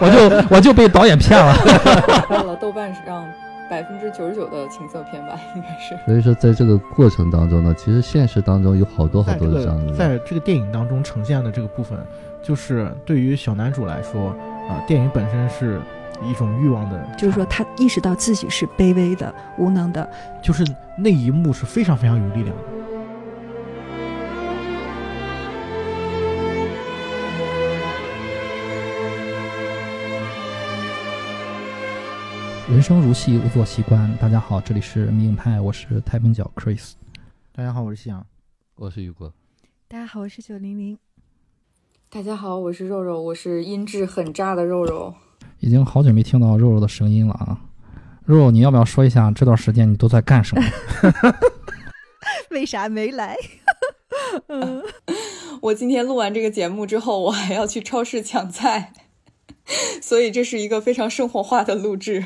[0.00, 1.54] 我就我就被导演骗了。
[2.28, 3.24] 到了豆瓣上
[3.70, 5.96] 百分之九十九的情色片吧，应该是。
[6.06, 11.98] 所以说，在这个过程当中呢，其实现实当中有好多好多的这样的，在这个电影当中呈现的这个部分，
[12.42, 14.28] 就是对于小男主来说，
[14.68, 15.80] 啊，电影本身是
[16.24, 20.08] 一种欲望的，就是说他意识到自己是卑微的、无能的，
[20.40, 20.64] 就是
[20.96, 22.62] 那一幕是非常非常有力量的。
[32.70, 34.14] 人生如戏，勿做习惯。
[34.18, 36.92] 大家好，这里是迷影派，我是太平角 Chris。
[37.50, 38.26] 大家好，我是夕阳，
[38.76, 39.32] 我是雨果。
[39.88, 40.98] 大家好，我是九零零。
[42.10, 45.14] 大家好，我是肉肉，我是音质很炸的肉肉。
[45.60, 47.58] 已经好久没听到肉肉的声音了啊！
[48.26, 50.62] 肉肉，你要不要说一下这段时间你都在干什么？
[52.52, 53.34] 为啥没来？
[54.48, 54.82] 嗯，
[55.62, 58.92] 我今天录完这个节目之后，我还要去超市抢菜，
[60.02, 62.22] 所以这是一个非常生活化的录制。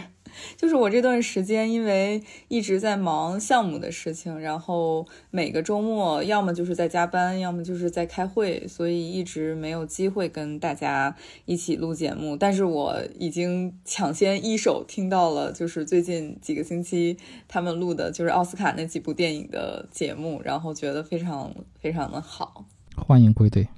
[0.56, 12.36] 就是我这段时间，因为一直在忙项目的事情，然后每个周末要么就是在加班，要么就是在开会，所以一直没有机会跟大家一起录节目。
[12.36, 22.64] 但是我已经抢先一手听到了，就是最近几个星期他们录的，就是奥斯卡那几部电影的节目，然后觉得非常非常的好。
[22.96, 23.69] 欢迎归队。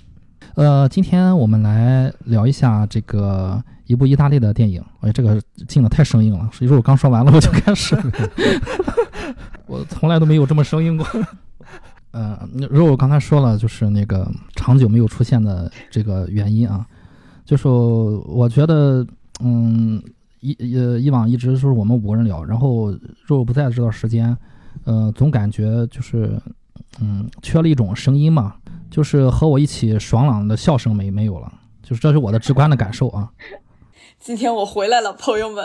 [0.56, 4.82] 呃，今天我们来聊一下这个一部意大利的电影。
[5.00, 7.96] 哎，这个进的太生硬了，所以说我刚说完了我就开始。
[9.66, 11.06] 我从来都没有这么生硬过。
[12.10, 16.86] 呃，如果我刚才说了，就是那个长久没有出现的这个原因啊，
[17.44, 19.04] 就是我觉得，
[19.40, 20.00] 嗯，
[20.40, 24.36] 以呃以往一直都是我们五个人聊，然后肉肉不在这段时间，
[24.84, 26.40] 呃，总感觉就是，
[27.00, 28.54] 嗯，缺了一种声音嘛。
[28.90, 31.52] 就是和我一起爽朗的笑声没没有了，
[31.82, 33.28] 就是这是我的直观的感受啊。
[34.24, 35.62] 今天我回来了，朋友们。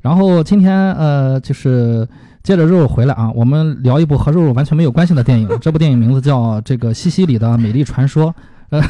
[0.00, 2.08] 然后今天呃，就是
[2.42, 5.46] 接着肉肉回来啊，我们聊一部和肉肉完全没有关系的电影。
[5.60, 8.34] 这部电影名字叫《这个西西里的美丽传说》，
[8.72, 8.82] 呃，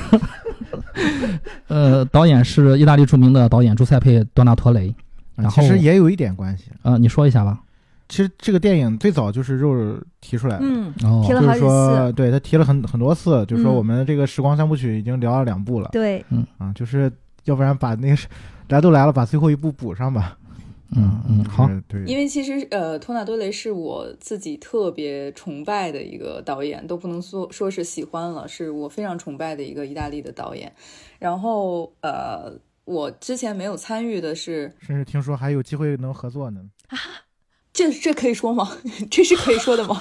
[1.66, 4.94] 呃，导演是意大利著名的导演朱塞佩·多纳托雷。
[5.34, 7.58] 然后其实也有一点关系啊，你说一下吧。
[8.08, 10.94] 其实这个电影最早就是肉肉提出来的，嗯，
[11.26, 17.10] 提了好几次，对他提了很很多次，就是说我们这个时光三部曲已经聊了两部了，对，嗯啊，就是
[17.46, 18.16] 要不然把那个
[18.68, 20.38] 来都来了，把最后一步补上吧，
[20.96, 30.72] 嗯嗯，好，对，因为其实呃，托纳多雷是我自己特别崇拜的一个导演，都不能说说是喜欢了，是我非常崇拜的一个意大利的导演，
[31.18, 32.52] 然后呃，
[32.84, 36.98] 我之前没有参与的是， 甚至听说还有机会能合作呢， 啊。
[37.70, 38.76] 这这可以说吗？
[39.08, 39.94] 这是可以说的吗？
[39.94, 40.00] 哇，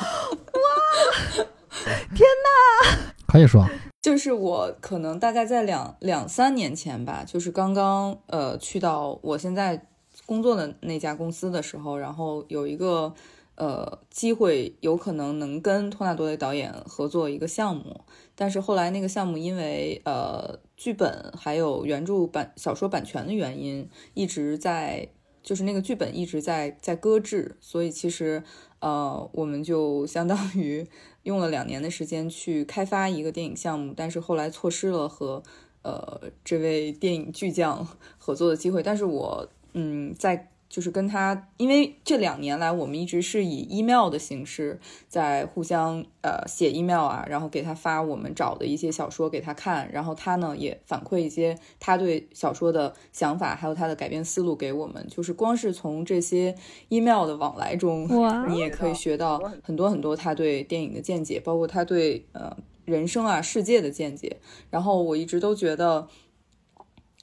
[1.85, 3.13] 天哪！
[3.27, 3.63] 可以说，
[4.01, 9.85] 就是我可能大概在两两三年前吧，就是刚刚呃去到我现在
[10.25, 13.13] 工作的那家公司的时候，然后有一个
[13.55, 18.01] 呃机会，有可能能跟托纳多雷导演合作一个项目，
[18.35, 25.09] 但是后来那个项目因为呃剧本还有原著版小说版权的原因，一直在。
[25.43, 28.43] 就是那个剧本一直在在搁置，所以其实，
[28.87, 30.87] 呃，我们就相当于
[31.23, 35.43] 用了两年的时间去开发一个电影项目，但是后来错失了和
[35.81, 37.85] 呃这位电影巨匠
[38.17, 38.81] 合作的机会。
[38.81, 40.51] 但是我嗯在。
[40.69, 55.07] 就是跟他，因为这两年来我们一直是以 email 的形式在互相呃写 email 啊，然后给他发我们找的一些小说给他看，然后他呢也反馈一些他对小说的想法，还有他的改编思路给我们。
[55.09, 56.53] 就是光是从这些
[56.89, 58.07] email 的往来中，
[58.49, 64.37] 你也可以学到很多很多他对电影的见解，包括他对呃人生啊世界的见解。
[64.69, 66.07] 然后我一直都觉得。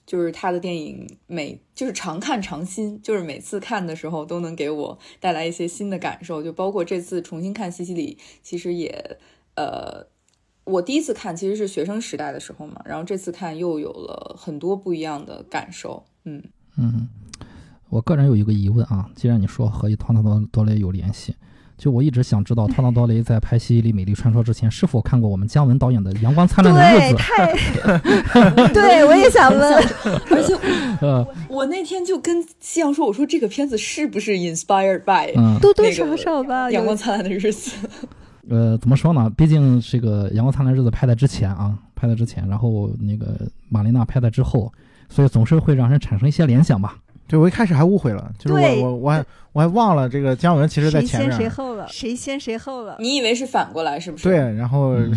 [0.06, 6.43] 就是他的电影每就是常看常新，就是每次看的时候都能给我带来一些新的感受。
[6.43, 9.19] 就包括这次重新看《西西里》，其实也
[9.56, 10.06] 呃，
[10.64, 16.05] 我第一次看其实是学生时代的时候嘛，然后这次看又有了很多不一样的感受。
[16.25, 16.43] 嗯
[16.76, 17.08] 嗯，
[17.88, 21.34] 我个人有一个疑问啊，既然你说和《托纳多多雷》有联系。
[21.76, 27.15] 就我一直想知道，托纳多雷在拍《西西里美丽传说》之前，是否看过我们姜文导演的《阳光灿烂的日子》？
[27.19, 29.75] 太， 对我也想问。
[30.31, 30.55] 而且，
[31.00, 37.71] 呃，我那天就跟夕阳说：“我说这个片子是不是 inspired by 多多少少吧，《阳光灿烂的日子》？
[38.49, 39.31] 呃，怎么说呢？
[39.37, 44.73] 毕竟这个《阳光灿烂的日子》拍在之前啊，拍在之前，然后那个马丽娜拍在之后，
[45.09, 46.97] 所以总是会让人产生一些联想吧。
[47.26, 51.41] 对我一开始还误会了，就是我我我还我还忘了这个姜文其实在谁先前面儿。
[51.41, 51.88] 谁后了？
[51.88, 52.97] 谁先谁后了？
[53.00, 54.25] 你以为是反过来是不是？
[54.25, 54.37] 对，。
[54.37, 55.12] 然后、嗯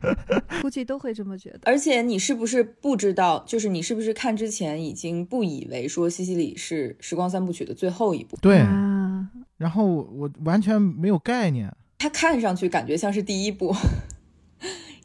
[0.60, 1.60] 估计都会这么觉得。
[1.64, 3.42] 而且你是不是不知道？
[3.46, 8.36] 就是你是不是看之前已经不以为说西西里是《时光三部曲》的最后一部？
[8.42, 9.26] 对，啊，
[9.56, 11.72] 然后我完全没有概念。
[11.98, 13.74] 它看上去感觉像是第一部，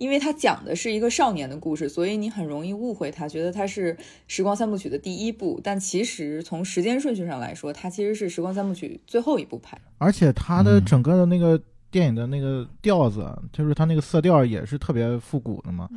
[0.02, 3.94] 因为它讲的是一个少年的故事，所以你很容易误会它，觉得它是
[4.28, 5.62] 《时光三部曲》的第一部。
[5.64, 9.84] 但其实从时间顺序上来说，它其实是《时光三部曲》最后一部拍的。
[10.00, 11.62] 而且它的嗯整个的那个
[11.92, 15.88] 电影的那个调子，就是它那个色调也是特别复古的嘛，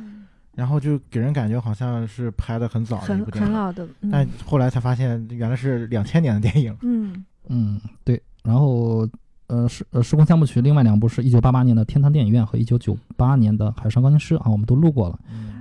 [0.53, 6.77] 然后就给人感觉好像是拍的很早的一很部电影，很老的，嗯但后来才发现原来是两千年的电影。
[6.83, 8.21] 嗯嗯，对。
[8.43, 9.09] 然后，
[9.47, 15.19] 呃，时呃《时空三部曲》另外两部是一九八八年的《天堂电影院》和一九九八年的《海上钢琴师》啊，我们都录过了。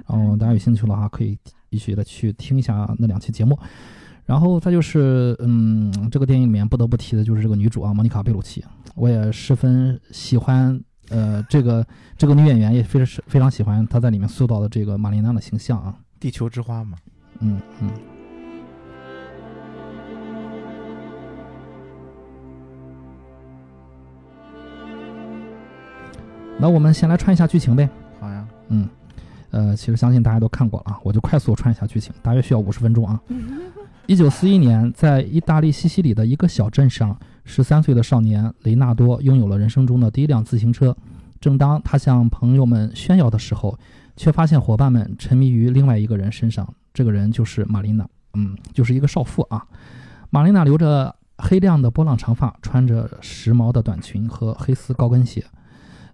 [0.09, 1.39] 然后大家有兴趣的话，可以
[1.71, 3.59] 继续的去听一下那两期节目。
[4.27, 8.65] 然后再就是，嗯，这个电影里面不得不提的就是这个女主啊，莫妮卡·贝鲁奇，
[8.95, 10.81] 我也十分喜欢。
[11.11, 15.95] 呃，这个这个女演员也非常非常喜欢她在里面塑造的这个玛丽娜的形象啊。
[16.19, 16.97] 地球之花嘛，
[17.41, 18.14] 嗯嗯。
[26.59, 27.89] 那我们先来串一下剧情呗。
[28.21, 28.89] 好呀，嗯，
[29.51, 33.21] 呃，其实相信大家都看过了啊，我就快速串一下剧情，大约需要五十分钟啊。
[34.07, 40.97] 一九四一年，在意大利西西里的一个小镇上，十三岁的少年雷纳多拥有了人生中的第一辆自行车。
[41.41, 43.79] 正当他向朋友们炫耀的时候，
[44.17, 46.67] 却发现伙伴们沉迷于另外一个人身上。
[46.93, 49.67] 这个人就是玛琳娜，嗯，就是一个少妇啊。
[50.31, 55.45] 玛琳娜留着黑亮的波浪长发，穿着时髦的短裙和黑丝高跟鞋。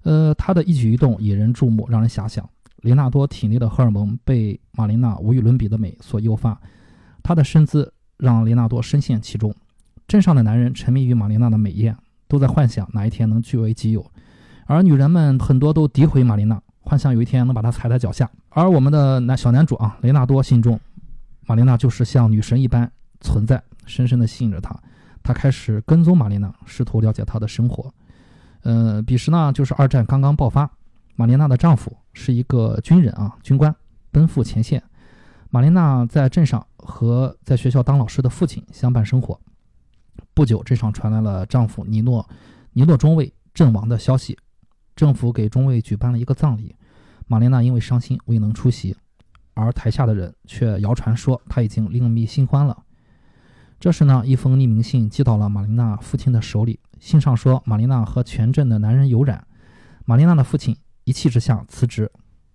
[0.02, 2.49] 呃，他的一举一动引人注目，让人遐想。
[2.82, 6.58] 雷纳多体内的荷尔蒙被玛琳娜无与伦比的美所诱发，
[7.23, 9.55] 他的身姿让雷纳多深陷其中。
[10.08, 11.94] 镇上的男人沉迷于玛琳娜的美艳，
[12.26, 14.05] 都在幻想哪一天能据为己有，
[14.64, 18.29] 而女人们很多都诋毁玛琳娜，幻想有一天能把她踩在脚下。
[18.49, 20.81] 而我们的男小男主啊，雷纳多心中，
[21.47, 24.75] 玛琳娜就是像女神一般存在，深深地吸引着他。
[25.23, 27.93] 他开始跟踪玛琳娜，试图了解她的生活。
[28.62, 30.71] 呃，彼时呢，就是二战刚刚爆发，
[31.17, 33.75] 玛莲娜的丈夫是一个军人啊，军官，
[34.11, 34.83] 奔赴前线。
[35.49, 39.41] 玛莲娜在镇上和在学校当老师的父亲相伴生活。
[40.35, 42.29] 不久，镇上传来了丈夫尼诺
[42.73, 44.39] 尼诺中尉阵亡的消息，
[44.95, 46.77] 政府给中尉举办了一个葬礼。
[47.27, 48.95] 玛莲娜因为伤心未能出席，
[49.55, 52.85] 而台下的人却谣传说她已经另觅新欢了。
[53.81, 56.79] 这时呢，一封匿名信寄到了玛丽娜父亲的手里。
[57.00, 59.44] 信上说，玛丽娜和全镇的男人有染。
[60.05, 62.11] 玛丽娜的父亲一气之下辞职，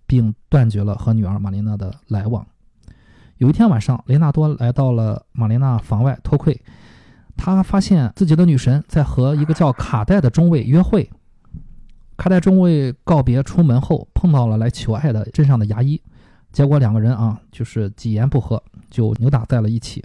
[0.06, 2.46] 并断绝了和女儿玛丽娜的来往。
[3.38, 6.58] 有一天晚上，雷纳多来到了玛丽娜房外偷窥，
[7.36, 11.10] 他发现自己的女神在和一个叫卡戴的中尉约会。
[12.16, 16.00] 卡戴中尉告别出门后，碰到了来求爱的镇上的牙医，
[16.52, 20.04] 结果两个人啊，就是几言不合就扭打在了一起。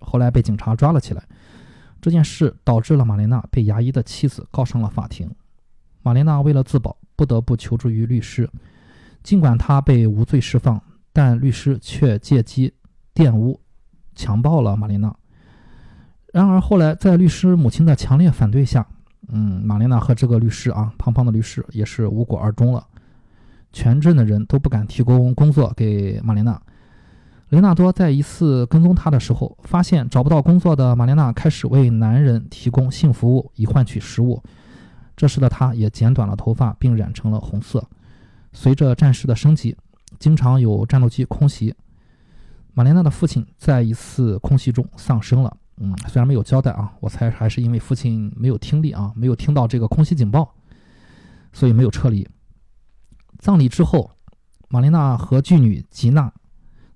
[0.00, 1.24] 后来被警察抓了起来。
[2.04, 5.26] 这件事导致了玛丽娜被牙医的妻子告上了法庭。
[6.02, 8.46] 玛丽娜为了自保，不得不求助于律师。
[9.22, 10.78] 尽管她被无罪释放，
[11.14, 12.70] 但律师却借机
[13.14, 13.58] 玷污、
[14.14, 15.16] 强暴了玛丽娜。
[16.30, 18.86] 然而后来，在律师母亲的强烈反对下，
[19.28, 22.86] 嗯，玛丽娜和这个律师啊，胖胖的律师也是无果而终了。
[23.72, 26.60] 全镇的人都不敢提供工作给玛丽娜。
[27.54, 34.42] 雷纳多在一次跟踪他的时候，发现找不到工作的玛莲娜开始为男人提供性服务以换取食物。
[35.16, 37.86] 这时的她也剪短了头发，并染成了红色。
[38.52, 39.76] 随着战事的升级，
[40.18, 41.74] 经常有战斗机空袭。
[42.72, 45.56] 玛莲娜的父亲在一次空袭中丧生了。
[45.76, 50.54] 嗯，虽然没有交代啊，我猜还是因为父亲没有听力啊，没有听到这个空袭警报，
[51.52, 52.28] 所以没有撤离。
[53.38, 54.10] 葬礼之后，
[54.68, 56.32] 玛莲娜和巨女吉娜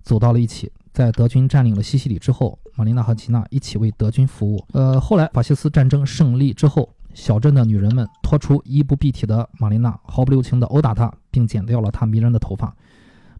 [0.08, 0.72] 走到了一起。
[0.90, 4.64] 在德军占领了西西里之后，玛丽娜和吉娜一起为德军服务。
[4.72, 12.74] 呃，后来法西斯战争胜利之后，小镇的女人们拖出衣不蔽体的玛丽娜，毫不留情地殴打她，并剪掉了她迷人的头发。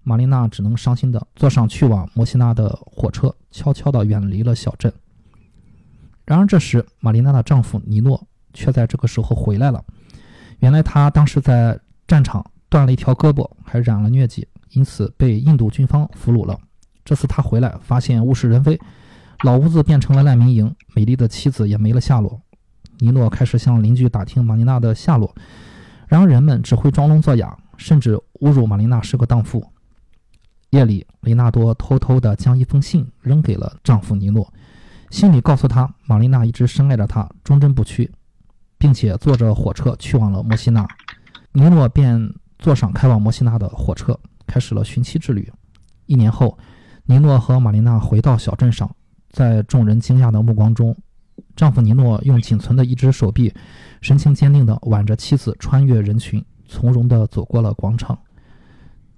[0.02, 4.92] 玛丽娜只能伤心地坐上去往摩西纳的火车，悄悄地远离了小镇。
[6.26, 8.22] 然而这时，玛丽娜的丈夫尼诺
[8.52, 9.82] 却在这个时候回来了。
[10.58, 16.58] 原来他当时在战场断了一条胳膊，还染了疟疾，因此被印度军方俘虏了。
[17.04, 18.78] 这次他回来，发现物是人非，
[19.42, 22.40] 老屋子变成了难民营，美丽的妻子也没了下落。
[22.98, 25.34] 尼诺开始向邻居打听玛丽娜的下落，
[26.06, 29.64] 然而人们只会装聋作哑，甚至侮辱玛丽娜是个荡妇。
[30.70, 34.52] 夜里，雷纳多偷偷地将一封信扔给了丈夫尼诺，
[35.10, 38.10] 心里告诉他，玛丽娜一直深爱着他，忠贞不屈，
[38.76, 40.87] 并且坐着火车去往了摩西纳。
[41.52, 44.18] 尼诺便坐上开往摩西纳的火车，
[44.49, 45.49] 开始了寻妻之旅。
[46.07, 46.59] 一年后，
[47.05, 48.90] 尼诺和玛丽娜回到小镇上，
[49.31, 50.97] 在众人惊讶的目光中，
[51.55, 53.55] 丈夫尼诺用仅存的一只手臂，
[54.00, 58.19] 神情坚定地挽着妻子穿越人群，从容地走过了广场。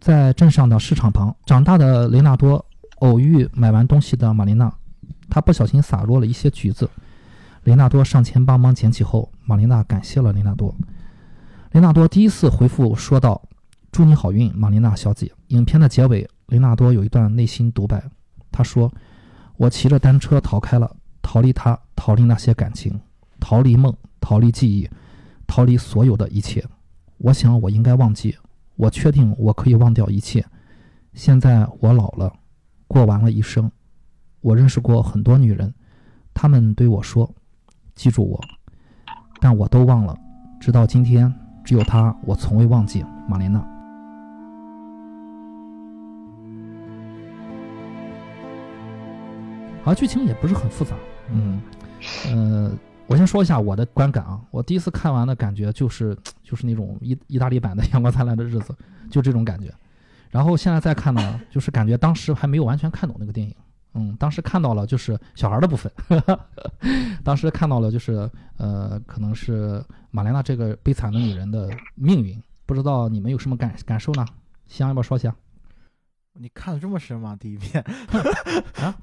[0.01, 2.65] 在镇上的市场旁，长大的雷纳多
[2.97, 4.73] 偶遇买完东西的玛丽娜。
[5.29, 6.91] 他不小心洒落了一些橘子，
[7.65, 10.75] 雷纳多上前帮忙捡起后，玛丽娜感谢了雷纳多。
[11.73, 13.41] 雷纳多第一次回复说道
[13.93, 18.03] ：“祝你好运，玛丽娜小姐。”影片的结尾，雷纳多有一段内心独白，
[18.53, 18.93] 他说
[19.59, 22.99] ：“我骑着单车逃开了，逃离他，逃离那些感情，
[23.41, 24.89] 逃离梦，逃离记忆，
[25.47, 26.65] 逃离所有的一切。
[27.19, 28.37] 我想我应该忘记，
[28.77, 30.45] 我确定我可以忘掉一切。
[31.15, 32.33] 现在我老了，
[32.87, 33.71] 过完了一生。”
[34.41, 35.75] 我认识过很多女人，
[36.33, 37.31] 她们对我说
[37.95, 38.41] ：“记住我。”
[39.39, 40.17] 但我都忘了，
[40.61, 41.31] 直到今天，
[41.65, 43.63] 只有她，我从未忘记玛莲娜。
[49.83, 50.95] 好，剧情也不是很复杂，
[51.33, 51.61] 嗯，
[52.27, 52.71] 呃，
[53.07, 54.39] 我先说一下我的观感啊。
[54.51, 58.73] 我第一次看完的感觉就是，就是那种意意大利版的《阳光灿烂的日子》，
[59.11, 59.73] 就这种感觉。
[60.31, 63.55] 然后现在再看呢，就是感觉当时还没有完全看懂那个电影。
[63.95, 65.91] 嗯，当时看到了就是小孩的部分，
[67.25, 74.25] 当时看到了就是呃，可能是玛莲娜这个悲惨的女人的命运，不知道你们有什么感感受呢？
[74.69, 75.35] 西阳要不要说一下？
[76.35, 77.37] 你看的这么深吗？
[77.39, 77.83] 第一遍
[78.81, 78.95] 啊？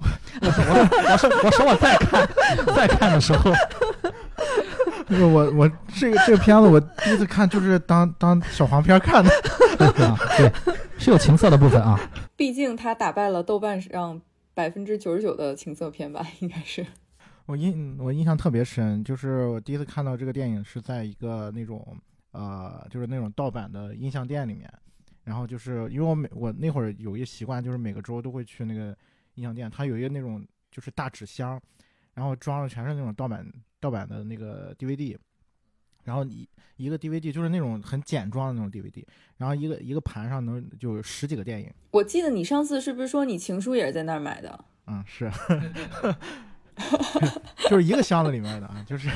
[0.41, 2.27] 我 我我说我说我再看
[2.75, 3.51] 再看的时候，
[5.07, 9.29] 就是我我这个这个片子我第一次看就是当当小黄片看的，
[9.77, 10.51] 对，
[10.97, 11.99] 是有情色的部分啊。
[12.35, 14.21] 毕竟他打败了豆瓣上。
[14.57, 16.83] 百分之九十九的情色片吧，应该是。
[17.45, 21.95] 我印我印象特别深，就是我第一次看到这个电影是在一个那种
[22.31, 24.67] 呃，就是那种盗版的音像店里面。
[25.27, 28.97] 然后就是因为我每我那会儿有一个习惯，就是每个周都会去那个
[29.33, 30.41] 音像店，它有一个那种
[30.71, 31.61] 就是大纸箱，
[32.13, 33.45] 然后装的全是那种盗版
[33.81, 35.17] 盗版的那个 DVD。
[36.05, 39.05] 然后一一个 DVD 就是那种很简装的那种 DVD，
[39.35, 41.69] 然后一个一个盘上能就有十几个电影。
[41.91, 44.65] 我记得你上次是不是说你情书也是在那儿买的？
[44.85, 45.29] 嗯，是，
[47.69, 49.09] 就是一个箱子里面的啊，就是，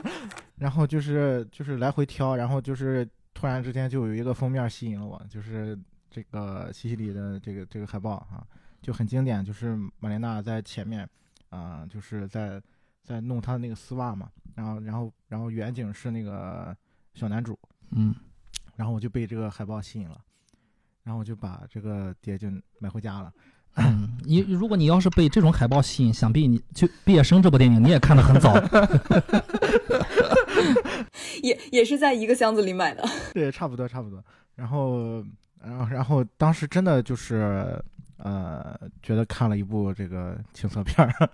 [0.60, 5.78] 然后就是就是来回挑，然后就是突然之间就有一个封面吸引了我，就是
[6.10, 8.46] 这个西西里的这个这个海报啊，
[8.80, 11.06] 就很经典，就是玛莲娜在前面
[11.50, 12.62] 啊，就是在
[13.02, 14.30] 在弄她的那个丝袜嘛。
[14.54, 16.76] 然后，然后，然后远景是那个
[17.14, 17.58] 小男主，
[17.90, 18.14] 嗯，
[18.76, 20.16] 然后我就被这个海报吸引了，
[21.02, 22.48] 然后我就把这个碟就
[22.78, 23.32] 买回家了。
[23.74, 28.54] 嗯，你如果你要是被这种海报吸引，想必你就《毕业生》这部电影你也看得很早，
[31.42, 33.04] 也也是在一个箱子里买的。
[33.34, 34.22] 对，差不多，差不多。
[34.54, 35.24] 然后，
[35.60, 37.82] 然后，然后当时真的就是，
[38.18, 41.30] 呃，觉得看了一部这个情色片儿。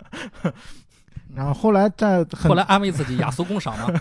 [1.33, 3.99] 然后后来在后来安慰自己雅俗共赏嘛，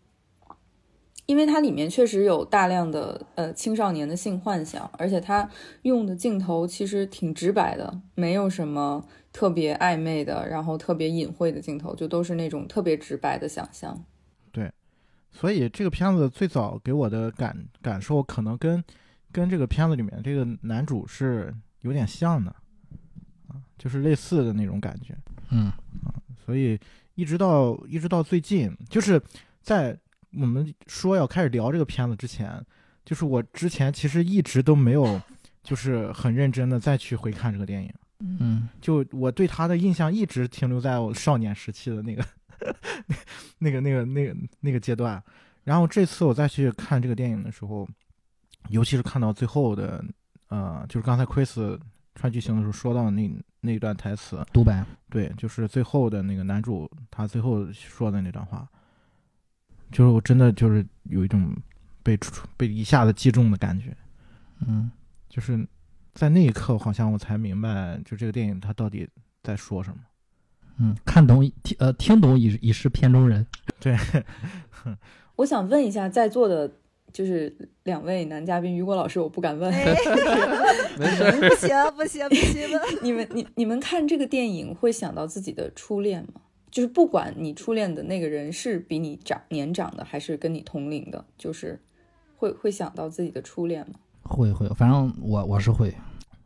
[1.26, 5.48] 因为它里面确实有大量的呃青少年的性幻想，而且它
[5.82, 14.02] 用的镜头其实挺直白的，没有什么特别暧昧的，然后特别隐晦的镜头，就都是那种特别直白的想象。
[15.32, 18.82] 对，所以这个片子最早给我的感感受，可能跟
[19.32, 22.54] 跟这个片子里面这个男主是有点像的
[23.48, 25.16] 啊，就是类似的那种感觉。
[25.50, 25.66] 嗯
[26.04, 26.14] 啊。
[26.44, 26.78] 所以
[27.14, 29.20] 一直到一直到最近，就是
[29.60, 29.96] 在
[30.32, 32.60] 我们说要开始聊这个片子之前，
[33.04, 35.20] 就是我之前其实一直都没有，
[35.62, 37.92] 就是很认真的再去回看这个电影。
[38.18, 42.24] 嗯，就我对他的印象一直停留在我少年时期的那个
[43.58, 45.22] 那个那个那个那个阶段。
[45.64, 47.88] 然后这次我再去看这个电影的时候，
[48.68, 50.04] 尤其是看到最后的，
[50.48, 51.78] 呃，就是刚才 Chris
[52.14, 53.30] 穿剧情的时候说到的那。
[53.64, 58.68] 那段台词独白，对，就是最后的那个男主他最后说的那段话，
[59.92, 61.54] 就是我真的就是有一种
[62.02, 62.18] 被
[62.56, 63.96] 被一下子击中的感觉，
[64.66, 64.90] 嗯，
[65.28, 65.64] 就是
[66.12, 69.08] 在那一刻，好像我才明白，就这个电影它到底
[69.44, 70.00] 在说什么。
[70.78, 73.46] 嗯，看懂听呃听懂已已是片中人。
[73.80, 73.96] 对，
[75.36, 76.70] 我想问一下在座的。
[77.12, 79.70] 就是两位男嘉宾，雨果老师，我不敢问，
[80.98, 82.70] 没事，不行不行不行
[83.04, 86.40] 你们你你们看这个电影会想到自己的初恋吗？
[86.70, 91.78] 就是不管你初恋的那个人是比你长年长的，还是跟你同龄的，就是
[92.38, 93.96] 会会想到自己的初恋吗？
[94.22, 95.94] 会会，反正我我是会。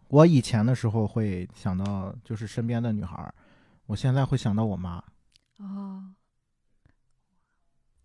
[0.08, 3.32] 我以前的时候会想到，就是身边的女孩，
[3.86, 5.02] 我现在会想到我妈。
[5.58, 6.12] 哦，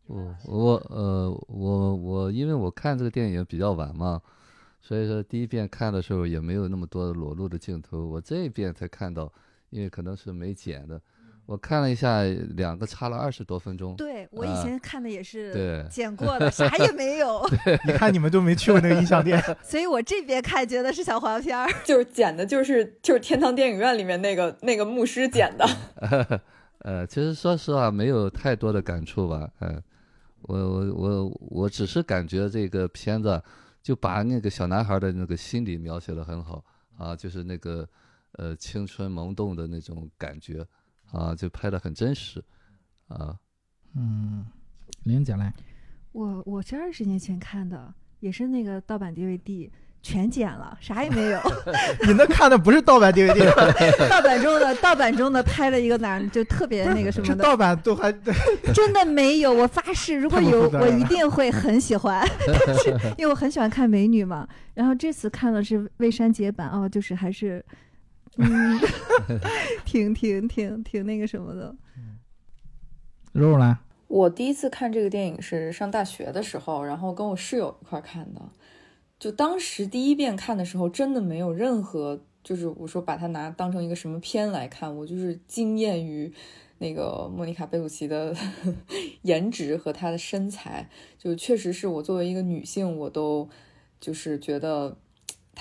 [0.05, 4.21] 我我呃我我因为我看这个电影比较晚嘛，
[4.81, 9.31] 所以说第一遍看的时候也没有那么多裸露的镜头，我这一遍才看到，
[9.69, 11.01] 因为可能是没剪的，
[11.51, 12.23] 我看了一下，
[12.55, 13.93] 两个差了二十多分钟。
[13.97, 17.45] 对我以啊前看的也是对剪过的，啥也没有，
[17.85, 21.69] 你看你们都没去过那个音像店， 所以我这边看觉得是小黄片儿。
[21.83, 26.41] 就是剪的，就是就是天堂电影院里面那个那个牧师剪的。
[26.79, 29.83] 呃，其实说实话没有太多的感触吧，嗯、
[30.43, 33.43] 我我我我只是感觉这个片子
[33.83, 36.63] 就把那个小男孩的那个心理描写的很好
[36.97, 37.85] 啊，就是那个
[38.37, 40.65] 呃青春萌动的那种感觉
[41.11, 42.43] 啊，就拍的很真实
[43.07, 43.35] 啊。
[43.95, 44.45] 嗯，
[45.03, 45.53] 玲姐来，
[46.11, 49.69] 我我是二十年前看的，也是那个盗版 DVD，
[50.01, 51.39] 全剪了，啥也没有。
[52.07, 53.45] 你那看的不是盗版 DVD，
[54.09, 58.11] 盗版中的盗版中的拍了一个哪就特别那个什么的，这盗版都还
[58.73, 59.53] 真的没有。
[59.53, 62.25] 我发誓，如果有，我一定会很喜欢。
[62.65, 67.63] 但是因为我很喜欢看美女嘛，然后这次看的是未删节版哦，就是还是，
[68.37, 68.79] 嗯，
[69.85, 71.75] 挺挺挺挺那个什么的。
[73.33, 78.41] 肉肉来，我第一次看这个电影是上大学的时候，然后跟我室友一块看的。
[79.19, 86.33] 就当时第一遍看的时候，真的没有任何，就是我说把它拿当成一个什么片来看，我就是惊艳于
[86.79, 88.35] 那个莫妮卡贝鲁奇的
[89.21, 93.47] 颜值和她的身材，就确实是我作为一个女性，我都
[93.99, 94.97] 就是觉得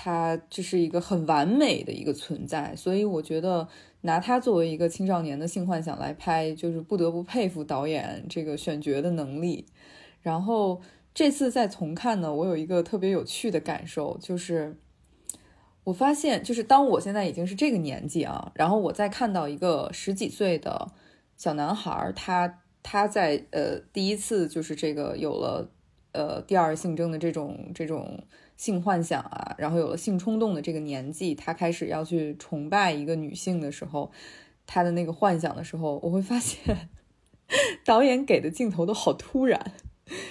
[0.03, 3.67] 他这是一个很完美的一个存在，所以我觉得
[4.01, 9.67] 拿他作为一个青少年的性幻想来拍，就是不得不佩服导演这个选角的能力。
[10.23, 10.81] 然后
[11.13, 14.75] 这次再重看呢，我有一个特别有趣的感受，就是
[15.83, 20.91] 我发现，就是当我现在已经是这个年纪啊，然后我再看到一个十几岁的
[21.37, 25.69] 小男孩，他他在呃第一次就是这个有了
[26.13, 28.23] 呃第二性征的这种这种
[28.61, 34.11] 性幻想啊，然后有了性冲动的这个年纪，他开始要去崇拜一个女性的时候，
[34.67, 36.89] 他的那个幻想的时候，我会发现
[37.83, 39.73] 导演给的镜头都好突然。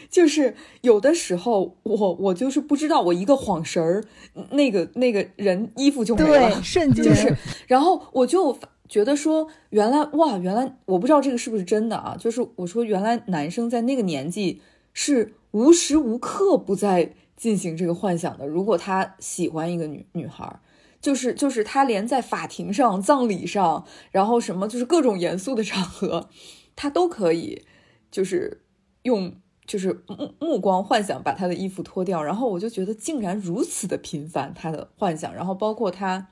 [0.08, 4.04] 就是有的时候我我就是不知道，我一个晃神儿，
[4.52, 8.56] 那个那个人衣服就没了，对，瞬间就是，然后我就
[8.88, 14.62] 觉得说，原来哇，原来我不知道这个是不是真的啊，就是我说原来男生在那个年纪
[14.92, 18.46] 是无时无刻不在进行这个幻想的。
[18.46, 20.60] 如果他喜欢一个女女孩，
[21.00, 26.28] 就是就是他连在法庭上、葬礼上，然后什么就是各种严肃的场合，
[26.76, 27.64] 他都可以
[28.10, 28.62] 就是
[29.04, 29.34] 用。
[29.66, 36.26] 就是目目光幻想把他的衣服脱掉，然后我就觉得竟然如此的频繁他的幻想，然后包括他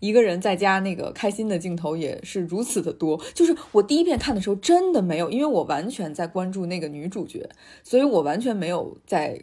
[0.00, 3.18] 一个人在家那个开心的镜头也是如此的多。
[3.32, 7.48] 就是我第一遍看的时候真的没有，因为我完全在关注那个女主角，
[7.82, 9.42] 所以我完全没有在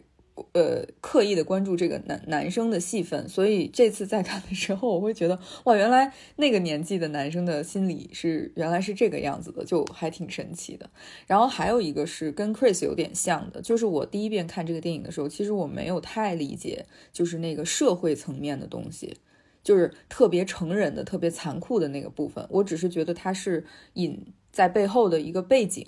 [0.52, 3.28] 呃刻意的关注这个男男生的戏份。
[3.28, 10.90] 所以这次再看的时候，我会觉得哇，原来那个年纪的男生的心理是原来是这个样子的，就还挺神奇的。
[11.26, 19.16] 然后还有一个是跟 Chris 有点像的，就是我第一遍看这个电影的时候，其实我没有太理解，就是那个社会层面的东西，
[19.62, 22.46] 就是特别成人的、特别残酷的那个部分。
[22.50, 25.86] 我只是觉得它是隐在背后的一个背景，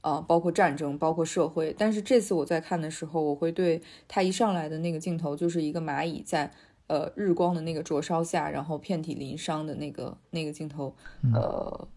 [0.00, 1.74] 啊、包括战争，包括社会。
[1.78, 6.50] 但是这次我在看的时候，我会对他一上来的那个镜头，就是一个蚂蚁在
[6.86, 10.94] 呃日光的那个灼烧下，然后遍体鳞伤的那个那个镜头，
[11.34, 11.88] 呃。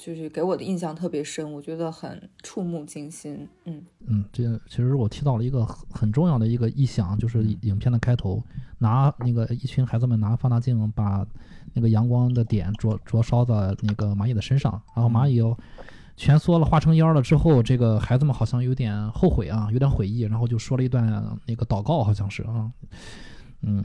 [0.00, 3.48] 就是给我的印象特别深，我觉得很触目惊心。
[3.64, 8.40] 嗯，嗯，这其实我提到了一个很很重要的一个意象，就是影片的开头，
[8.78, 11.26] 拿那个一群孩子们拿放大镜把
[11.74, 15.58] 那个阳光的点灼灼烧在那个蚂蚁的身上，然后蚂蚁又
[16.18, 21.06] 蜷缩了，化成烟儿了之后，这个孩子们好像有点后悔啊，有点悔意，然后就说了一段
[21.46, 22.70] 那个祷告，好像是啊，
[23.62, 23.84] 嗯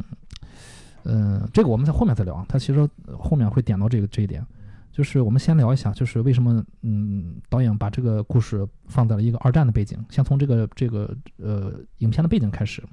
[1.03, 4.45] 嗯，这个我们在后面再聊啊，他其实后面会点到这个这一点。
[4.91, 12.83] 就是我们先聊一下，就是为什么嗯导演把这个故事放在了一个二战的背景，先从这个这个呃影片的背景开始。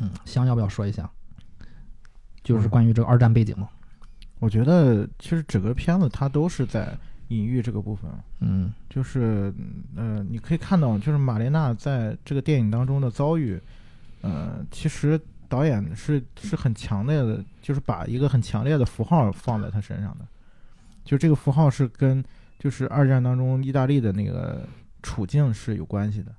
[0.00, 1.08] 嗯，香要不要说一下？
[2.42, 3.68] 就是关于这个二战背景嘛。
[4.40, 8.10] 我觉得其实整个片子它都是在隐喻这个部分，
[8.40, 8.72] 嗯。
[8.88, 9.52] 就是
[9.96, 13.60] 呃，你可以看到，就是玛莲娜在这个电影当中的遭遇，
[14.20, 20.24] 呃，其实导演是是很强烈的，就是把一个很强烈的符号放在她身上的，
[21.04, 22.24] 就这个符号是跟
[22.58, 24.64] 就是二战当中意大利的那个
[25.02, 26.32] 处境是有关系的，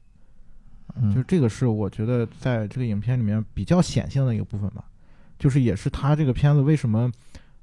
[0.96, 4.86] 嗯，就这个是我觉得在这个影片里面比较显性的一个部分吧，
[5.38, 7.12] 就是也是他这个片子为什么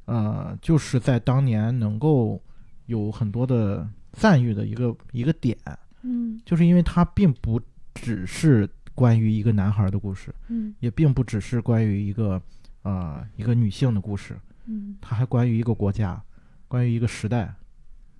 [0.05, 2.39] 呃，就是在当年能够
[2.87, 5.57] 有很多的赞誉的一个一个点，
[6.03, 6.40] 嗯。
[6.45, 7.61] 就是因为它并不
[7.95, 10.75] 只是关于一个男孩的故事，嗯。
[10.81, 12.40] 也并不只是关于一个
[12.83, 14.97] 呃一个女性的故事，嗯。
[15.01, 16.23] 它还关于一个国家，
[16.68, 17.55] 关于一个时代。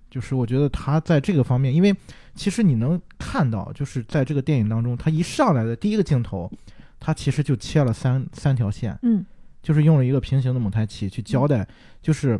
[0.09, 1.95] 就是我觉得他在这个方面，因为
[2.35, 6.51] 其实你能看到，就是在这个电影当中，他一上来的第一个镜头，
[6.99, 9.25] 他其实就切了三三条线，嗯。
[9.63, 11.65] 就是用了一个平行的蒙太奇去交代，
[12.01, 12.39] 就是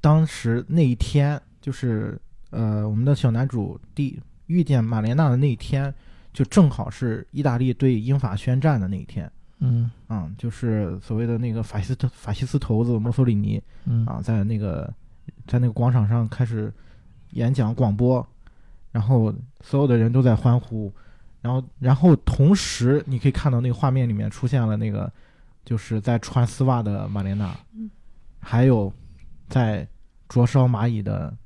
[0.00, 5.92] 当时那一天，就是呃，我们的小男主第遇见马莲娜的那一天，
[6.32, 9.30] 就正好是意大利对英法宣战的那一天。
[9.60, 14.92] 嗯啊、就是所谓的那个法西斯特法西斯头子墨索里尼嗯啊，在那个
[15.48, 16.72] 在那个广场上开始
[17.30, 18.24] 演讲广播，
[18.92, 20.92] 然后所有的人都在欢呼，
[21.42, 25.12] 然后然后同时你可以看到那个画面里面出现了那个
[25.64, 27.90] 就是在穿丝袜的玛莲娜嗯，
[28.38, 28.92] 还有
[29.48, 29.86] 在
[30.28, 31.36] 灼烧蚂蚁的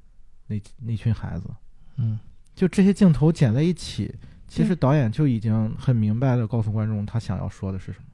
[0.46, 1.48] 那那群孩子，
[1.96, 2.18] 嗯。
[2.54, 4.14] 就这些镜头剪在一起，
[4.46, 8.04] 其实导演就已经很明白的告诉观众他想要说的是什么。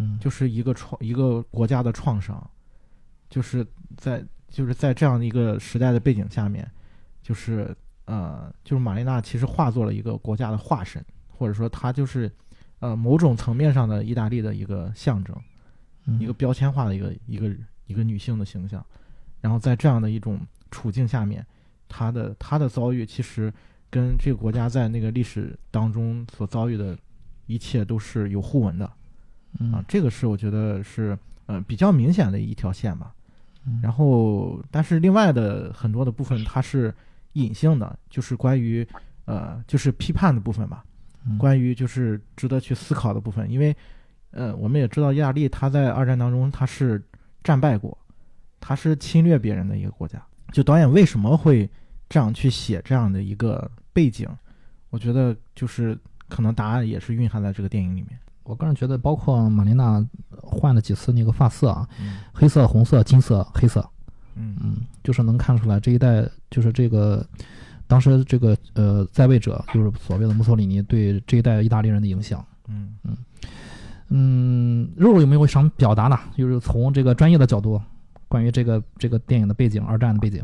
[0.00, 2.50] 嗯，就是一个创一个国家的创伤，
[3.28, 3.64] 就是
[3.96, 6.68] 在就是在这样的一个时代的背景下面，
[7.22, 7.74] 就是
[8.06, 12.30] 呃，就是玛丽娜其实化作了一个国家的化身，或者说她就是
[12.80, 15.36] 呃某种层面上的意大利的一个象征，
[16.06, 16.20] 嗯。
[16.20, 17.56] 一个标签化的一个一个
[17.86, 18.84] 一个女性的形象。
[19.40, 21.44] 然后在这样的一种处境下面，
[21.88, 23.52] 他的他的遭遇其实
[23.90, 26.96] 跟这个国家在那个历史当中所遭遇的
[27.46, 28.90] 一切都是有互文的。
[29.58, 33.12] 嗯啊，这个是我觉得是呃比较明显的一条线吧。
[33.66, 36.94] 嗯然后，但是另外的很多的部分它是
[37.32, 38.86] 隐性的，就是关于
[39.24, 40.84] 呃就是批判的部分吧，
[41.26, 43.50] 嗯关于就是值得去思考的部分。
[43.50, 43.76] 因为
[44.30, 47.02] 呃我们也知道意大利它在二战当中它是
[47.42, 47.96] 战败国，
[48.60, 50.22] 它是侵略别人的一个国家。
[50.52, 51.68] 就导演为什么会
[52.08, 54.28] 这样去写这样的一个背景？
[54.90, 58.18] 我觉得就是可能答案也是蕴含在这个电影里面。
[58.42, 63.88] 我个人觉得，包括玛琳娜换了几次那个发色啊，嗯黑色、红色、金色、黑色，
[64.34, 67.24] 嗯嗯，就是能看出来这一代就是这个
[67.86, 72.44] 当时这个呃在位者，就是所谓的墨索里尼对这一代意大利人的影响。
[72.66, 72.96] 嗯
[74.08, 76.18] 嗯，肉肉有没有想表达呢？
[76.36, 77.80] 就是从这个专业的角度，
[78.30, 80.42] 关于这个这个电影的背景，二战的背景。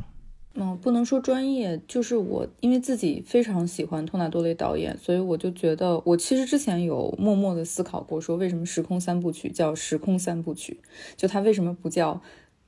[0.59, 10.81] 嗯，不能说专业，就是我因为自己非常喜欢托纳多雷导演，所以我就觉得，我其实之前有默默的思考过，说为什么时空三部曲叫时空三部曲，
[11.15, 12.21] 就它为什么不叫，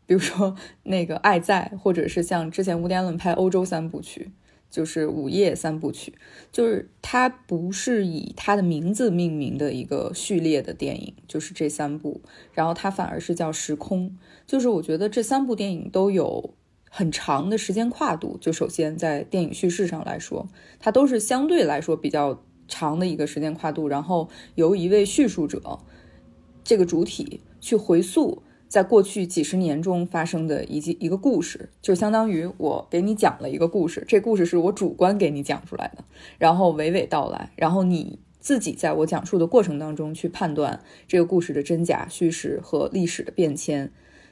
[0.07, 4.31] 比如说那个爱在，或者是像之前乌迪安伦拍欧洲三部曲，
[4.70, 6.14] 就是午夜三部曲，
[6.52, 12.20] 就是它不是以它的名字命名的一个序列的电影，就是这三部，
[12.52, 16.54] 然后它反而是叫时空，就是我觉得这三部电影都有。
[16.90, 20.48] 很长的时间跨度，就首先在电影叙事上来说，
[20.81, 25.81] 它都是相对来说比较长的一个时间跨度，然后由一位叙述者
[26.64, 36.04] 这个主体去回溯在过去几十年中发生的一一一个故事，就相当于我给你讲了一个故事，这故事是我主观给你讲出来的，
[36.38, 43.90] 然后娓娓道来，然后你自己在我讲述的过程当中去判断这个故事的真假、叙事和历史的变迁。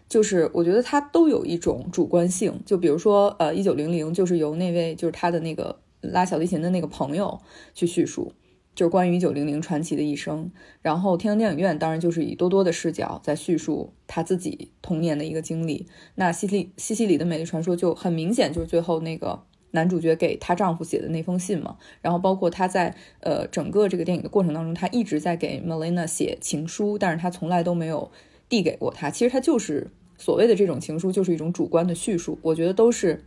[0.09, 7.40] 就是我觉得它都有一种主观性，就比如说，呃，一九零零就是由那位就是他的那个拉小提琴的那个朋友
[7.75, 8.33] 去叙述，
[8.76, 10.52] 就是关于一九零零传奇的一生。
[10.82, 15.88] 然后天堂电影院当然就是以多多的视角在叙述他自己童年的一个经历。
[16.14, 21.76] 那西西西西里的美丽传说就很明显就是最后那个男主角给她丈夫写的那封信嘛。
[22.00, 28.12] 然后包括他在呃整个这个电影的过程当中，他一直在给 Melina 写情书，但是他从来都没有。
[28.48, 32.38] 递给过他，其实他就是所谓的这种情书，就是一种主观的叙述。
[32.42, 33.24] 我觉得都是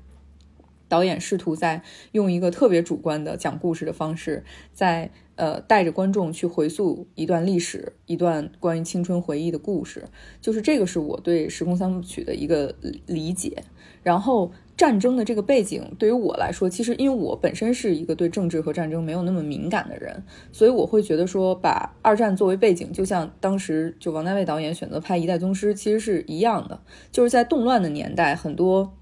[0.89, 10.03] 导演试图在用一个特别主观的讲故事的方式，在呃带着观众去回溯一段历史，一段关于青春回忆的故事。
[10.41, 12.75] 就是这个是我对《时空三部曲》的一个
[13.05, 13.63] 理解。
[14.01, 20.23] 然后战争的这个背景对于我来说，其实因为我本身是一个对政治和战争没有那么敏感的人，
[20.53, 26.79] 所以我会觉得说，把二战作为背景，就像当时就王家卫导演选择拍《一代宗师》，其实是一样的，
[27.11, 28.93] 就是在动乱的年代，很多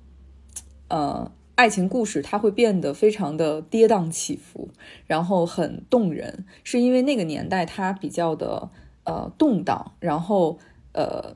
[0.87, 4.69] 呃爱情故事它会变得非常的跌宕起伏，
[5.05, 8.69] 然后很动人，是因为那个年代它比较的
[9.03, 10.57] 呃动荡，然后
[10.93, 11.35] 呃。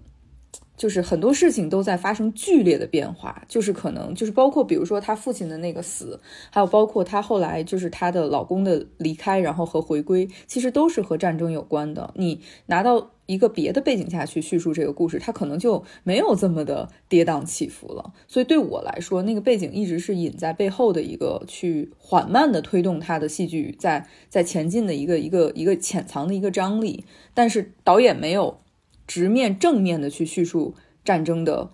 [0.78, 12.12] 就是很多事情都在发生剧烈的变化，就是可能就是包括比如说他父亲的那个死，还有包括他后来就是她的老公的离开，然后和回归，其实都是和战争有关的。
[12.16, 18.14] 你拿到一个别的背景下去叙述这个故事，它可能就没有这么的跌宕起伏了。
[18.28, 28.60] 所以对我来说，那个背景一直是隐在背后的一个去缓慢的推动他的戏剧在在前进的一个一个一个潜藏的一个张力，但是导演没有。
[29.08, 31.72] 直面正面的去叙述战争的，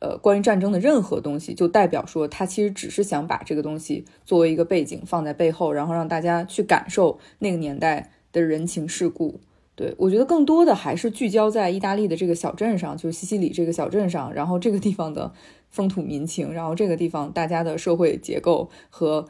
[0.00, 9.38] 呃，关于战争的任何东西，就代表说他其实只是想把这个东西作为一个背景放在背后，然后让大家去感受那个年代的人情世故。
[9.80, 15.32] 对我觉得更多的还是聚焦在意大利的这个小镇上，就是西西里这个小镇上，然后这个地方的
[15.70, 19.26] 风土民情，然后这个地方大家的社会结构和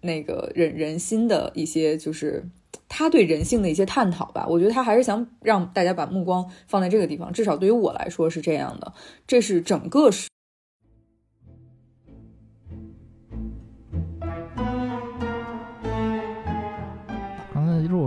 [0.00, 2.48] 那个人人心的一些就是。
[2.94, 8.92] 他对人性的一些探讨吧，我觉得他还是想让大家把目光放在这个地方，至少对于我来说是这样的。
[9.26, 10.28] 这是整个是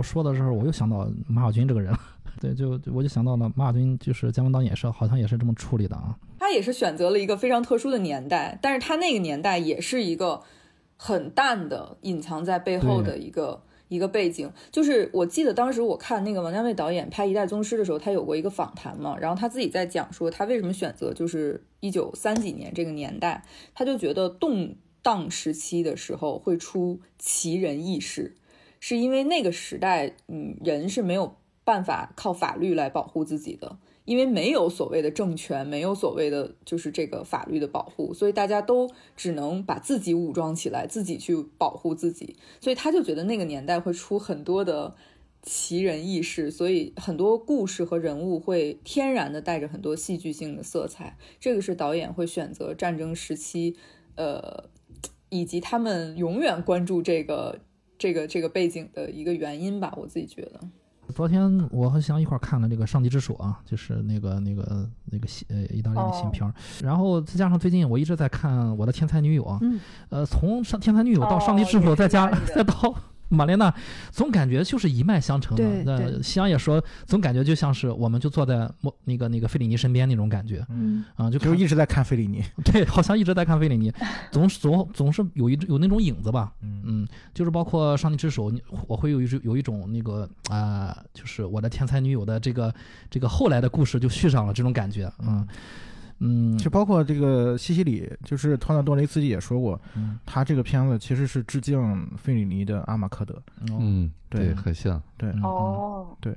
[0.02, 0.14] 是。
[0.14, 2.00] 刚才如果说的时候，我又想到马小军这个人了，
[2.40, 6.16] 对，就我就想到了马小军，就是姜文导演是好像也是这么处理的啊。
[6.38, 10.42] 他也是选择了一个非常特殊的年代，但是他那个年代也是一个
[10.96, 13.62] 很淡的隐藏在背后的一个。
[13.88, 23.44] 一个背景，就是我记得当时我看那个王家卫导演拍《一代宗师》的时候，他有过一个访谈嘛，然后他自己在讲说他为什么选择就是一九三几年这个年代，
[23.76, 28.34] 他就觉得动荡时期的时候会出奇人异事，
[28.88, 33.78] 是因为那个时代，嗯，人是没有办法靠法律来保护自己的。
[34.04, 42.36] 因为没有所谓的政权，没有所谓的就是这个法律的保护，所以大家都只能把自己武装起来，自己去保护自己。
[42.60, 44.94] 所以他就觉得那个年代会出很多的
[45.42, 51.18] 奇人异事，所以很多故事和人物会天然的带着很多戏剧性的色彩。
[51.40, 53.74] 这个是导演会选择战争时期，
[54.14, 54.70] 呃，
[55.28, 57.58] 以及他们永远关注这个
[57.98, 59.92] 这个这个背景的一个原因吧。
[59.96, 60.60] 我自己觉得。
[61.14, 69.60] 昨天我和翔一块看了这个《上帝之手》啊，就是那个那个那个新呃意大利的新片儿，然后再加上最近我一直在看《我的天才女友》啊，
[70.10, 72.92] 呃，从上天才女友到《上帝之手》，再加 再到。
[73.28, 73.72] 玛莲娜
[74.10, 75.64] 总感觉就是一脉相承的。
[75.84, 80.64] 那夕阳也说，总感觉就像是我们就坐在莫那个那个费里尼身边那种感觉。
[80.70, 82.42] 嗯啊，就就一直在看费里尼。
[82.64, 83.92] 对，好像一直在看费里尼，
[84.30, 86.52] 总总总是有一有那种影子吧。
[86.62, 88.50] 嗯嗯，就是包括《上帝之手》，
[88.86, 92.74] 我会有一有一种那个啊，就是我的天才女友的这个
[93.10, 95.10] 这个后来的故事就续上了这种感觉。
[95.20, 95.36] 嗯。
[95.36, 95.46] 嗯，
[96.58, 103.34] 就包括这个西西里，就是托纳多雷斯基也说过，嗯他这个片子其实是致敬费里尼的《阿马克德》。
[103.78, 105.02] 嗯，对，很像。
[105.18, 106.34] 对，哦，对，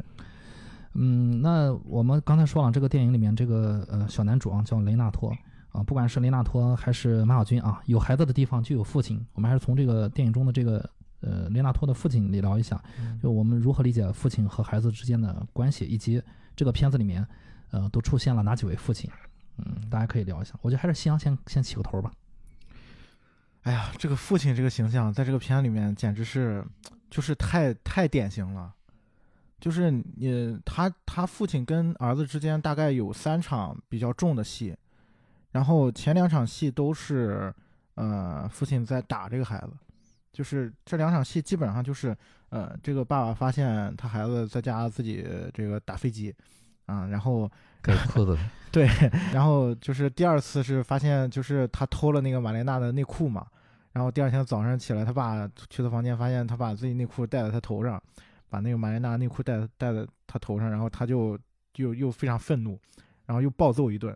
[0.96, 5.34] 嗯，那我们刚才说了，这个电影里面这个呃小男主啊叫雷纳托
[5.72, 9.26] 啊，不管是雷纳托还是马小军啊，有孩子的地方就有父亲。
[9.34, 10.90] 我们还是从这个电影中的这个
[11.22, 12.82] 呃雷纳托的父亲里聊一下，
[13.24, 16.22] 就我们如何理解父亲和孩子之间的关系，以及
[16.54, 17.26] 这个片子里面
[17.72, 19.10] 呃都出现了哪几位父亲。
[19.66, 20.54] 嗯，大家可以聊一下。
[20.62, 22.12] 我觉得还是夕阳先先起个头吧。
[23.64, 26.66] 哎呀，这个父亲这个形象，在这个片里面简直是，
[27.10, 28.74] 就是太太典型了。
[29.60, 34.74] 就是你他他父亲跟儿子之间大概有三场比较重的戏，
[35.52, 37.54] 然后前两场戏都是
[37.96, 39.72] 呃父亲在打这个孩子，
[40.32, 42.16] 就是这两场戏基本上就是
[42.48, 46.34] 呃这个爸爸发现他孩子在家自己这个打飞机
[46.90, 47.50] 啊，然后。
[47.82, 48.38] 该哭的，
[48.74, 48.86] 对，
[49.34, 53.48] 然后就是第二次是发现，就是他偷了那个玛莲娜的内裤嘛，
[53.94, 58.04] 然后第二天早上起来，他爸去他房间，发现他把自己内裤戴在他头上，
[58.50, 61.40] 把那个玛莲娜内裤戴戴在他头上，然后他就
[61.78, 62.78] 又又非常愤怒，
[63.26, 64.14] 然后又暴揍一顿，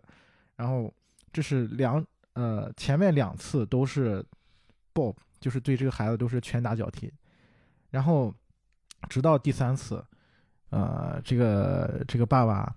[0.56, 0.92] 然后
[1.32, 4.22] 这是两呃前面两次都是
[4.92, 7.10] 暴，就是对这个孩子都是拳打脚踢，
[7.92, 8.32] 然后
[9.08, 10.04] 直到第三次，
[10.74, 12.74] 呃，这个这个爸爸。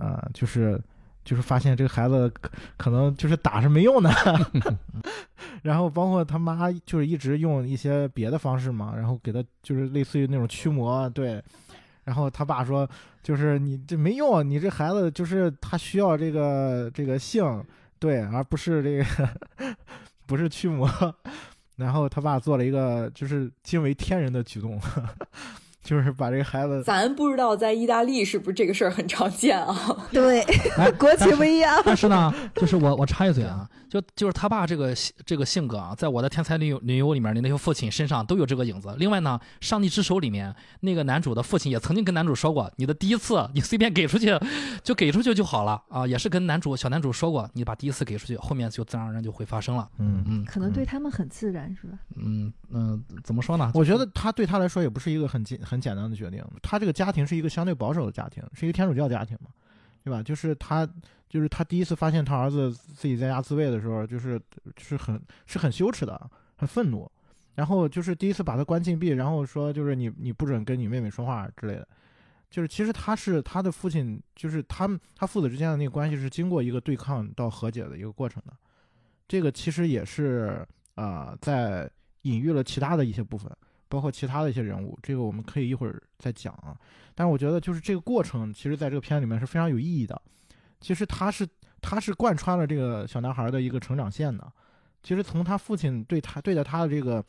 [0.00, 0.80] 呃，就是，
[1.24, 4.08] 就是发现这个孩子可可能就是打是没用的，
[5.60, 11.42] 然后包括他妈就是一直用一些别的方式嘛，然后给他就是类似于那种驱魔，对，
[12.04, 12.88] 然后他爸说
[13.24, 17.44] 就是你这没用，你这孩子就是他需要这个这个性，
[17.98, 19.74] 对，而不是这个
[20.26, 20.88] 不是驱魔，
[21.74, 24.80] 然后他爸做了一个就是惊为天人的举动。
[25.82, 29.74] 就是把这个孩子，咱不知道在意大利是不是这个事儿很常见啊？
[30.12, 30.40] 对，
[30.76, 31.80] 哎， 国情不一样。
[31.84, 34.92] 但是呢， 就是我我插一嘴啊，就就是他爸这个
[35.24, 38.94] 这个性格啊，在我的天才女友女友里面的那些父亲身上都有这个影子。
[38.98, 44.38] 另外呢，《上帝之手》里面那个男主的父亲也曾经跟男主说过，你的第一次你随便给出去，
[44.82, 49.88] 就给出去就好了啊，也是跟男主小男主说过，你把第一次给出去，后面就自然而然就会发生了。
[49.98, 51.98] 嗯嗯可能对他们很自然，是吧？
[52.16, 53.70] 嗯嗯、怎么说呢？
[53.74, 56.44] 我觉得他对他来说也不是一个很简很简单的决定。
[56.60, 59.50] 他这个家庭是一个相对保守的家庭，是一个天主教家庭嘛，
[60.02, 60.20] 对吧？
[60.20, 60.84] 就是他，
[61.28, 64.40] 就是他第一次发现他儿子自己在家自卫的时候，就是
[64.76, 67.08] 是很是很羞耻的，很愤怒。
[67.54, 71.86] 然后就是第一次把他关禁闭，然后说就是你你不准跟你妹妹说话之类的。
[72.50, 78.52] 就是其实他是他的父亲，就是他们他父子之间的那个关系是经过一个对抗到和解的一个过程的。
[79.28, 81.88] 这个其实也是啊、在
[82.22, 83.50] 隐喻了其他的一些部分。
[83.88, 86.76] 包括其他的一些人物，这个我们可以一会儿再讲啊。
[87.14, 90.20] 但是我觉得就是这个过程，其实在这个片子里面是非常有意义的。
[90.80, 91.46] 其实他是
[91.80, 94.52] 他是贯穿了这个小男孩的一个成长线的。
[95.02, 97.24] 其实从他父亲对他对待他的这个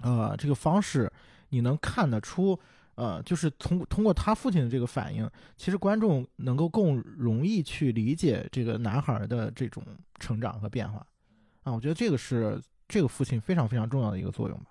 [0.00, 1.10] 呃这个方式，
[1.48, 2.58] 你能看得出，
[2.94, 9.82] 呃，就是通通过他父亲的这个反应，其实观众能够更容易去理解这个男孩的这种
[10.18, 11.04] 成长和变化。
[11.62, 14.70] 啊，我觉得这个是这个父亲非常非常重要的一个作用吧。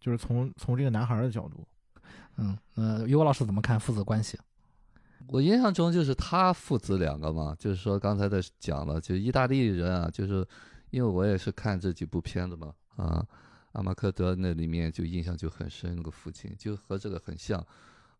[0.00, 1.64] 就是从从这个男孩的角度，
[2.38, 4.38] 嗯呃，于果老师怎么看父子关系？
[5.28, 10.44] 我印象中就是他父子两个嘛，就是说刚才的讲了，就是意大利人啊，就是
[10.88, 13.24] 因为我也是看这几部片子嘛，啊，
[13.72, 17.64] 阿马克德那里面就印象就很深，那个父亲就和这个很像，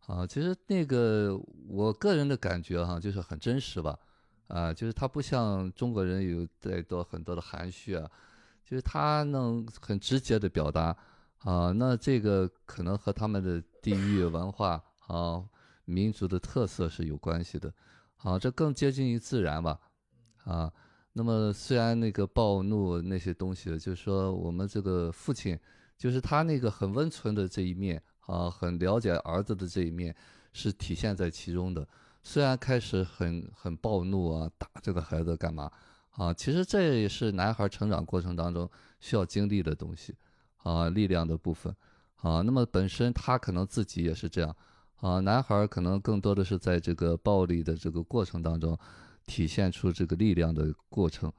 [0.06, 3.98] 啊，其实那个我个人的感觉哈、就是很真实吧，
[4.48, 8.08] 啊，就是他不像中国人有太多很多的含蓄啊，
[8.64, 10.94] 就是他能很直接的表达。
[11.40, 15.42] 啊，那这个可能和他们的地域文化啊、
[15.87, 17.72] 民族的特色是有关系的，
[18.18, 19.81] 啊，这更接近于自然吧，
[20.44, 20.70] 啊，
[21.14, 25.59] 那么虽然那个暴怒那些东西，就是说我们这个父亲，
[25.96, 30.14] 就是他那个很温存的这一面啊，很了解儿子的这一面
[30.53, 31.88] 是体现在其中的，
[32.22, 35.72] 虽然开始很很暴怒啊，打这个孩子干嘛？
[36.11, 40.14] 啊，其实这也是男孩成长过程当中需要经历的东西。
[40.62, 41.74] 啊，力量的部分，
[42.16, 44.54] 啊，那么本身他可能自己也是这样，
[44.96, 48.78] 啊，男孩可能更多的是在这个暴力的这个过程当中，
[49.26, 51.32] 体现出这个力量的过程，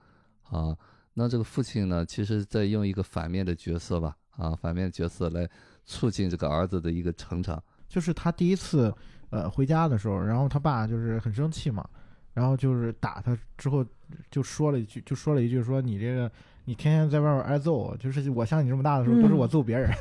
[0.50, 0.76] 啊，
[1.14, 5.48] 那这个父亲呢，其实在用一个反面的角色吧，啊，反面角色来
[5.86, 8.92] 促进这个儿子的一个成长，就是他第一次
[9.30, 11.88] 呃回家的时候，然后他爸就是很生气嘛，
[12.34, 13.86] 然后就是打他之后
[14.32, 16.32] 就说了一句，就说了一句说你这个。
[16.66, 19.92] 你天天在外面挨揍，就是我像你这么大的时候，都是我揍别人。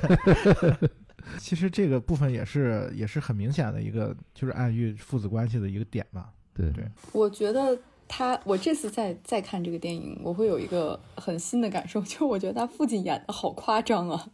[1.39, 6.31] 其实这个部分也是也是很明显的一个，就是暗喻父子关系的一个点吧。
[6.55, 14.29] 对对，我觉得他，我这次再再看这个电影，我会有一个很新的感受， 就是我觉得他父亲演的好夸张啊，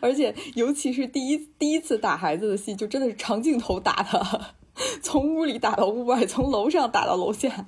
[0.00, 4.54] 而且尤其是第一第一次打孩子的戏，就真的是长镜头打他，
[5.02, 7.66] 从屋里打到屋外，从楼上打到楼下。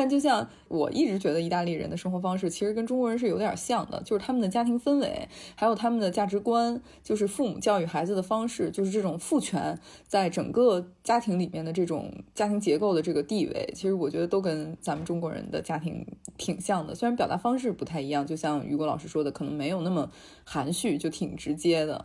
[0.00, 16.06] 但就像我一直觉得，意大利人的生活方式其实跟中国人是有点像的，就是他们的家庭氛围，还有他们的价值观，就是父母教育孩子的方式，就是这种父权在整个家庭里面的这种家庭结构的这个地位，其实我觉得都跟咱们中国人的家庭
[16.36, 16.94] 挺像的。
[16.94, 20.08] 虽然表达方式不太一样，就像雨果老师说的，可能没有那么
[20.44, 22.04] 含蓄，就挺直接的。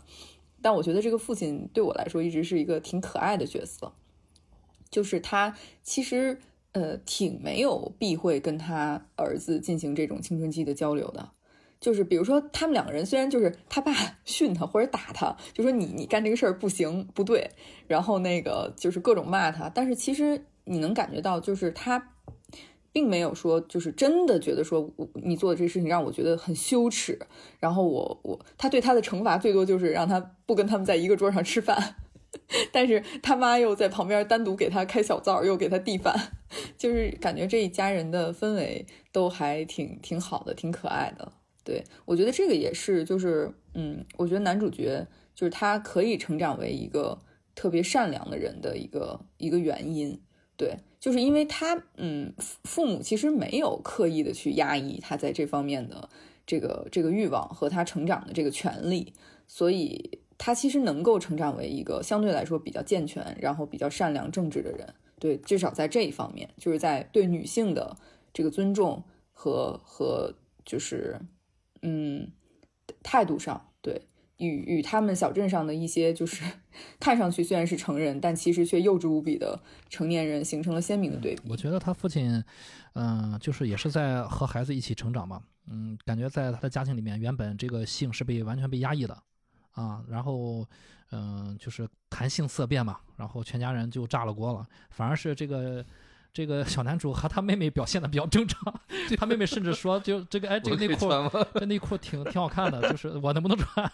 [0.63, 3.93] 但我觉得这个父亲对我来说一直是一个挺可爱的角色，
[4.89, 6.39] 就是他其实。
[6.73, 11.29] 呃，挺没有避讳跟他儿子进行这种青春期的交流的，
[11.79, 13.93] 就是比如说他们两个人虽然就是他爸
[14.25, 17.49] 训他或者打他，就说你你干这个事儿不行不对，
[17.87, 22.11] 然后那个就是各种骂他，但是其实你能感觉到就是他
[22.91, 27.19] 并没有说就是真的觉得说你做的这事情让我觉得很羞耻，
[27.59, 31.97] 然后我我他对他的惩罚最多就是让他不跟他们在一个桌上吃饭。
[32.71, 36.15] 但是他妈又在旁边单独给他开小灶，又给他递饭，
[36.77, 41.31] 就是感觉这一家人的氛围都还挺挺好的，挺可爱的。
[41.63, 47.17] 对我觉得这个也是，就是嗯，我觉得男主角就是他可以成长为一个
[47.55, 50.19] 特别善良的人的一个一个原因。
[50.57, 56.09] 对，就是因为他嗯，父母其实没有刻意的去压抑他在这方面的
[56.45, 59.13] 这个这个欲望和他成长的这个权利，
[59.47, 60.19] 所以。
[60.45, 64.93] 他其实能够成长为一个相对来说比较健全，然后比较善良正直的人。
[65.17, 67.95] 对，至少在这一方面，就是在对女性的
[68.33, 69.01] 这个尊重
[69.31, 70.33] 和和
[70.65, 71.17] 就是
[71.81, 72.29] 嗯
[73.01, 74.01] 态度上，对，
[74.35, 74.49] 与
[74.79, 76.43] 与他们小镇上的一些就是
[76.99, 79.57] 看上去虽然是成人，但其实却幼稚无比的
[79.89, 81.41] 成年人形成了鲜明的对比。
[81.47, 82.43] 我觉得他父亲，
[82.95, 85.41] 嗯、就是也是在和孩子一起成长嘛，
[85.71, 89.17] 嗯，感觉在他的家庭里面，原本这个性是被完全被压抑的，
[89.73, 90.65] 啊，然后，
[91.11, 95.85] 嗯、就是谈性色变嘛，然后全家人就炸了锅了，反而是这个。
[96.35, 98.73] 这个小男主和他妹妹表现的比较正常，
[99.19, 101.07] 他妹妹甚至说，就这个哎，这个内裤，
[101.53, 103.91] 这内裤挺挺好看的，就是我能不能穿？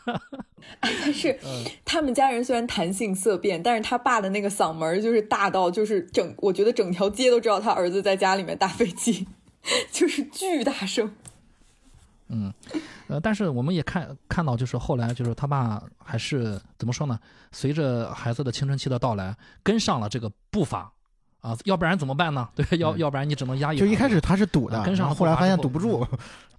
[0.80, 9.28] 但 是嗯，他们家人虽然谈性色变，但是他爸的那个嗓门就是大到就是整，我觉得整条街都知道他儿子在家里面打飞机，
[9.92, 11.14] 就是巨大声。
[12.30, 12.54] 嗯，
[13.08, 17.20] 呃，但是我们也看看到，就是后来就是他爸还是怎么说呢？
[17.52, 20.92] 随着孩子的青春期的到来，跟上了这个步伐
[21.42, 22.48] 啊，要不然怎么办呢？
[22.56, 23.78] 对，要嗯要不然你只能压抑。
[23.78, 26.06] 就一开始他是堵的，啊跟上后后来发现堵不住，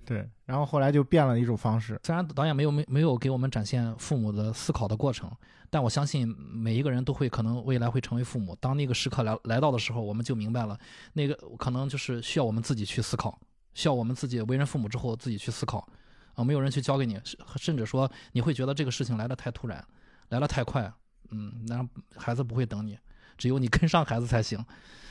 [0.04, 2.00] 对，然后后来就变了一种方式。
[2.02, 5.30] 虽然导演没有没没有给我们展现父母的思考的过程，
[5.70, 8.56] 但我相信每一个人都会可能未来会成为父母。
[8.58, 10.76] 当那个时刻来来到的时候，我们就明白了，
[11.12, 13.38] 那个可能就是需要我们自己去思考，
[13.74, 15.86] 需要我们自己为人父母之后自己去思考，
[16.34, 19.84] 啊，没有人去教给你，甚甚至说你会觉得这个事情来的太突然，
[20.28, 20.92] 来的太快，
[21.30, 22.98] 嗯，那孩子不会等你，
[23.38, 24.58] 只有你跟上孩子才行，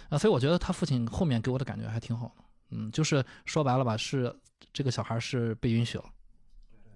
[0.10, 4.36] 啊，所以我觉得他父亲后面给我的感觉还挺好的，嗯，就是说白了吧，是
[4.74, 6.06] 这个小孩是被允许了。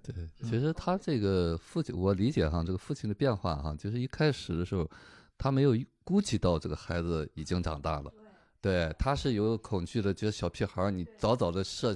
[0.04, 4.90] 对，其实他这个父亲，我理解哈，这个父亲的变化哈，就是一开始的时候，
[5.38, 8.14] 他没有估计到这个孩子已经长大了，
[8.64, 11.94] 对，他是有恐惧的，觉得小屁孩儿你早早的设，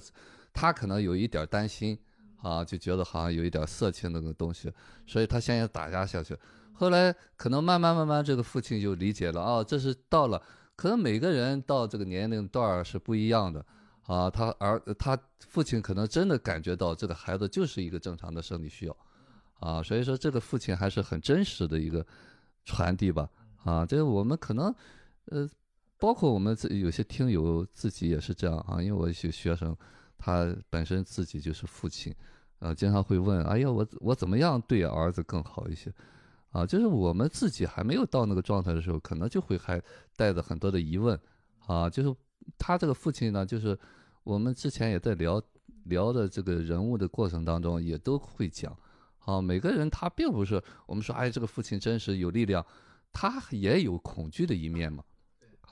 [0.51, 1.97] 他可能有一点担心
[2.41, 4.69] 啊，就觉得好像有一点色情那个东西，
[5.05, 6.37] 所以他先要打压下去。
[6.73, 10.43] 后来可能慢慢慢慢，这个父亲就理解了，哦，这是到了，
[10.75, 13.65] 可能每个人到这个年龄段儿是不一样的。
[14.07, 15.17] 啊，他儿他
[15.49, 18.97] 父亲可能真的感觉到这个孩子就是一个正常的生理需要，
[19.59, 22.05] 啊，所以说这个父亲还是很真实的一个
[22.63, 23.29] 传递吧，
[23.65, 24.73] 啊，这个我们可能，
[25.25, 25.45] 呃，
[25.97, 29.75] 包括我们自己有些听友自己也是这样啊，因为我有些学生，
[30.17, 32.13] 他本身自己就是父亲，
[32.59, 35.91] 呃，经常会问，哎呀，我我怎么样对儿子更好一些？
[36.51, 39.81] 啊，就是我们自己还没有到那个状态的时候，可能就会还
[40.15, 41.19] 带着很多的疑问，
[41.65, 42.15] 啊，就是
[42.57, 43.77] 他这个父亲呢，就是
[44.23, 45.41] 我们之前也在聊
[45.83, 48.75] 聊的这个人物的过程当中，也都会讲，
[49.19, 52.65] 啊，每个人他并不是我们说，哎，这个父亲真实有力量，
[53.11, 55.03] 他也有恐惧的一面嘛，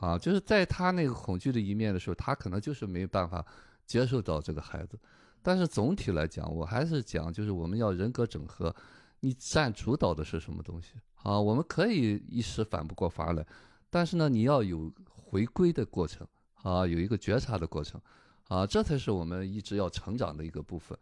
[0.05, 3.43] 啊，就是在他那个恐惧的一面的时候，他可能就是没办法
[3.87, 4.99] 接受到这个孩子，
[5.41, 8.73] 但是总体来讲，我还是讲，就是我们要人格整合，
[9.21, 10.93] 你占主导的是什么东西
[11.23, 11.39] 啊？
[11.39, 13.43] 我们可以一时反不过法来，
[13.89, 16.27] 但是呢，你要有回归的过程
[16.61, 17.99] 啊，有一个觉察的过程
[18.47, 20.95] 啊，这才是我们一直要成长的一个部分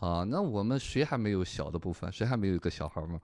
[0.00, 0.24] 啊。
[0.24, 2.10] 那我们谁还没有小的部分？
[2.10, 3.20] 谁还没有一个小孩吗？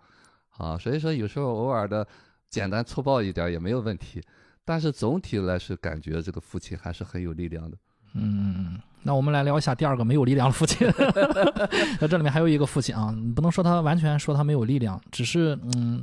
[0.58, 2.06] 啊，所以说有时候偶尔的
[2.48, 4.22] 简单粗暴一点也没有问题，
[4.66, 7.76] 但是总体来是感觉这个父亲还是很有力量的。
[8.14, 10.86] 嗯，那我们来聊一下第二个没有力量的父亲。
[12.00, 16.02] 那这里面还有一个父亲啊，你不能说他完全说他没有力量，只是嗯，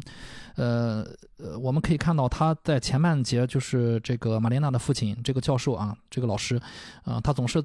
[0.56, 1.06] 呃
[1.38, 6.56] 呃，我们可以看到他在前半节就是这个玛莲娜的父亲，这个教授啊，这个老师，
[7.04, 7.64] 啊、他总是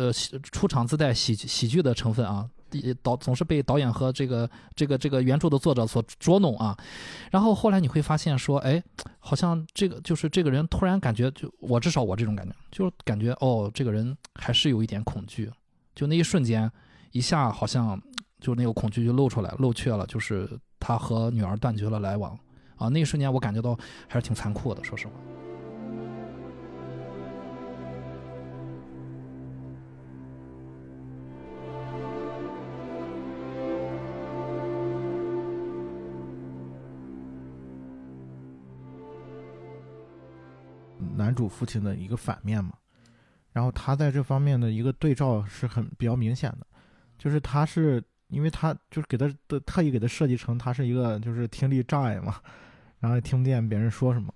[0.00, 2.48] 呃喜出场自带喜喜剧的成分啊。
[2.70, 6.78] 第导总是被导演和这个这个这个原著的作者所捉弄啊，
[7.28, 8.80] 然后后来你会发现说，哎，
[9.18, 15.50] 好像这个就是这个人突然感觉就我至少我这种感觉，就是感觉哦，这个人还是有一点恐惧，
[15.96, 16.70] 就那一瞬间，
[17.10, 18.00] 一下好像
[18.40, 20.48] 就那个恐惧就露出来露怯了，就是
[20.78, 22.38] 他和女儿断绝了来往
[22.76, 23.76] 啊，那一瞬间我感觉到
[24.06, 25.12] 还是挺残酷的，说实话。
[41.20, 42.72] 男主父亲的一个反面嘛。
[43.52, 46.66] 然后他在这方面的一个对照是很比较明显的，
[47.18, 52.36] 就是他是因为他就是给他的特意给他设计成他是一个就是听力障碍嘛，
[53.00, 54.32] 然后也听不见别人说什么，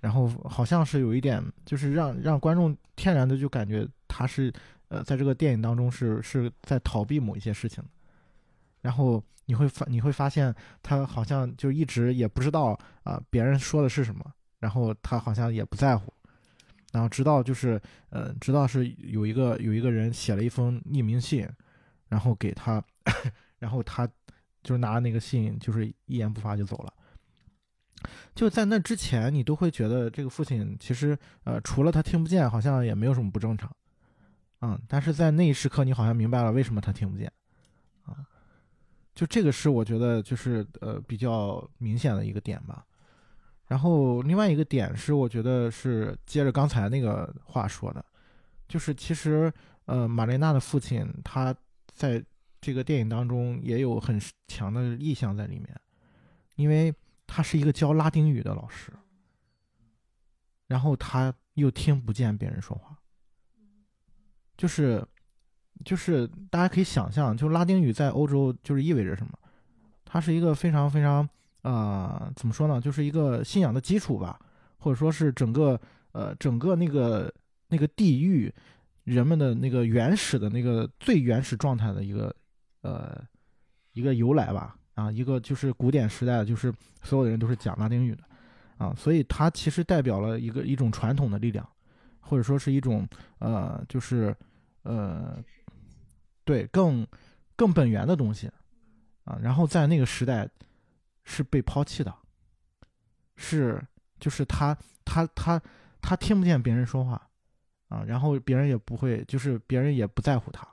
[0.00, 4.52] 然后好像是有一点就是让让观众天然的就感觉他是
[4.88, 7.84] 呃在这个电影当中是是在逃避某一些事情，
[8.80, 10.52] 然后你会发你会发现
[10.82, 14.24] 他好像就一直也不知道啊、别人说的是什么，
[14.60, 16.12] 然后他好像也不在乎。
[16.92, 17.80] 然后直到就是，
[18.10, 21.48] 呃，直到是有一个有一个人写了一封匿名信，
[22.08, 22.82] 然后给他，
[23.60, 24.06] 然后他
[24.62, 26.92] 就是拿那个信，就是一言不发就走了。
[28.34, 33.70] 就在那之前，你都会觉得这个父亲其实，呃，除了他听不见，好像也没有什么不正常，
[34.62, 37.30] 嗯，但是在那一时刻，你好像明白了为什么他听不见，
[38.02, 38.26] 啊，
[39.14, 42.84] 就这个是我觉得就是呃比较明显的一个点吧。
[43.70, 48.04] 然后另外一个点是，我觉得是接着刚才那个话说的，
[48.66, 49.52] 就是其实
[49.84, 51.54] 呃马莲娜的父亲他
[51.92, 52.20] 在
[52.60, 55.80] 这个电影当中也有很强的意向在里面，
[56.56, 56.92] 因为
[57.28, 58.92] 他是一个教拉丁语的老师，
[60.66, 62.98] 然后他又听不见别人说话，
[64.56, 65.06] 就是
[65.84, 69.38] 就是大家可以想象，就拉丁语在欧洲就是意味着什么？
[70.04, 71.28] 它是一个非常非常
[71.62, 72.80] 呃怎么说呢？
[72.80, 74.38] 就是一个信仰的基础吧，
[74.78, 75.80] 或者说是整个
[76.12, 77.32] 呃整个那个
[77.68, 78.52] 那个地域
[79.04, 82.34] 人们的那个原始的那个最原始状态的一个
[82.82, 83.22] 呃
[83.92, 84.76] 一个由来吧。
[84.94, 88.22] 啊，一个就是古典时代，就是所有的人都是讲拉丁语的，
[88.76, 91.66] 啊，所以它其实代表了一个一种传统的力量，
[92.18, 93.08] 或者说是一种
[93.38, 94.36] 呃，就是
[94.82, 95.42] 呃，
[96.44, 97.06] 对更
[97.56, 98.50] 更本源的东西，
[99.24, 100.46] 啊，然后在那个时代
[101.30, 102.12] 是被抛弃的，
[103.36, 103.80] 是
[104.18, 105.62] 就是他他他
[106.02, 107.30] 他听不见别人说话，
[107.88, 110.66] 啊，然后别人也不会，就是别人也不在乎他，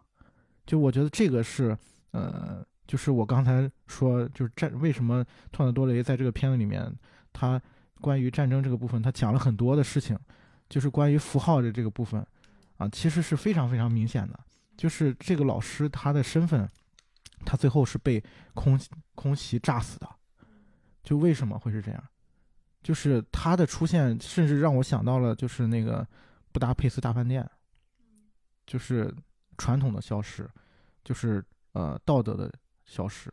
[0.66, 1.78] 就我觉得这个是
[2.12, 2.66] 呃。
[2.88, 6.90] 就是我刚才说，就是战为什么托纳多雷在这个片子里面，
[7.34, 7.62] 他
[8.00, 10.18] 关于战争这个部分，他讲了很多的事情，
[10.70, 12.26] 就是关于符号的这个部分，
[12.78, 14.40] 啊，其实是非常非常明显的。
[14.78, 16.66] 就是这个老师他的身份，
[17.44, 18.80] 他最后是被空
[19.16, 20.10] 空袭炸死的。
[21.08, 22.04] 就为什么会是这样？
[22.84, 26.06] 就是他的出现，甚至让我想到了，就是那个
[26.52, 27.50] 布达佩斯大饭店，
[28.66, 29.16] 就是
[29.58, 30.46] 传统的消失，
[31.04, 31.42] 就是
[31.72, 32.52] 呃道德的。
[32.90, 33.30] 消失，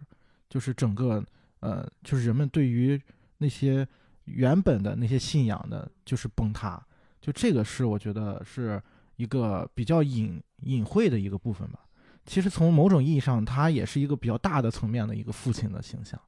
[0.48, 1.24] 就是整个，
[1.60, 3.00] 呃，就是人们对于
[3.38, 3.86] 那些
[4.24, 6.84] 原本的那些信仰的，就是崩塌。
[7.20, 8.82] 就这个是我觉得是
[9.14, 11.86] 一个比较隐隐晦的一个部分吧。
[12.24, 16.20] 其实从某种意义上，他也是一个比较大的层面的一个父亲的形象。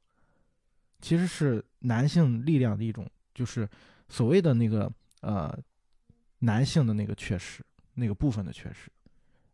[1.01, 3.69] 其实是男性力量的一种，就是
[4.09, 4.91] 所谓的那个
[5.21, 5.59] 呃
[6.41, 8.91] 男性的那个缺失，那个部分的缺失，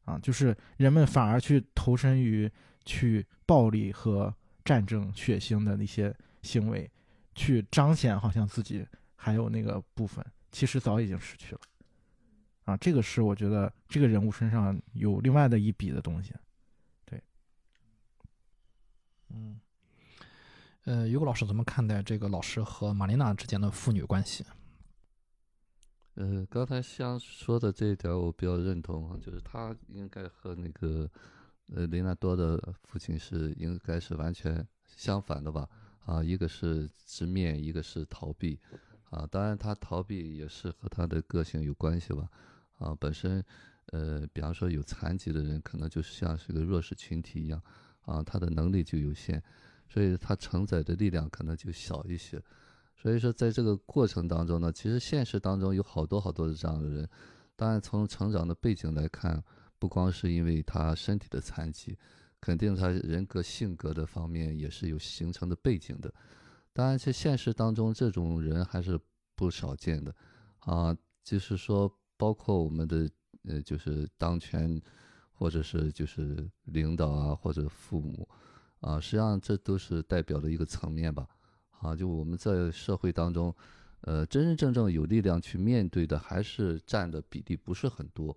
[0.05, 2.51] 啊，就是人们反而去投身于。
[2.85, 4.35] 去暴力和
[4.65, 6.13] 战争、血腥的那些
[6.43, 6.91] 行为，
[7.33, 8.85] 去彰显好像自己
[9.15, 11.61] 还有那个部分，其实早已经失去了。
[12.65, 16.35] 啊，这个是我觉得这个人物身上有另外的一笔的东西。
[17.05, 17.23] 对，
[19.29, 19.61] 嗯，
[20.85, 24.45] 呃，于果老师怎么看待这个老师和玛丽娜之间的父女关系？
[26.15, 31.11] 呃，刚才像说的这一点，我比较认同啊，就是他应该和那个。
[31.75, 35.67] 呃，雷纳多的父亲是应该是完全相反的吧？
[36.05, 38.59] 啊，一个是直面，一个是逃避，
[39.09, 42.29] 啊，当然他逃避也是和他的个性有关系吧？
[42.77, 43.43] 啊，本身，
[43.87, 47.63] 呃，比方说有残疾的人，可能就是像是个弱势群体一样，
[48.03, 49.43] 啊，他的能力就有限，
[49.93, 52.41] 所以他承载的力量可能就小一些。
[52.95, 57.09] 所以说，在这个过程当中呢，其实现实当中有好多好多的这样的人，
[57.57, 59.43] 当然从成长的背景来看。
[59.79, 61.99] 不光是因为他身体的残疾，
[62.41, 66.15] 肯定他人格性格的方面也是有形成的背景的。
[66.73, 68.97] 当然，在现实当中，这种人还是
[69.35, 70.15] 不少见的
[70.61, 70.97] 啊。
[71.25, 73.11] 就是说，包括我们的
[73.49, 74.81] 呃，就是当权
[75.33, 78.29] 或者是就是领导啊，或者父母
[78.83, 81.27] 啊，实际上这都是代表的一个层面吧。
[81.81, 83.53] 啊，就我们在社会当中，
[84.03, 88.37] 呃，真真正正有力量去面对的，还是占的比例不是很多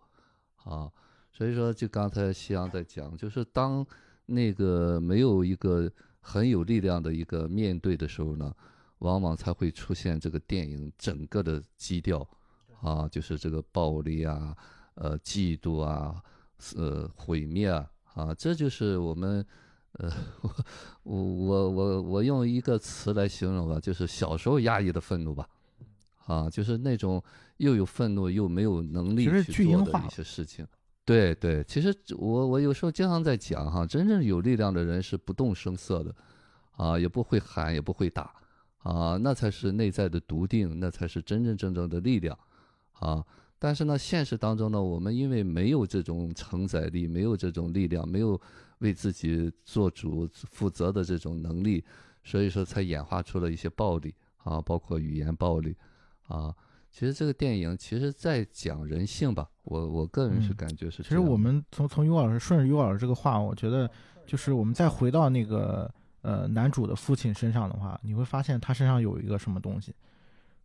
[0.63, 0.89] 啊。
[1.31, 3.85] 所以说，就刚才夕阳在讲，就是当
[4.25, 5.91] 那个没有一个
[6.21, 8.51] 很有力量的一个面对的时候呢，
[8.99, 12.27] 往往才会出现这个电影整个的基调，
[12.81, 14.55] 啊，就是这个暴力啊，
[14.95, 16.23] 呃，嫉妒啊，
[16.75, 19.45] 呃，毁灭啊，啊，这就是我们，
[19.97, 20.11] 呃，
[21.03, 25.47] 我我我我用一个词来形容吧，就是小时候压抑的愤怒吧，
[26.25, 27.23] 啊，就是那种
[27.57, 30.67] 又有愤怒又没有能力去做的一些事情。
[31.05, 36.15] 对对，其实我我有时候经常在讲哈，真正有力量的人是不动声色的，
[36.71, 38.33] 啊，也不会喊，也不会打，
[38.79, 42.37] 啊，那才是内在的笃定，那才是真真正正的力量，
[42.93, 43.23] 啊。
[43.57, 48.39] 但是呢，现实当中呢，我们因为没有这种承载力，没有这种力量，没有
[48.79, 51.83] 为自己做主负责的这种能力，
[52.23, 55.75] 所以说才演化出了一些暴力啊，包括语言暴力，
[56.27, 56.55] 啊。
[56.91, 61.03] 其实这个电影其实在讲人性吧，我我个人是感觉是。
[61.03, 63.91] 其实我们从从于老师顺着于老师这个话，我觉得
[64.25, 69.93] 就是我们再回到那个呃男主的父亲身上的话，你会发现他身上有一个什么东西，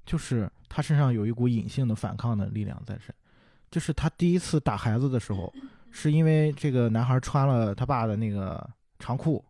[0.06, 3.12] 就是他身上有一股隐性的反抗的力量在身。
[3.68, 5.52] 就是他第一次打孩子的时候，
[5.90, 8.68] 是因为这个男孩穿了他爸的那个
[8.98, 9.44] 长裤，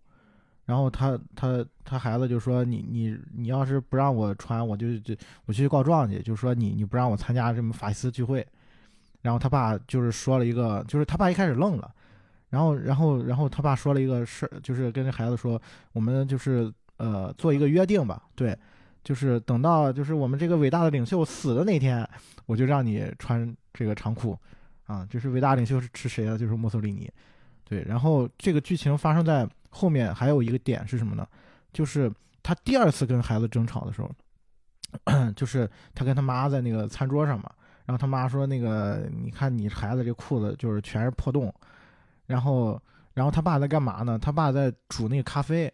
[0.64, 5.14] 然后他他他孩子就说你你你要是不让我穿，我就就
[5.47, 8.47] 我去告状去，就说你你不让我参加什么法西斯聚会。
[9.22, 11.93] 然后他爸就是说了一个，就是他爸一开始愣了，
[12.49, 15.61] 然后然后然后他爸说了一个事儿，就是跟这孩子说，
[15.93, 18.59] 我们就是呃做一个约定吧，对，
[19.05, 22.09] 就是等到就是我们这个伟大的领袖死的那天，
[22.47, 24.34] 我就让你穿这个长裤，
[24.91, 26.36] 啊，就是伟大领袖是是谁啊？
[26.36, 27.09] 就是墨索里尼，
[27.64, 27.82] 对。
[27.84, 31.24] 然后这个剧情发生在后面还有一个点是什么呢？
[31.72, 32.12] 就是
[32.43, 34.11] 他第二次跟孩子争吵的时候，
[35.36, 37.53] 就是他跟他妈在那个餐桌上嘛。
[37.86, 41.53] 然后他妈说：“那个，你看你孩子这裤子就是全是破洞。”
[42.26, 42.80] 然后，
[43.14, 44.16] 然后他爸在干嘛呢？
[44.16, 45.72] 他爸在煮那个咖啡。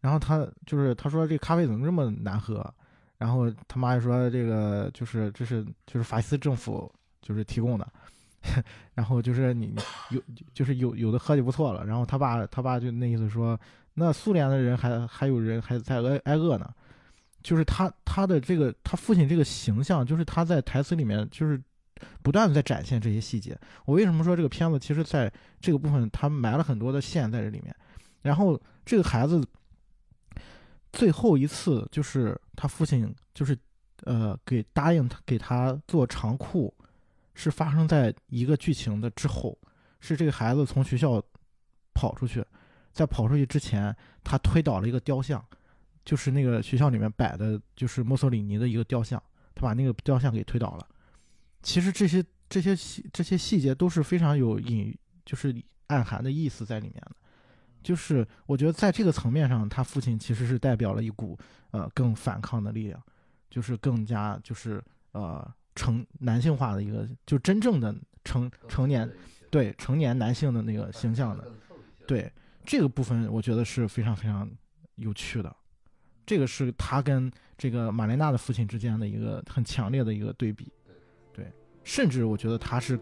[0.00, 2.64] 然后他就是他说：“这咖啡怎么这么难喝？”
[3.18, 7.92] 然后他妈就说：“这个就是这是就是法西斯政府就是提供的。”
[8.94, 9.74] 然后就是你
[10.10, 10.22] 有
[10.52, 11.84] 就是有有的喝就不错了。
[11.84, 13.58] 然后他爸他爸就那意思说
[13.94, 16.68] ：“那苏联的人还还有人还在挨挨饿呢。”
[17.42, 21.60] 就是他他的这个他父亲这个形象，就是他在台词里面就是
[22.22, 23.58] 不断的在展现这些细节。
[23.84, 27.74] 我为什么说这个片子其实在这个部分他埋了很多的线在这里面。
[28.22, 29.44] 然后这个孩子
[30.92, 33.58] 最后一次就是他父亲就是
[34.04, 36.72] 呃给答应他给他做长裤，
[37.34, 39.58] 是发生在一个剧情的之后，
[40.00, 41.22] 是这个孩子从学校
[41.94, 42.44] 跑出去，
[42.92, 45.44] 在跑出去之前，他推倒了一个雕像。
[46.04, 49.22] 就是那个学校里面摆的，就是墨索里尼的一个雕像，
[49.54, 50.88] 他把那个雕像给推倒了。
[51.62, 54.92] 其实这些这些细这些细节都是非常有隐，
[55.24, 55.54] 就是
[55.86, 57.12] 暗含的意思在里面的。
[57.84, 61.38] 就是我觉得在这个层面上，他父亲其实是代表了一股
[61.70, 63.00] 呃更反抗的力量，
[63.48, 67.94] 就是更加就是呃成男性化的一个，就真正的
[68.24, 69.10] 成成年
[69.50, 71.50] 对成年男性的那个形象的。
[72.06, 72.30] 对
[72.64, 74.50] 这个部分，我觉得是非常非常
[74.96, 75.54] 有趣的。
[76.26, 80.70] 这个是他跟这个玛莲娜的父亲之间的一个很强烈的一个对比，
[81.32, 81.46] 对，
[81.84, 82.98] 甚至我觉得他是，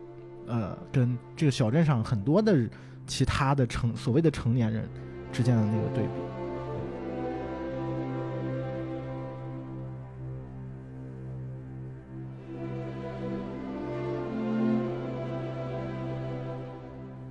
[0.47, 2.69] 呃，跟这个小镇上很多的
[3.07, 4.89] 其他的成所谓的成年人
[5.33, 6.40] 之间的那个对比。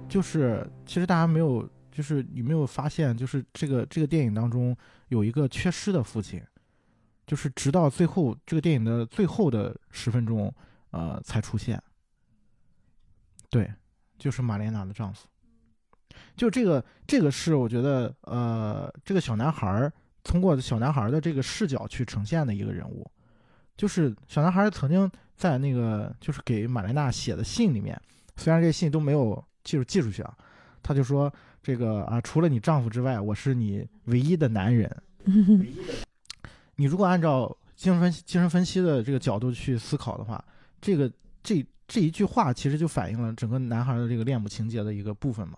[0.10, 1.70] 就是，其实大家没有。
[1.91, 4.74] 就是你没有发现，就是这个这个电影当中
[5.10, 6.41] 有一个缺失的父亲，
[7.28, 10.53] 就是直到最后这个电影的最后的十分钟，
[10.91, 11.82] 呃，才出现。
[13.49, 13.70] 对，
[14.18, 15.28] 就是玛莲娜的丈夫。
[16.38, 19.91] 就这个这个是我觉得，呃，这个小男孩儿
[20.24, 23.12] 通过小男孩儿的这个视角去呈现的一个人物，
[23.76, 27.99] 就是小男孩曾经在那个就是给玛莲娜写的信里面，
[28.38, 29.43] 虽然这信都没有
[29.78, 30.38] 寄寄出去啊，
[30.82, 31.32] 他就说。
[31.61, 34.89] 这个啊，除了你丈夫之外，我是你唯一的男人。
[36.78, 40.41] 你如果按照精神分析、精神分析的这个角度去思考的话，
[40.80, 41.11] 这个
[41.43, 45.57] 这这一句话其实就反映了整个男孩的这个恋母情节的一个部分嘛，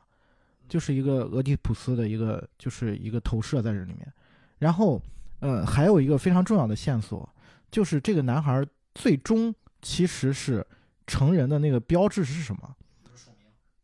[0.68, 4.12] 就是一个俄狄浦斯的一个就是一个投射在这里面。
[4.58, 5.00] 然后，
[5.40, 7.30] 呃，还有一个非常重要的线索，
[7.70, 9.54] 就是这个男孩最终
[9.84, 10.66] 其实是
[11.06, 12.76] 成人的那个标志是什么？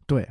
[0.08, 0.28] 对。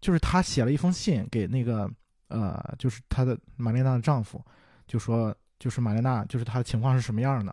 [0.00, 1.90] 就是他写了一封信给那个
[2.28, 4.40] 呃，就是他的玛丽娜的丈夫，
[4.86, 7.52] 就说就是玛丽娜就是她的情况是什么样的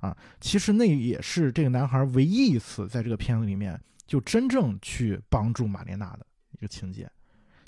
[0.00, 0.14] 啊？
[0.38, 7.10] 其实那也是这个男孩唯一一次在这个片子里面就真正去帮助玛丽娜的一个情节。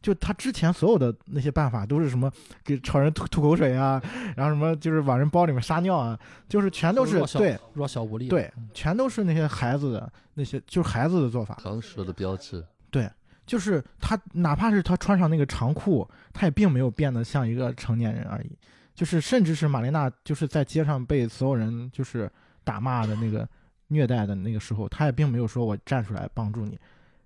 [0.02, 2.30] 就他之前所有的那些办法都是什么
[2.62, 4.00] 给朝人吐吐口水啊，
[4.36, 6.18] 然后什么就是往人包里面撒尿啊，
[6.48, 13.10] 就是全都是对弱小无力，对，全都是那些孩子的那些就是孩子的做法，成熟的标志，对。
[13.46, 18.58] 就是他，哪怕是他穿上那个长裤，他也并没有变得像一个成年人而已。
[18.94, 22.30] 就是，甚至是玛莲娜，就是在街上被所有人就是
[22.62, 23.48] 打骂的那个
[23.86, 26.78] 虐待的那个时候，他也并没有说我站出来帮助你。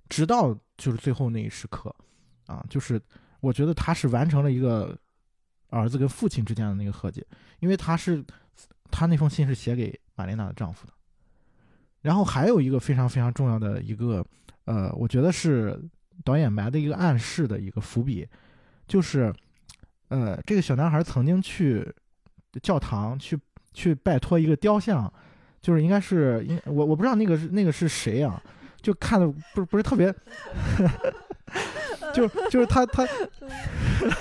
[0.08, 1.92] 直到就是最后那一时刻，
[2.46, 3.00] 啊，就是
[3.40, 4.96] 我觉得他是完成了一个
[5.70, 7.26] 儿子跟父亲之间的那个和解，
[7.58, 8.24] 因为他是
[8.92, 10.92] 他那封信是写给玛莲娜的丈夫的。
[12.00, 14.24] 然后还有一个非常非常重要的一个，
[14.64, 15.78] 呃，我觉得是。
[16.24, 18.28] 导演埋的一个暗示的一个伏笔，
[18.86, 19.32] 就是，
[20.08, 21.84] 呃，这个小男孩曾经去
[22.62, 23.36] 教堂去
[23.72, 25.10] 去拜托一个雕像，
[25.60, 28.40] 就是应该是应我我不知道那个是那个是谁啊，
[28.80, 30.14] 就看的不是不是特别，
[32.14, 33.04] 就就是他他，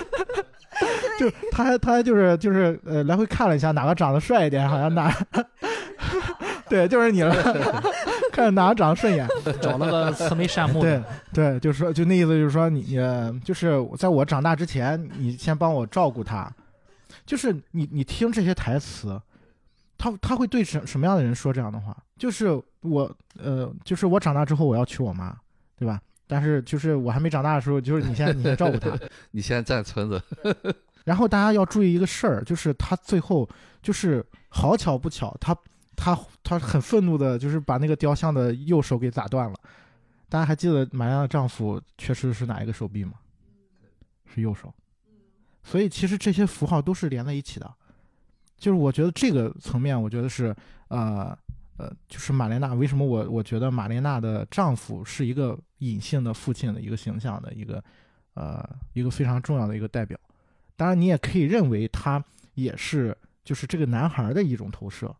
[1.20, 5.14] 就他还他还就是就是呃来回看了一下哪个长得帅一点，好像哪，
[6.68, 7.32] 对，就是你了。
[8.32, 9.28] 看哪长得顺眼。
[9.62, 16.50] 找了个慈眉善目对的，对，就是说，就那意思，就是说你，你，就是在我长大之前，你先帮我照顾他。
[17.24, 19.20] 就是你，你听这些台词，
[19.96, 21.96] 他他会对什什么样的人说这样的话？
[22.18, 22.48] 就是
[22.80, 23.08] 我，
[23.38, 25.36] 呃，就是我长大之后我要娶我妈，
[25.78, 26.00] 对吧？
[26.26, 28.90] 但是就是我还没长大的时候，就是你先你先照顾他。
[29.30, 30.22] 你先暂存着，
[31.04, 33.48] 然后大家要注意一个事儿，就是他最后
[33.82, 35.54] 就是好巧不巧，他
[36.02, 39.54] 他他很愤怒的，就是把那个雕像的右手给打断了。
[40.28, 43.12] 大家还记得玛丽亚的丈夫确实是哪一个手臂吗？
[44.26, 44.74] 是右手。
[45.62, 47.72] 所以其实这些符号都是连在一起的。
[48.56, 50.52] 就是我觉得这个层面，我觉得是
[50.88, 51.38] 呃
[51.76, 57.82] 呃，就是玛莲娜为什么我我觉得玛莲娜的丈夫是一个隐性的父亲的一个形象的一个
[58.34, 60.18] 呃一个非常重要的一个代表。
[60.74, 62.24] 当然，你也可以认为他
[62.54, 65.14] 也是就是这个男孩的一种投射。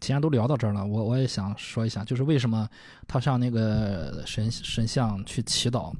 [0.00, 2.68] 既然都聊到这儿了，我我也想说一下，就是为什么
[3.06, 5.92] 他上那个神神像去祈祷，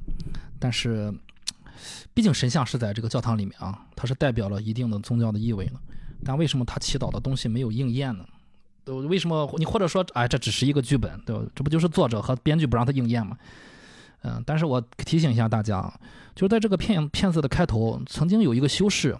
[0.57, 1.13] 但是
[2.13, 5.79] 毕竟神像是在这个教堂里面啊，它是代表了一定的宗教的意味呢。
[6.23, 8.25] 但为什么他祈祷的东西没有应验呢？
[8.85, 11.43] 呃为什么你或者说，哎，这只是一个剧本，对吧？
[11.53, 13.37] 这不就是作者和编剧不让他应验吗？
[14.23, 15.81] 嗯，但是我提醒一下大家，
[16.35, 19.15] 就是在这个片片子的开头，曾经有一个修士，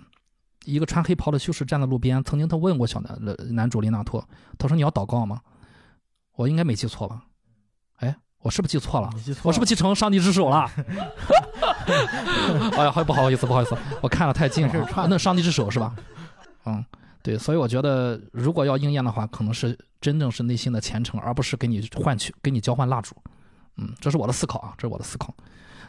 [0.66, 3.18] 一个穿黑袍的修士站在路边，曾经他问过小男
[3.54, 4.24] 男主林纳托，
[4.58, 5.42] 他说你要祷告吗？
[6.36, 7.24] 我应该没记错吧？
[7.98, 9.10] 哎，我是不是记错了？
[9.24, 10.70] 记错了，我是不是继承上帝之手了？
[12.78, 15.08] 哎呀，不好意思，不好意思，我看了太近了啊。
[15.10, 15.96] 那上帝之手是吧？
[16.66, 16.84] 嗯，
[17.24, 23.16] 对，所以我觉得如果要应验的话，可能是真正是内心的虔诚，而不是给你换取、给你交换蜡烛。
[23.78, 25.34] 嗯，这是我的思考啊，这是我的思考。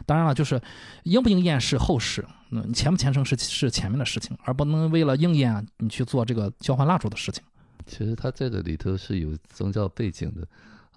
[0.05, 0.61] 当然了，就是
[1.03, 7.43] 应不应验是后事，嗯，你虔不前程是是前面的事情，而不能为了应验你去做这个交换蜡烛的事情。
[7.85, 10.47] 其实他这个里头是有宗教背景的，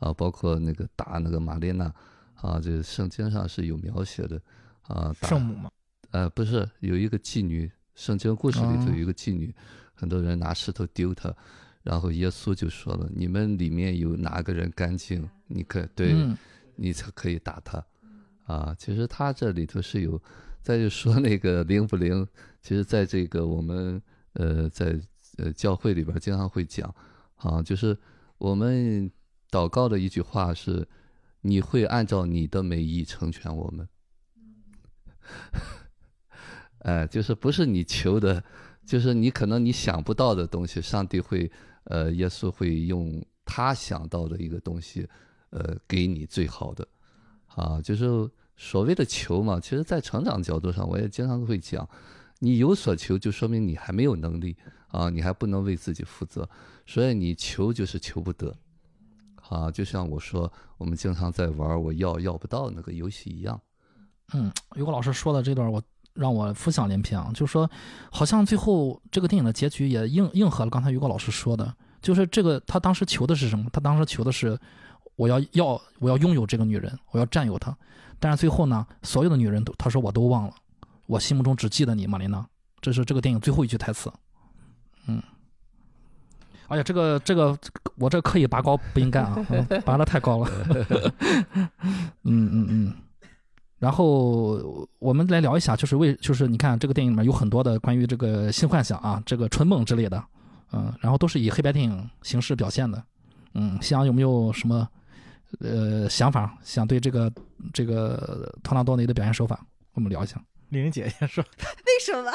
[0.01, 1.93] 啊，包括那个打那个玛丽娜，
[2.35, 4.41] 啊，这圣经上是有描写的，
[4.83, 5.71] 啊，打圣母吗？
[6.11, 9.53] 呃，不是有一个妓女，圣经故事里头哦有一个妓女，
[9.95, 11.35] 很多人拿石头丢她，
[11.83, 16.37] 然后耶稣就说了：“你们里面有哪个人干净，你可对、嗯
[16.77, 17.85] 你才可以打他。”
[18.45, 20.21] 啊，其实他这里头是有，
[20.63, 22.27] 再就说那个灵不灵，
[22.61, 24.01] 其实在这个我们
[24.35, 25.01] 呃在
[25.39, 26.95] 呃教会里边经常会讲，
[27.37, 27.97] 啊，就是
[28.39, 29.11] 我们
[29.51, 30.87] 祷告的一句话是
[31.43, 33.89] ：“你会按照你的美意成全我们。”
[36.81, 38.45] 哎，就是不是你求的，
[38.85, 41.51] 就是你可能你想不到的东西，上帝会，
[41.85, 45.09] 呃，耶稣会用他想到的一个东西，
[45.49, 46.87] 呃，给你最好的，
[47.55, 49.59] 啊，就是所谓的求嘛。
[49.61, 51.89] 其实，在成长角度上，我也经常会讲，
[52.39, 54.57] 你有所求，就说明你还没有能力
[54.89, 56.49] 啊，你还不能为自己负责，
[56.87, 58.55] 所以你求就是求不得，
[59.49, 63.61] 啊，就像我说，我们经常在玩我要要不到那个游戏一样。
[64.33, 65.83] 嗯，于果老师说的这段，我
[66.15, 67.71] 让我浮想联翩啊，就是说，
[68.11, 73.69] 好像最后这个电影的结局也应应和了刚才于果老师说的，就是这个他当时求的是什么？
[73.73, 74.59] 他当时求的是
[75.17, 77.77] 我要要我要拥有这个女人，我要占有她。
[78.19, 80.55] 但是最后呢，所有的女人都他说我都忘了，
[81.07, 82.47] 我心目中只记得你，玛琳娜。
[82.81, 84.13] 这是这个电影最后一句台词。
[85.07, 85.23] 嗯，
[86.69, 87.57] 哎呀，这个这个
[87.97, 90.51] 我这刻意拔高不应该啊，嗯 拔的太高了。
[92.25, 92.95] 嗯嗯嗯。
[93.79, 100.25] 然后我们来聊一下，就是为就是你看这个电影里面有很多的关于这个性幻想啊，这个春梦之类的，
[100.73, 103.03] 嗯，然后都是以黑白电影形式表现的，
[103.53, 104.89] 嗯，夕阳有没有什么
[105.61, 107.33] 呃想法，想对这个
[107.73, 110.43] 这个托纳多尼的表现手法，我们聊一下。
[110.71, 111.45] 玲玲姐姐说，
[111.87, 112.33] 为什么？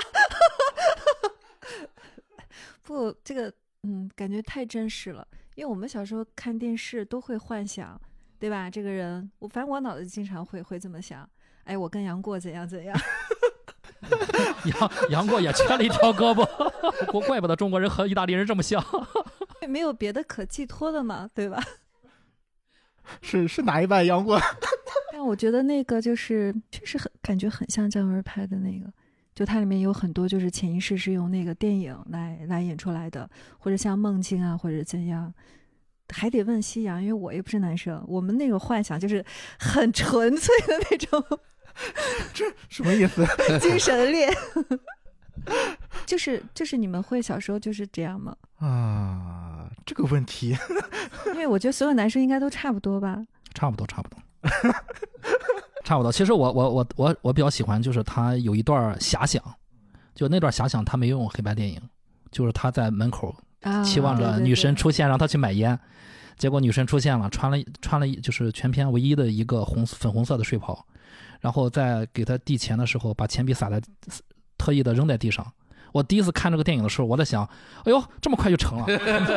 [2.84, 3.54] 不，这个
[3.84, 5.28] 嗯，感觉太真实了。
[5.56, 8.00] 因为我们小时候看电视都会幻想，
[8.40, 8.70] 对吧？
[8.70, 11.30] 这个人，我反正我脑子经常会会这么想。
[11.66, 12.98] 哎，我跟杨过怎样怎样？
[14.66, 16.46] 杨杨过也缺了一条胳膊，
[17.12, 18.84] 怪怪不得中国人和意大利人这么像。
[19.68, 21.62] 没有别的可寄托的嘛，对吧？
[23.22, 24.40] 是是哪一版杨过？
[25.12, 28.92] 但我觉得那个就是确实很感觉很像姜文拍的那个，
[29.36, 35.34] 就它里面有很多就是潜意识是用那个电影来来演出来的，或者像梦境啊，或者怎样。
[36.12, 39.24] 还得问夕阳，因为我也不是男生，我们那种幻想就是
[39.60, 41.24] 很纯粹的那种
[42.34, 43.24] 这什么意思？
[43.60, 44.28] 精神恋。
[46.06, 48.36] 就是就是你们会小时候就是这样吗？
[48.58, 50.56] 啊，这个问题，
[51.28, 53.18] 因为我觉得所有男生应该都差不多吧。
[53.54, 54.20] 差不多，差不多，
[55.84, 56.12] 差不多。
[56.12, 59.42] 其实我我我我我比较喜欢，就是他有一段遐想，
[60.14, 61.82] 就那段遐想他没用黑白电影，
[62.32, 65.78] 就是他在门口啊期望着女神出现，让他去买烟。
[66.38, 70.86] 结果女神出现了，穿了穿了一就是全片唯一的一个红粉红色的睡袍，
[71.42, 73.82] 然后在给他递钱的时候，把钱币撒在
[74.60, 75.44] 特意的扔在地上。
[75.92, 77.44] 我第一次看这个电影的时候，我在想，
[77.84, 78.86] 哎呦，这么快就成了，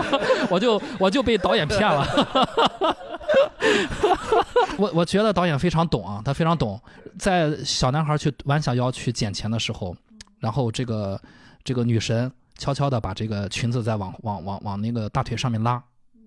[0.51, 2.07] 我就我就被导演骗了。
[4.77, 6.79] 我我觉得导演非常懂啊，他非常懂，
[7.19, 9.97] 在小男孩去弯下腰去捡钱的时候，
[10.41, 11.19] 然后这个
[11.65, 15.83] 这个女神悄悄的把这个裙子再往往往往那个大腿上面拉。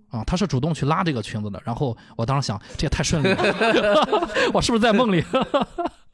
[0.09, 4.07] 啊，她是主动去拉这个裙子的，然后我当时想，这也太顺利了，
[4.53, 5.23] 我是不是在梦里？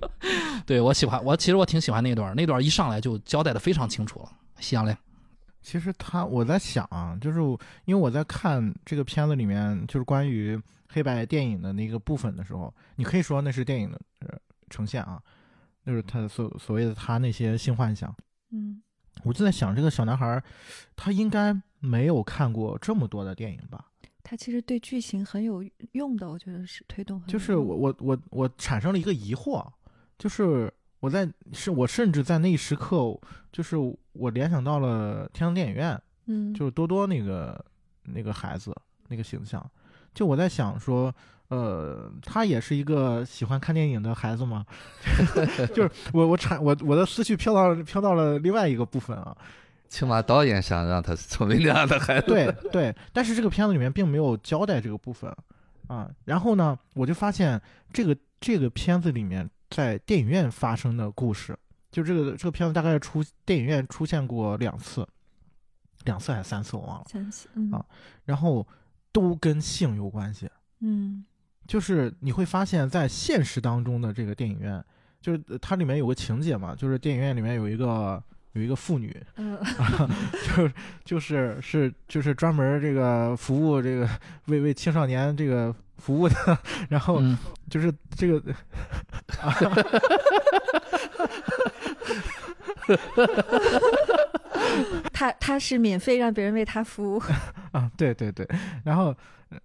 [0.65, 4.31] 对我喜欢，我其实我挺喜欢那段，那段一上来就交代的非常清楚了。
[4.59, 4.95] 夕阳嘞，
[5.61, 7.39] 其实他我在想啊，就是
[7.85, 14.37] 因为我在看这个片子里面，就是关于黑白电影的那个部分的时候，你可以说那是电影的呃
[14.69, 15.21] 呈现啊，
[15.85, 18.13] 就是他所所谓的他那些性幻想。
[18.51, 18.81] 嗯，
[19.23, 20.43] 我就在想，这个小男孩儿
[20.95, 23.85] 他应该没有看过这么多的电影吧？
[24.23, 27.27] 他其实对剧情很有用的，我觉得是推动很。
[27.27, 29.65] 就是我我我我产生了一个疑惑，
[30.21, 33.17] 就是我在是我甚至在那一时刻，
[33.51, 33.75] 就是
[34.11, 37.65] 我联想到了天堂电影院，嗯，就是多多那个
[38.03, 38.71] 那个孩子
[39.07, 39.67] 那个形象，
[40.13, 41.11] 就我在想说，
[41.47, 44.63] 呃，他也是一个喜欢看电影的孩子吗？
[45.73, 49.35] 就是我我产我我的思绪飘到飘到了另外一个部分啊，
[49.89, 52.27] 起码导演想让他成为那样的孩子。
[52.27, 55.35] 对对，但是这个片子里面并没有交代这个部分
[55.87, 56.07] 啊。
[56.25, 57.59] 然后呢，我就发现
[57.91, 61.57] 这个这个片子里面在电影院发生的故事，
[61.89, 65.07] 就这个这个片子大概出电影院出现过两次，
[66.03, 67.83] 两次还是三次我忘了，三次，嗯啊
[68.25, 68.67] 然后
[69.11, 70.47] 都跟性有关系。
[70.81, 71.25] 嗯
[71.67, 74.83] 就是你会发现在现实当中的这个电影院，
[75.21, 78.21] 就是呃它里面有个情节嘛，就是电影院里面有一个
[78.53, 79.57] 有一个妇女，啊，
[80.55, 80.73] 就是
[81.05, 84.09] 就是是就是专门这个服务这个
[84.45, 86.35] 为为青少年这个服务的，
[86.89, 87.37] 然后嗯，
[87.69, 88.41] 就是这个
[95.13, 97.21] 他他是免费让别人为他服务，
[97.71, 98.47] 啊，对对对，
[98.83, 99.15] 然后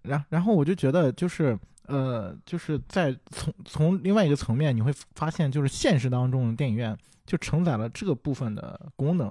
[0.03, 6.97] 然然后我就觉得就是呃就是在从从另外一个层面，你会发现就是现实当中的电影院
[7.27, 9.29] 就承载了这个部分的功能，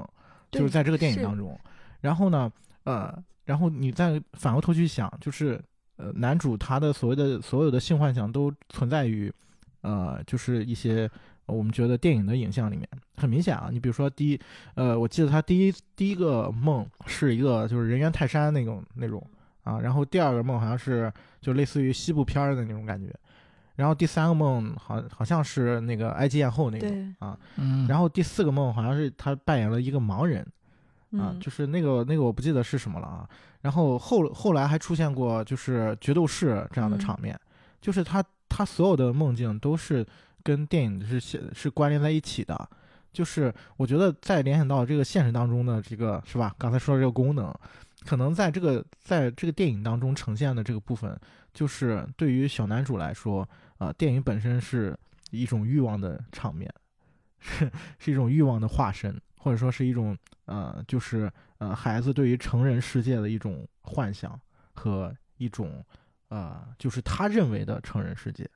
[0.52, 1.58] 就是在这个电影当中。
[2.02, 2.52] 然后呢，
[2.84, 5.60] 呃，然后你再反过头去想，就是
[5.98, 9.34] 呃，男主他的所谓的所有的性幻想都存在于，
[9.82, 11.10] 呃，就是一些
[11.46, 12.88] 呃我们觉得电影的影像里面，
[13.18, 13.70] 很明显啊。
[13.72, 14.40] 你比如说第一，
[14.76, 19.26] 呃，我记得他第一第一个梦是一个就是人猿泰山那种那种
[19.64, 23.12] 啊，然后第二个梦好像是就类似于西部片儿的那种感觉，
[23.76, 30.46] 然后第三个梦好好像是那个埃及艳后那种啊，嗯，然后第四个梦好像是他扮演了一个盲人。
[31.12, 33.30] 啊，嗯，就是那个那个我不记得是什么了啊。
[33.62, 37.40] 然后后后来还出现过就是决斗士这样的嗯场面，
[37.80, 40.06] 就是他他所有的梦境都是
[40.44, 42.70] 跟电影是是是关联在一起的。
[43.14, 46.54] 就是我觉得再联想到这个现实当中的这个是吧？
[46.58, 47.54] 刚才说的这个功能，
[48.06, 51.18] 可能在这个在这个电影当中呈现的这个部分，
[51.54, 53.48] 就是对于小男主来说，
[53.86, 54.98] 啊、电影本身是
[55.32, 56.74] 一种欲望的场面，
[57.40, 64.40] 是是一种欲望的化身，或者说是一种呃，就是呃，孩子对于成人世界的一种幻想
[64.74, 65.84] 和一种
[66.30, 68.50] 呃，就是他认为的成人世界。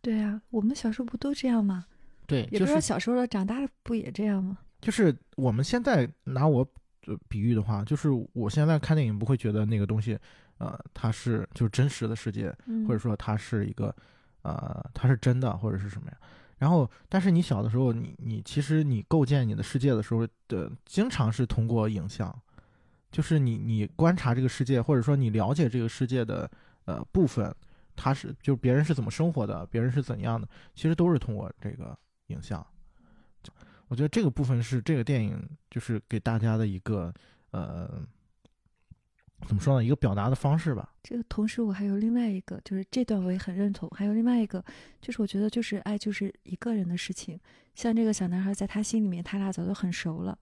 [0.00, 1.86] 对啊，我们小时候不都这样吗？
[2.26, 4.58] 对，也不知道就是小时候了，长大了不也这样吗？
[4.80, 6.66] 就是我们现在拿我
[7.06, 10.18] 呃比喻的话，就是我现在看电影不会觉得那个东西，
[10.58, 13.94] 呃，它是就是真实的世界，嗯，或者说它是一个，
[14.42, 16.16] 呃，它是真的或者是什么呀？
[16.58, 22.32] 然后，但是你小的时候，你你其实你构建你的世界的时候的，经常是通过影像，
[23.10, 26.48] 就是你你观察这个世界，或者说你了解这个世界的
[26.84, 27.52] 呃部分，
[27.96, 32.64] 它是就别人是怎么生活的，别人是怎样的，其实都是通过这个影像。
[33.88, 35.38] 我觉得这个部分是这个电影
[35.68, 37.12] 就是给大家的一个
[37.50, 38.00] 呃，
[39.46, 40.92] 怎么说呢，一个表达的方式吧。
[41.02, 43.88] 这个同时，我还有另外一个，就是这段我也很认同。
[43.90, 44.64] 还有另外一个，
[45.00, 47.38] 就是我觉得就是爱就是一个人的事情。
[47.74, 50.38] 像这个小男孩，在他心里面，他俩早就很熟了，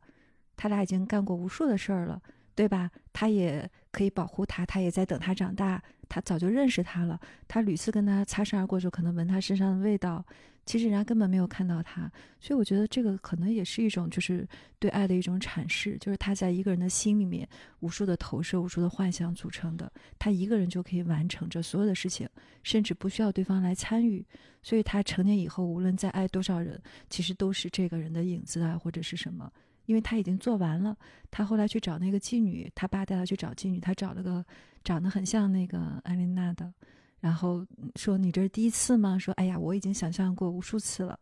[0.57, 2.21] 他俩已经干过无数的事儿了，
[2.55, 2.91] 对吧？
[3.13, 7.19] 他也可以保护他，他也在等他长大，他早就认识他了。
[7.49, 10.25] 他屡次跟他擦身而过的时候，可能闻他身上的味道，
[10.67, 12.11] 其实人家根本没有看到他。
[12.39, 14.47] 所以我觉得这个可能也是一种就是
[14.79, 17.49] 对爱的一种阐释，就是他在一个人的心里面
[17.81, 19.91] 无数的投射、无数的幻想组成的。
[20.19, 22.29] 他一个人就可以完成这所有的事情，
[22.63, 24.25] 甚至不需要对方来参与。
[24.63, 29.51] 所以他成年以后，无论再爱多少人，其实都是这个人的影子啊，或者是什么。
[29.87, 30.97] 因为他已经做完了。
[31.33, 34.45] 他后来去找那个妓女，他爸带他去找妓女，他找了个
[34.85, 36.73] 长得很像那个艾琳娜的，
[37.21, 37.65] 然后
[37.97, 41.19] 说：“你这是第一次吗？”说：“哎呀，我已经想象过无数次了。”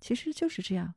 [0.00, 0.92] 其实就是这样，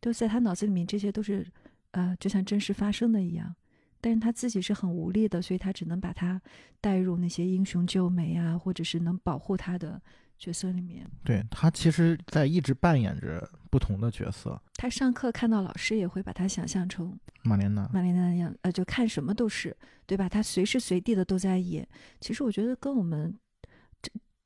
[0.00, 1.46] 都在他脑子里面，这些都是
[1.90, 3.54] 呃，就像真实发生的一样。
[4.00, 6.40] 但是他自己是很无力的，所以他只能把他
[6.80, 10.00] 带入那些英雄救美啊，或者是能保护他的
[10.38, 11.10] 角色里面。
[11.24, 14.60] 对他其实，在一直扮演着不同的角色。
[14.74, 20.28] 他上课看到老师，也会把他想象成玛莲娜，玛莲娜一样，呃，就看什么都是，对吧？
[20.28, 21.88] 他随时随地的都在演。
[22.20, 23.43] 其实我觉得跟我们这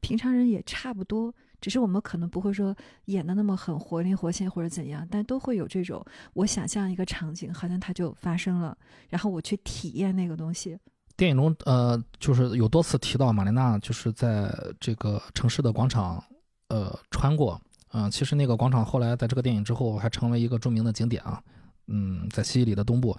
[0.01, 1.35] 平常人也差不多。
[1.61, 2.73] 只是我们可能不会说
[3.07, 8.79] 演的那么很活灵活现或者怎样，但都会有这种我想象一个场景，好像它就发生了，
[9.09, 10.79] 然后我去体验那个东西。
[11.17, 16.23] 电影中，呃，就是有多次提到玛莲娜就是在这个城市的广场，
[16.69, 17.61] 呃，穿过。
[17.93, 21.43] 嗯，其实那个广场后来在这个电影之后还成为一个著名的景点啊。
[21.89, 23.17] 嗯，在西西里的东部，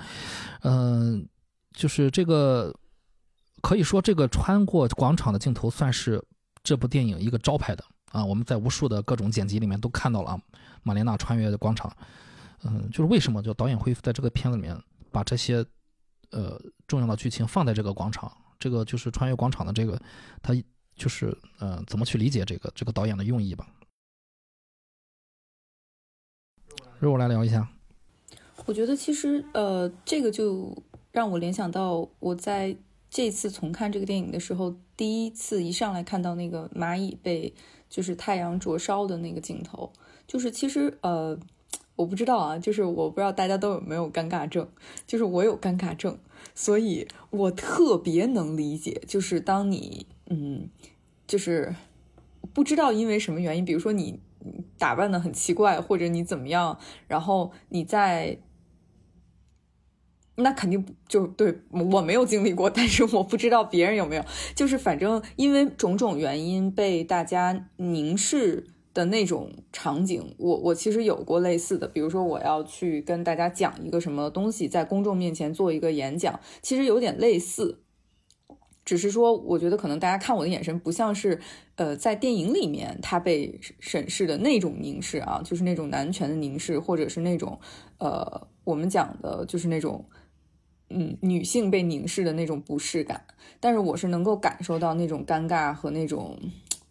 [0.61, 1.27] 嗯，
[1.73, 2.73] 就是这个
[3.61, 6.23] 可以说这个穿过广场的镜头算是
[6.63, 7.83] 这部电影一个招牌的。
[8.11, 10.41] 啊，我们在无数的各种剪辑里面都看到了啊
[10.81, 11.95] 玛莲娜穿越的广场。
[12.63, 14.75] 嗯，就是为什么就导演会在这个片子里面
[15.11, 15.63] 把这些
[16.31, 18.35] 呃重要的剧情放在这个广场？
[18.59, 20.01] 这个就是穿越广场的这个，
[20.41, 20.53] 他
[20.95, 23.67] 就是呃怎么去理解这个这个导演的用意吧？
[26.99, 27.65] 让我来聊一下。
[28.65, 30.75] 我觉得其实呃这个就
[31.11, 32.75] 让我联想到我在
[33.09, 37.53] 这次重看这个电影的时候，第一次一上来看到那个蚂蚁被。
[37.89, 39.91] 就是太阳灼烧的那个镜头，
[40.27, 41.35] 就是其实呃，
[41.95, 44.69] 我不知道啊，就是我不知道大家都有没有尴尬症，
[45.07, 46.19] 就是我有尴尬症，
[46.53, 50.69] 所以我特别能理解，就是当你嗯，
[51.25, 51.73] 就是
[52.53, 54.19] 不知道因为什么原因，比如说你
[54.77, 58.37] 打扮的很奇怪，或者你怎么样，然后你在。
[60.39, 64.23] 那肯定就对我没有经历过，但是我不知道别人有没有。
[64.55, 71.87] 就是反正因为种种原因被大家凝视的那种场景，我我其实有过类似的。
[71.87, 77.81] 比如说我要去跟大家讲一个什么东西，在公众面前做一个演讲，其实有点类似，
[78.83, 81.39] 只是说我觉得可能大家看我的眼神不像是
[81.75, 87.59] 呃在电影里面他被审视的那种凝视啊，就是那种男权的凝视，或者是那种
[87.99, 90.03] 呃我们讲的就是那种。
[90.89, 93.23] 嗯，女性被凝视的那种不适感，
[93.59, 96.37] 但是我是能够感受到那种尴尬和那种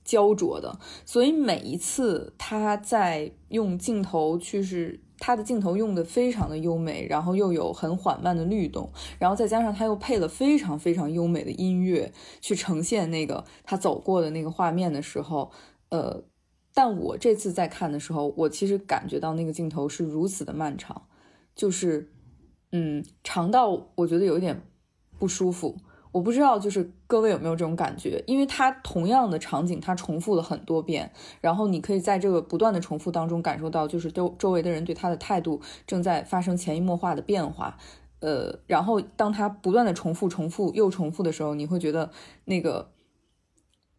[0.04, 0.78] 焦灼的。
[1.04, 8.88] 所以每一次他在用镜头去，是他的镜头用的非常的优美，然后又有很缓慢的律动，
[9.18, 15.50] 然后再加上他又配了非常非常优美的音乐去呈现那个他走过的那个画面的时候，
[15.88, 16.22] 呃，
[16.72, 21.02] 但我这次在看的时候，我其实感觉到那个镜头是如此的漫长，
[21.56, 22.12] 就是。
[22.72, 24.62] 嗯，长到我觉得有一点
[25.18, 25.76] 不舒服。
[26.10, 28.24] 我不知道，就是各位有没有这种感觉？
[28.26, 31.12] 因为它同样的场景，它重复了很多遍，
[31.42, 37.76] 然后你可以在这个不断的重复当中感受到，就是周周围的人对他的态度正在发生潜移默化的变化。
[38.20, 42.10] 呃，然后当他不断的重复、重复又重复的时候，你会觉得
[42.46, 42.90] 那个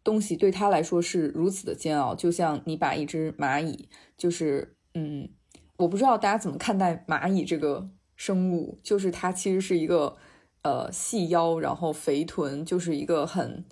[0.02, 5.30] 东西对他来说是如此的煎熬，就像你把一只蚂蚁，就是嗯，
[5.78, 7.88] 我不知道大家怎么看待蚂蚁这个。
[8.20, 10.14] 生物就是它，其实是一个
[10.60, 13.64] 呃细腰，然后肥臀，就是一个很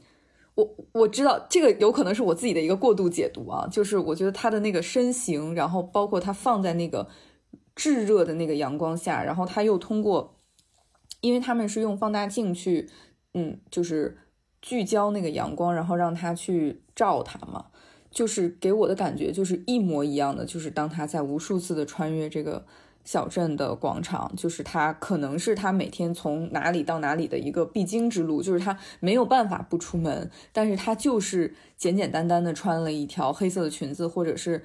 [0.55, 7.11] 我我知道这个有可能是我自己的一个过度解读啊，就是我觉得它的那个身形，然后包括它放在那个
[7.77, 10.39] 炙热的那个阳光下，然后它又通过，
[11.21, 12.89] 因为他们是用放大镜去
[13.35, 14.17] 嗯，就是
[14.63, 17.67] 聚焦那个阳光，然后让它去照它嘛，
[18.11, 22.65] 就是给我的感觉就是一模一样的，就是当他在无数次的穿越这个。
[23.09, 34.63] 小镇的广场，就是他可能是他每天从哪里到哪里的一个必经之路，就是他没有办法不出门，但是他就是简简单单的穿了一条黑色的裙子，或者是，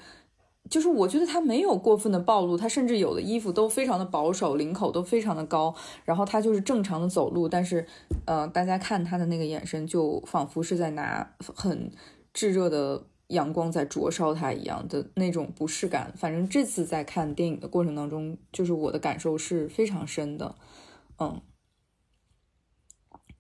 [0.70, 5.74] 就是我觉得他没有过分的暴露，他甚至有的衣服都非常的保守，领口都非常的高，
[6.04, 7.88] 然后他就是正常的走路，但是，
[8.26, 11.90] 呃，大家看他的那个眼神，就仿佛是在拿很
[12.34, 13.06] 炙热的。
[13.28, 20.56] 阳光在灼烧他一样的那种不适感，反正这次在看电影的过程当中，就是我的感受是非常深的。
[21.18, 21.42] 嗯，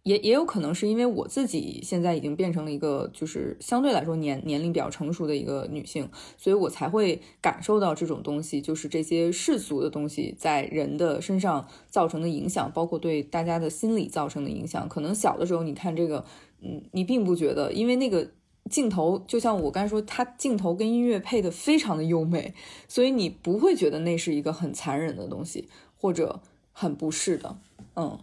[0.04, 14.88] 也也有可能是因为我自己现在已经变成了一个就是相对来说年年龄比较成熟的一个女性，所以我才会感受到这种东西，就是这些世俗的东西在人的身上造成的影响，包括对大家的心理造成的影响。
[14.88, 16.26] 可能小的时候你看这个，
[16.62, 18.32] 嗯，你并不觉得，因为那个。
[18.70, 22.54] 镜头就像我刚才说，它镜头跟音乐配的非常的优美，
[22.88, 25.68] 所以你不会觉得那是一个很残忍的东西，
[26.00, 26.40] 或者
[26.72, 27.58] 很不适的。
[27.96, 28.18] 嗯。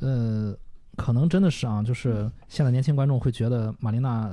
[0.00, 0.56] 嗯，呃，
[0.96, 4.30] 可能真的是啊，就是现在年轻观众会觉得玛丽娜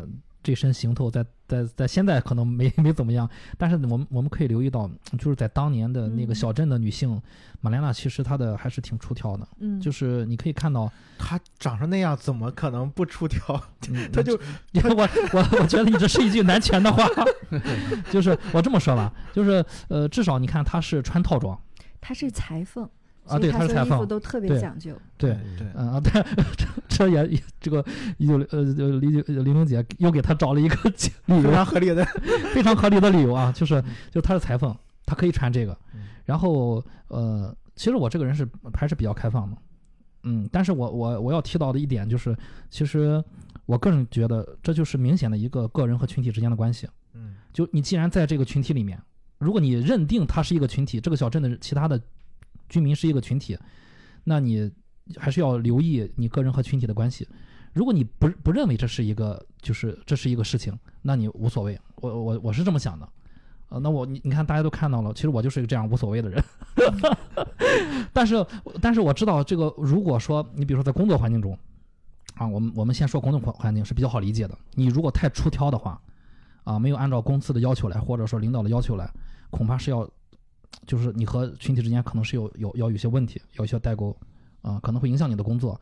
[0.49, 4.89] 这身行头在在在现在可能没没怎么样，但是我们我们可以留意到，
[5.19, 6.35] 就是在当年的那个嗯。
[6.35, 7.21] 小镇的女性，
[7.61, 13.61] 玛莲娜其实她的还是挺出挑的，嗯，就是你可以看到，她长成那样，怎么可能不出挑？
[13.91, 14.33] 嗯他就
[14.95, 17.07] 我我我觉得你这是一句难全的话，
[18.09, 21.55] 就是我这么说吧，就是呃，至少你看她是穿套装。
[22.01, 22.89] 她是裁缝
[23.29, 24.93] 啊，对，他是裁缝，都特别对讲究。
[25.17, 25.37] 对。
[25.57, 26.11] 对，嗯啊， 对，
[26.57, 27.85] 这这也这个
[28.17, 30.91] 有呃呃李九李玲姐又给他找了一个理
[31.25, 32.03] 非由，常合理的。
[32.53, 34.75] 非常合理的理由啊，就是就他是裁缝，
[35.05, 36.01] 他可以穿这个嗯。
[36.25, 39.57] 然后呃，其实我这个人是还是比较开放的，
[40.23, 42.35] 嗯，但是我我我要提到的一点就是，
[42.69, 43.23] 其实
[43.65, 46.87] 我个人觉得这就是明显的一个个人和群体之间的关系。
[47.13, 49.01] 嗯就你既然在这个群体里面，
[49.39, 51.99] 如果你认定他是一个群体，这个小镇的其他的
[52.69, 53.57] 居民是一个群体，
[54.23, 54.71] 那你
[55.17, 57.27] 还是要留意你个人和群体的关系。
[57.73, 61.79] 如果你不不认为这是一个就是这是一个事情，那你无所谓。
[61.95, 63.07] 我我我是这么想的。
[63.69, 66.43] 呃，那我你你看大家都看到了，其实我就是一个这样无所谓的人。
[68.11, 68.43] 但是
[68.81, 71.55] 但是我知道这个，如果说你比如说在工作环境中，
[72.33, 74.57] 啊，我们我们先说工作环环境是比较好理解的。
[74.73, 76.01] 你如果太出挑的话，
[76.63, 79.07] 啊，没有按照公司的要求来，或者说领导的要求来，
[79.51, 80.09] 恐怕是要，
[80.85, 84.15] 就是你和群体之间可能是有有要有些问题，有一些代沟，
[84.61, 85.79] 啊，可能会影响你的工作，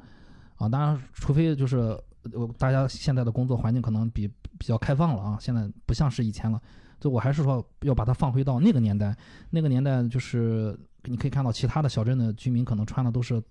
[0.55, 4.27] 啊，当然，除非就是呃大家现在的工作环境可能比
[4.57, 6.61] 比较开放了啊，现在不像是以前了，
[6.99, 9.15] 就我还是说要把它放回到那个年代，
[9.49, 13.41] 那个年代就是你可以看到其他的小镇的居民可能穿的都是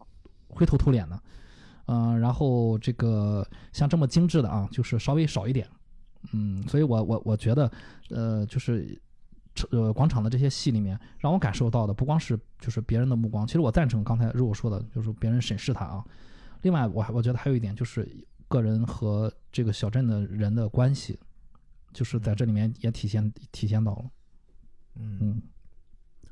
[0.48, 1.20] 灰头土脸的，
[1.86, 5.66] 嗯、然后这个像这么精致的啊，就是稍微少一点。
[6.32, 7.70] 嗯，所以我我我觉得，
[8.10, 9.00] 呃，就是
[9.70, 16.04] 呃广场的这些戏里面，让我感受到的不光是就是别人的目光，其实我赞成刚才如果说的，就是别人审视他啊。
[16.62, 18.08] 另外，我还我觉得还有一点就是
[18.48, 21.18] 个人和这个小镇的人的关系，
[21.92, 24.04] 就是在这里面也体现体现到了。
[24.96, 25.42] 嗯嗯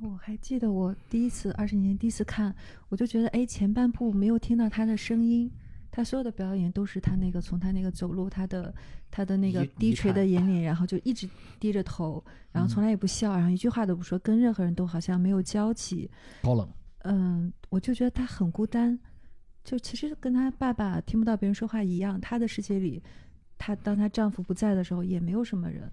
[0.01, 2.55] 我还记得我第一次二十年前第一次看，
[2.89, 5.51] 我就觉得哎，前半部没有听到他的声音，
[5.97, 8.75] 他所有的表演都是他那个从他那个走路，他的
[9.13, 11.29] 他的那个低垂的眼脸，然后就一直
[11.61, 12.21] 低着头，
[12.51, 16.11] 然后从来也不笑，然后一句话都不说，跟任何人都好像没有交集。
[16.43, 16.69] 高冷，
[17.05, 18.99] 嗯，我就觉得他很孤单，
[19.63, 23.01] 就其实跟他爸爸听不到别人说话一样，他的世界里，
[23.57, 25.89] 她当她丈夫不在的时候，也没有什么人。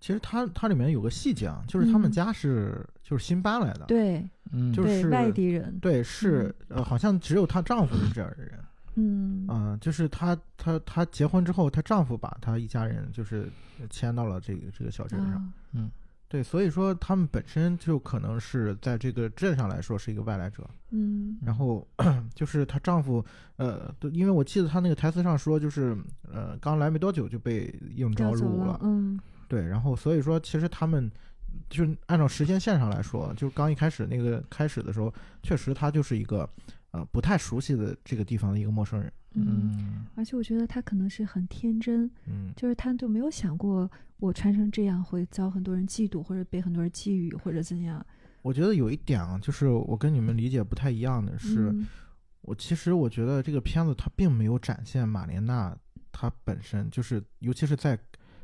[0.00, 8.60] 其实它它里面有个细节啊，就是他们嗯家是就是新搬来的，对，嗯，对，就是外地人，对是呃好像只有她丈夫是这样的人，
[8.94, 9.46] 嗯。
[9.48, 13.50] 啊、就是她她她结婚之后，她丈夫把她一家人就是
[13.90, 15.90] 迁到了这个这个小镇上，嗯，
[16.28, 21.38] 对，所以说他们本身就可能是在这个镇上来说是一个外来者，嗯。
[21.42, 21.86] 然后
[22.34, 23.24] 就是她丈夫，
[23.56, 25.96] 呃，对因为我记得她那个台词上说，就是
[26.32, 29.18] 呃刚来没多久就被应召调走入了，嗯。
[29.46, 31.10] 对，然后所以说其实他们
[31.68, 36.48] 就是按照时间线上来说，就刚一开始那个开始的时候，确实她就是一个
[36.94, 39.74] 呃不太熟悉的这个地方的一个陌生人，嗯。
[39.76, 48.04] 嗯而且我觉得他可能是很天真，嗯就是他就没有想过我穿成这样会遭很多人嫉妒，或者被很多人觊觎，或者怎样。
[48.42, 51.84] 我觉得有一点啊，就是我跟你们理解不太一样的是，嗯
[52.42, 55.76] 我其实我觉得这个片子它并没有展现马莲娜
[56.12, 57.98] 她本身，就是尤其是在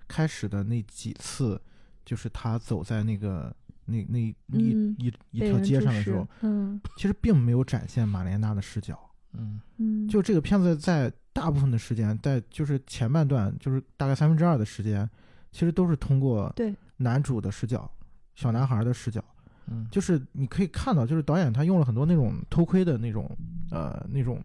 [0.09, 1.61] 开始的那几次，
[2.05, 3.55] 就是她走在那个
[3.91, 8.99] 那那一、嗯一一条街上的时候，嗯其实并没有展现马莲娜的视角。
[9.33, 15.09] 嗯嗯，就这个片子在大部分的时间，在就是前半段，就是大概三分之二的时间，
[15.53, 17.91] 其实都是通过对男主的视角，
[18.35, 19.23] 小男孩的视角，
[19.69, 23.31] 嗯就是你可以看到，就是导演他用了很多那种偷窥的那种
[23.71, 24.43] 呃那种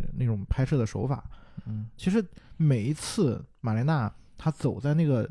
[0.00, 1.22] 呃那种拍摄的手法。
[1.66, 2.22] 嗯其实
[2.56, 5.30] 每一次马莲娜她走在那个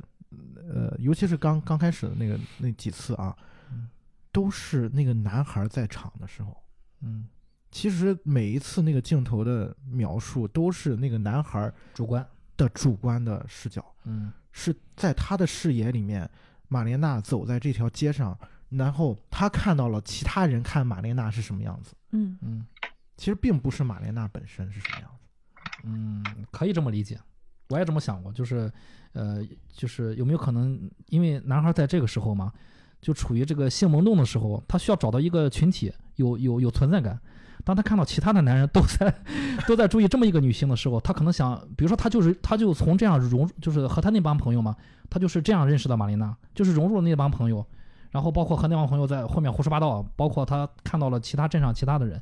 [0.56, 3.44] 呃，尤其是刚刚开始的那个那几次啊嗯，
[4.34, 6.58] 都是那个男孩在场的时候。
[7.00, 7.26] 嗯，
[7.72, 12.28] 其实每一次那个镜头的描述都是那个男孩主观，
[12.58, 13.24] 的主观。
[13.24, 14.34] 的视角，嗯。
[14.52, 16.30] 是在他的视野里面，
[16.68, 18.38] 玛莲娜走在这条街上，
[18.70, 22.38] 然后他看到了其他人看玛莲娜是什么样子，嗯。
[22.42, 22.66] 嗯。
[23.16, 25.28] 其实并不是玛莲娜本身是什么样子。
[25.84, 27.20] 嗯，可以这么理解，
[27.70, 28.72] 我也这么想过，就是
[29.14, 32.52] 呃，就是有没有可能，因为男孩在这个时候嘛，
[33.04, 37.20] 就处于这个性萌动的时候，他需要找到一个群体，有有有存在感。
[37.66, 39.14] 当他看到其他的男人都在
[39.68, 44.76] 都在注意这么一个女性的时候，他可能想，比如说他就是他就从这样融，就是和他那帮朋友嘛，
[45.10, 47.66] 他就是这样认识的玛琳娜，就是融入了那帮朋友，
[48.12, 52.22] 然后包括和那帮朋友在后面胡说八道，包括他看到了其他镇上其他的人，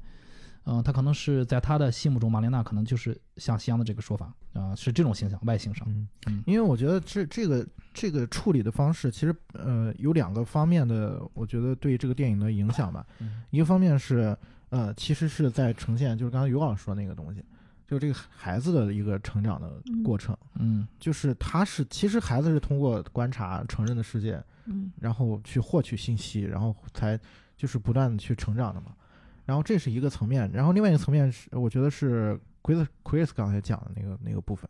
[0.66, 13.06] 嗯、他可能是在他的心目中，玛莲娜可能就是像西洋的这个说法啊、是这种形象，外形上，嗯嗯因为我觉得这这个这个处理的方式，其实呃有两个方面的，我觉得对这个电影的影响吧。
[13.20, 14.38] 嗯一个方面是
[14.70, 17.44] 呃，其实是在呈现，就是刚才于老师说那个东西，
[17.88, 27.20] 就是这个孩子的一个成长的过程，嗯就是他是其实孩子是通过观察成人的世界，嗯然后去获取信息，然后才
[27.58, 28.94] 就是不断的去成长的嘛。
[29.52, 34.66] 然后这是一个层面，然后另外一个层面是，我觉得是 Chris Chris 刚才讲的那个那个部分，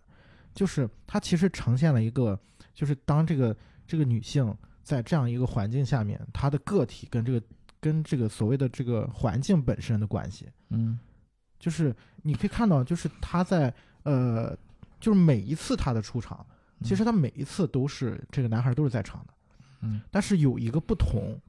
[0.56, 2.40] 就是它其实呈现了一个，
[2.74, 3.56] 就是当这个
[3.86, 4.52] 这个女性
[4.82, 7.40] 在这样一个环境下面，她的个体跟这个
[7.80, 10.98] 跟这个所谓的这个环境本身的关系，嗯。
[11.60, 13.72] 就是你可以看到，就是她在
[14.02, 14.58] 呃，
[15.00, 16.44] 就是每一次她的出场，
[16.84, 19.34] 其实她每一次都是这个男孩都是在场的。
[19.82, 20.02] 嗯。
[20.10, 21.40] 但是有一个不同，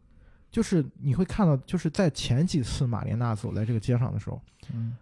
[0.52, 4.40] 就是你会看到，就是在前几次玛莲娜走在这个街上的时候，
[4.72, 4.96] 嗯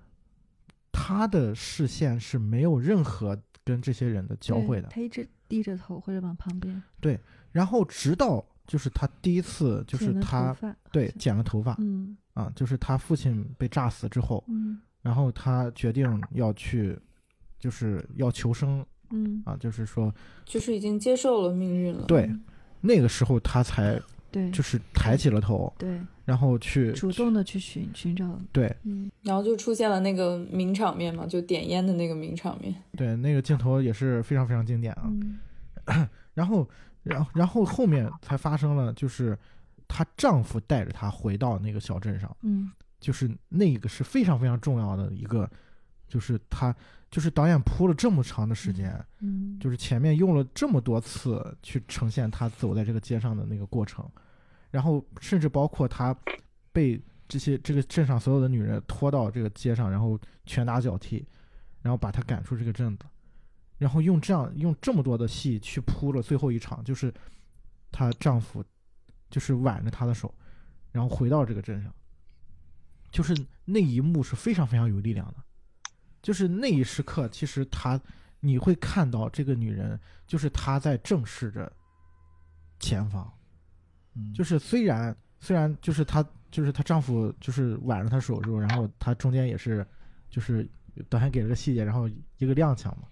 [0.92, 4.88] 她的视线是没有任何跟这些人的交汇的。
[4.88, 7.18] 他一直低着头或者往旁边，对
[7.52, 16.96] 然后直到就是她第一次，就是剪了她，对剪了头发嗯啊，就是她父亲被炸死之后，嗯然后她决定要去，
[17.58, 20.14] 就是要求生嗯，啊，就是说
[20.44, 22.04] 就是已经接受了命运了。
[22.06, 22.44] 对嗯
[22.80, 24.00] 那个时候她才
[24.30, 28.74] 对，就是抬起了头，对，然后去主动的去寻寻找，对。
[28.84, 29.10] 嗯。
[29.22, 32.74] 然后就出现了那个名场面嘛，就点烟的那个名场面。
[32.96, 35.02] 对那个镜头也是非常非常经典啊。
[35.06, 35.38] 嗯。
[36.34, 36.68] 然后，
[37.02, 39.36] 然后，然后后面才发生了，就是
[39.88, 42.70] 她丈夫带着她回到那个小镇上，嗯。
[43.00, 45.50] 就是那个是非常非常重要的一个，
[46.06, 46.74] 就是她，
[47.10, 54.08] 就是导演铺了这么长的时间，嗯，就是前面用了这么多次去呈现他走在这个街上的那个过程，
[54.70, 56.16] 然后甚至包括他
[56.72, 61.26] 被这些这个镇上所有的女人拖到这个街上，然后拳打脚踢，
[61.82, 63.04] 然后把他赶出这个镇子，
[63.78, 67.12] 然后用这样用这么多的戏去铺了最后一场，就是
[67.90, 68.64] 她丈夫
[69.30, 70.32] 就是挽着她的手，
[70.92, 71.92] 然后回到这个镇上，
[73.10, 73.34] 就是
[73.64, 75.36] 那一幕是非常非常有力量的，
[76.22, 78.00] 就是那一时刻，其实她
[78.40, 81.70] 你会看到这个女人，就是她在正视着
[82.78, 83.30] 前方，
[84.14, 89.86] 嗯，就是虽然虽然就是她就是她丈夫就是挽着她手之后，然后她中间也是
[90.28, 90.68] 就是
[91.08, 93.02] 导演给了个细节，然后一个踉跄嘛，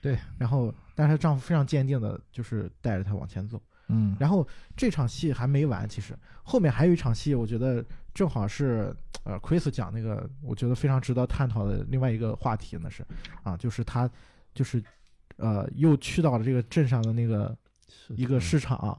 [0.00, 4.46] 对，然后但是她丈夫非常坚定的就是带着她往前走，嗯然后
[4.76, 8.94] 这场戏还没完，其实后面还有一场戏，我觉得正好是
[9.24, 13.04] 呃，Chris 讲那个我觉得非常值得探讨的另外一个话题呢是
[13.42, 14.08] 啊，就是他
[14.54, 14.82] 就是
[15.36, 17.56] 呃又去到了这个镇上的那个
[18.08, 18.98] 一个市场，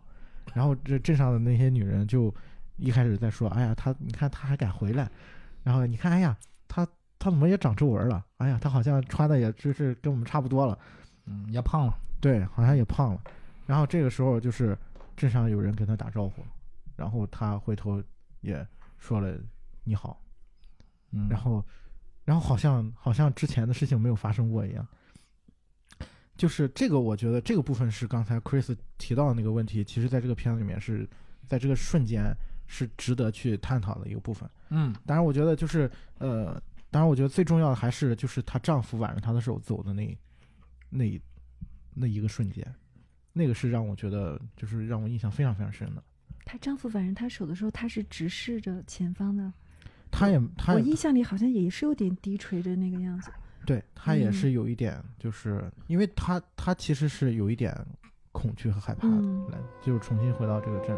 [0.53, 2.33] 然后这镇上的那些女人就
[2.77, 5.09] 一开始在说，哎呀，他你看他还敢回来，
[5.63, 6.37] 然后你看，哎呀，
[6.67, 6.85] 他
[7.19, 8.23] 他怎么也长皱纹了？
[8.37, 10.77] 哎呀，他好像穿的也就是跟我们差不多了。
[11.25, 13.21] 嗯也胖了，对，好像也胖了。
[13.67, 14.75] 然后这个时候就是
[15.15, 16.41] 镇上有人跟他打招呼，
[16.95, 18.01] 然后他回头
[18.41, 18.67] 也
[18.97, 19.37] 说了
[19.83, 20.19] 你好，
[21.11, 21.63] 嗯，然后
[22.25, 24.87] 然后好像好像之前的事情没有发生过一样。
[26.37, 31.09] 就是这个，我觉得这个部分是刚才 Chris 提到的那个问题，其实在这个片子里面是
[31.47, 32.31] 在这个瞬间
[32.67, 34.47] 是值得去探讨的一个部分。
[34.69, 35.89] 嗯当然，我觉得就是
[36.19, 36.61] 呃，
[36.91, 40.15] 当然，我觉得最重要的还是就是她丈夫挽着她的手走的那
[40.91, 41.19] 那一
[41.95, 42.63] 那一个瞬间，
[43.37, 46.03] 那个是让我觉得就是让我印象非常非常深的。
[46.43, 49.53] 她丈夫挽着她手的时候，她是直视着前方的。
[50.09, 53.29] 她也她我印象里好像也是有点低垂着那个样子。
[53.65, 57.75] 对她也嗯是有一点，就是因为她她其实是有一点
[58.31, 60.97] 恐惧和害怕的，嗯来就是重新回到这个镇上。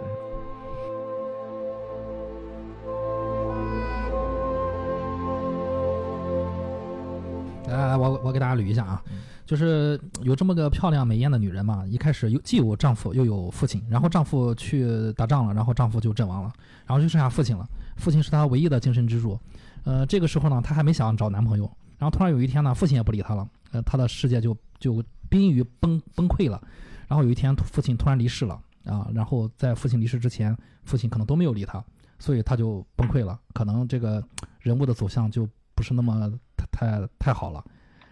[7.68, 9.04] 来来来，我我给大家捋一下啊，
[9.50, 16.54] 就是有这么个漂亮美艳的女人嘛，一开始有既有丈夫又有父亲，然后丈夫去打仗了，然后丈夫就阵亡了，
[16.86, 17.68] 然后就剩下父亲了，
[17.98, 19.40] 父亲是她唯一的精神支柱。
[19.86, 21.64] 呃，这个时候呢，她还没想找男朋友，
[21.98, 26.62] 然后突然有一天呢，父亲也不理她了，呃，她的世界就就濒于崩崩溃了。
[27.08, 28.54] 然后有一天，父亲突然离世了
[28.86, 31.84] 啊，然后在父亲离世之前，父亲可能都没有理她，
[32.20, 34.24] 所以她就崩溃了，可能这个
[34.60, 37.66] 人物的走向就不是那么太太太好了。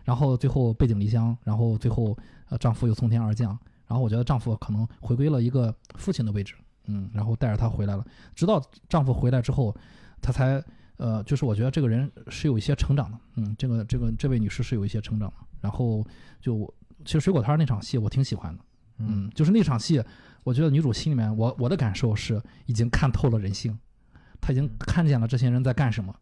[0.08, 2.18] 然后最后背井离乡，然后最后
[2.48, 3.50] 呃丈夫又从天而降，
[3.88, 6.56] 然后我觉得丈夫可能回归了一个父亲的位置，
[6.86, 8.06] 嗯，然后带着她回来了。
[8.34, 9.76] 直到丈夫回来之后，
[10.22, 10.64] 她才
[10.96, 15.36] 呃，就是我觉得这个人是有一些成长的，嗯，这个这个这位女士是有一些成长的。
[15.60, 16.06] 然后
[16.40, 16.74] 就
[17.04, 18.64] 其实水果摊那场戏我挺喜欢的，
[19.00, 20.02] 嗯，就是那场戏，
[20.44, 23.78] 我觉得女主心里面，我我的感受是已经看透了人性，
[24.40, 26.16] 她已经看见了这些人在干什么，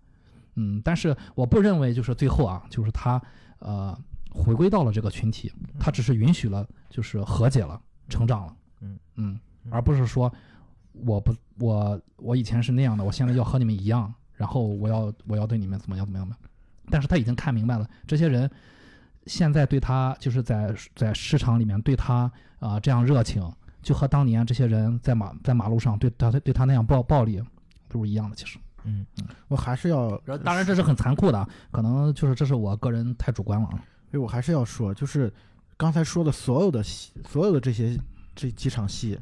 [0.56, 3.22] 嗯，但是我不认为就是最后啊，就是她
[3.60, 3.98] 呃
[4.30, 7.80] 回归到了这个群体，他只是允许了，就是和解了，
[8.10, 9.00] 成长了，嗯。
[9.16, 10.32] 嗯，而不是说
[10.92, 16.36] 我不我我以前是那样的，我现在要和你们一样，然后我要我要对你们怎么样怎么样的，
[16.90, 18.50] 但是他已经看明白了，这些人
[19.26, 23.50] 现在对他就是在在市场里面对他啊、这样热情，
[23.82, 27.42] 就和当年这些人在马在马路上对他对他那样暴暴力
[27.88, 28.60] 都是一样的，其实。
[28.86, 29.06] 嗯，
[29.48, 33.84] 我还是要，当然这是很残酷的啊，可能就是这是我个人太主观了啊。
[34.12, 35.34] 所以我还是要说，就是
[35.76, 38.00] 刚才说的所有的戏，所有的这些
[38.36, 39.20] 这几场戏，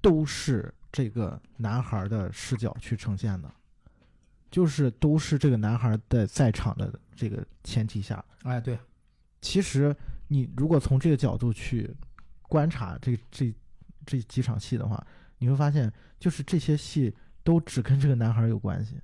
[0.00, 3.50] 都是这个男孩的视角去呈现的，
[4.50, 8.22] 就是都是这个男孩的在场的这个前提下。
[8.42, 8.78] 哎，对，
[9.40, 9.96] 其实
[10.28, 11.94] 你如果从这个角度去
[12.42, 13.54] 观察这这
[14.04, 15.02] 这几场戏的话，
[15.38, 17.14] 你会发现，就是这些戏
[17.44, 18.94] 都只跟这个男孩有关系，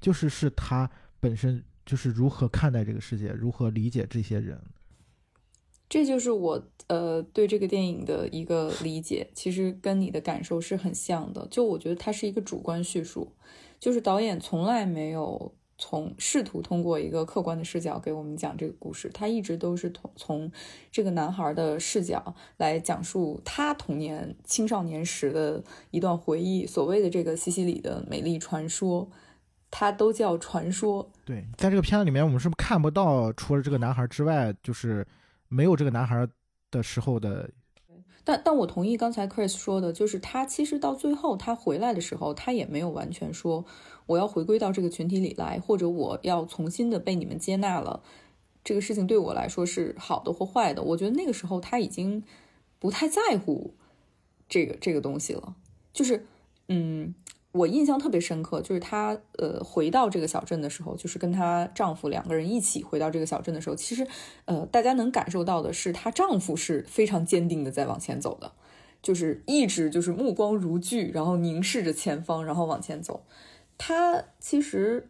[0.00, 0.90] 就是是他
[1.20, 4.58] 本身就是如何看待这个世界，如何理解这些人。
[5.88, 11.46] 这就是我呃对这个电影的一个理解，其实跟你的感受是很像的。
[11.48, 13.32] 就我觉得它是一个主观叙述，
[13.78, 20.52] 就是导演从来没有从试图通过一个客观的视角给我们讲这个故事，他一直都是从从
[20.90, 26.66] 这个男孩的视角来讲述他童年青少年时的一段回忆。
[26.66, 29.10] 所谓的这个西西里的美丽传说，
[29.70, 35.06] 它都叫传说，对，在这个片子里面，我们是不是看不到除了这个男孩之外，就是
[35.48, 36.26] 没有这个男孩
[36.70, 37.50] 的时候的，
[38.24, 43.64] 但但我同意刚才 Chris 说的，就是他其实到最后他回来的时候，他也没有完全说
[44.06, 48.02] 我要回归到这个群体里来，或者我要重新的被你们接纳了。
[48.64, 50.82] 这个事情对我来说是好的或坏的。
[50.82, 52.22] 我觉得那个时候他已经
[52.78, 53.74] 不太在乎
[54.48, 55.54] 这个这个东西了。
[55.92, 56.26] 就是，
[56.68, 57.14] 嗯，
[57.52, 64.06] 我印象特别深刻，就是她呃回到这个小镇的时候，就是跟她丈夫两个人一起回到这个小镇的时候，其实
[64.44, 68.52] 呃大家能感受到的是，她丈夫是非常坚定的在往前走的，
[69.00, 73.22] 就是一直就是目光如炬，然后凝视着前方，然后往前走。
[73.78, 75.08] 他其实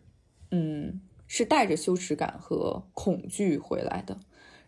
[0.50, 4.18] 嗯是带着羞耻感和恐惧回来的，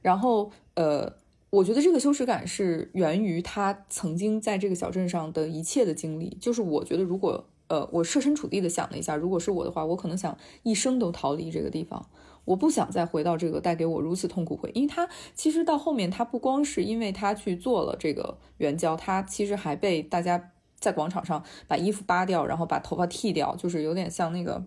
[0.02, 1.16] 然后呃。
[1.50, 6.36] 我觉得这个羞耻感是源于他曾经在这个小镇上的一切的经历。
[6.38, 12.06] 就是我觉得，如果呃，我设身处地的想了一下，如果是我的话，我可能想一生都逃离这个地方，
[12.44, 14.70] 我不想再回到这个带给我如此痛苦回。
[14.74, 24.64] 因为他其实到后面，他不光是因为他去做了这个援交，他其实还被大家在广场上把衣服扒掉，然后把头发剃掉，就是有点像那个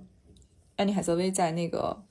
[0.75, 2.03] 安妮海瑟薇在那个。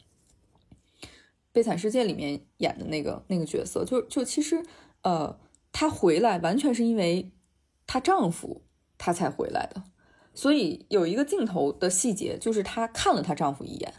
[1.53, 4.65] 悲惨世界里面演的那个那个角色，就就其实，
[5.03, 5.37] 呃，
[5.73, 7.33] 她回来完全是因为
[7.89, 8.63] 她丈夫，
[8.97, 9.83] 她才回来的。
[10.33, 13.95] 所以有一个镜头的细节，就是她看了她丈夫一眼，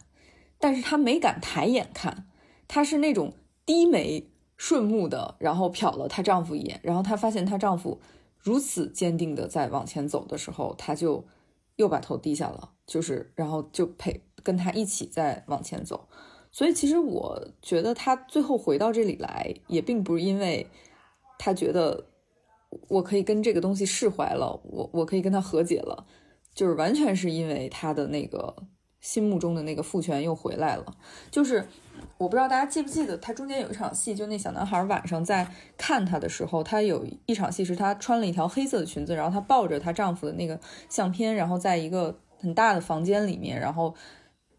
[0.60, 2.30] 但是她没敢抬眼看，
[2.70, 3.34] 她是那种
[3.66, 8.00] 低眉顺目的，然后瞟了她丈夫一眼，然后她发现她丈夫
[8.44, 11.26] 如此坚定的在往前走的时候，他就
[11.76, 16.08] 又把头低下了，就是然后就陪跟他一起在往前走。
[16.52, 20.68] 所以，其实我觉得他最后回到这里来，也并不是因为
[21.40, 22.08] 他觉得
[22.90, 26.06] 我可以跟这个东西释怀了，我我可以跟他和解了，
[26.54, 28.54] 就是完全是因为他的那个
[29.00, 30.98] 心目中的那个父权又回来了。
[31.30, 31.66] 就是
[32.18, 35.48] 我不知道大家记不记得，他中间有一场戏，就那小男孩晚上在
[35.78, 40.60] 看他的时候，他有一场戏是他穿了一条黑色的裙子，然后他抱着她丈夫的那个
[40.90, 43.96] 相片，然后在一个很大的房间里面，然后。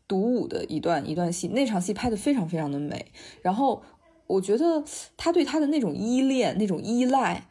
[0.09, 3.13] 独舞的一段一段戏，那场戏拍的非常非常的美。
[3.41, 3.83] 然后
[4.27, 4.85] 我觉得
[5.17, 7.47] 他对他的那种依恋、那种依赖，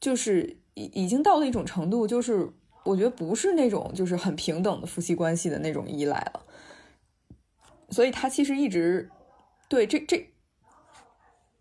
[0.00, 2.52] 就是已已经到了一种程度，就是
[2.84, 6.42] 我觉得不是那种就是很平等的夫妻关系的那种依赖了。
[7.88, 9.08] 所以他其实一直
[9.68, 10.30] 对这这，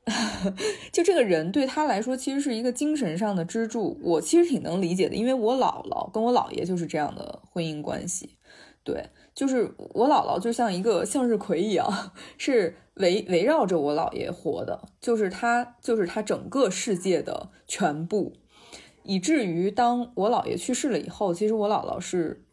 [0.92, 4.00] 就这个人对他来说其实是一个精神上的支柱。
[4.02, 8.38] 我其实挺能理解的，因为我姥姥跟我姥爷就是这样的婚姻关系，
[8.84, 9.10] 对。
[9.36, 18.34] 就是我姥姥就像一个向日葵一样， 是围围绕着我姥爷活的，就是他就是他整个世界的全部，
[19.02, 22.46] 以至于当我姥爷去世了以后，其实我姥姥是，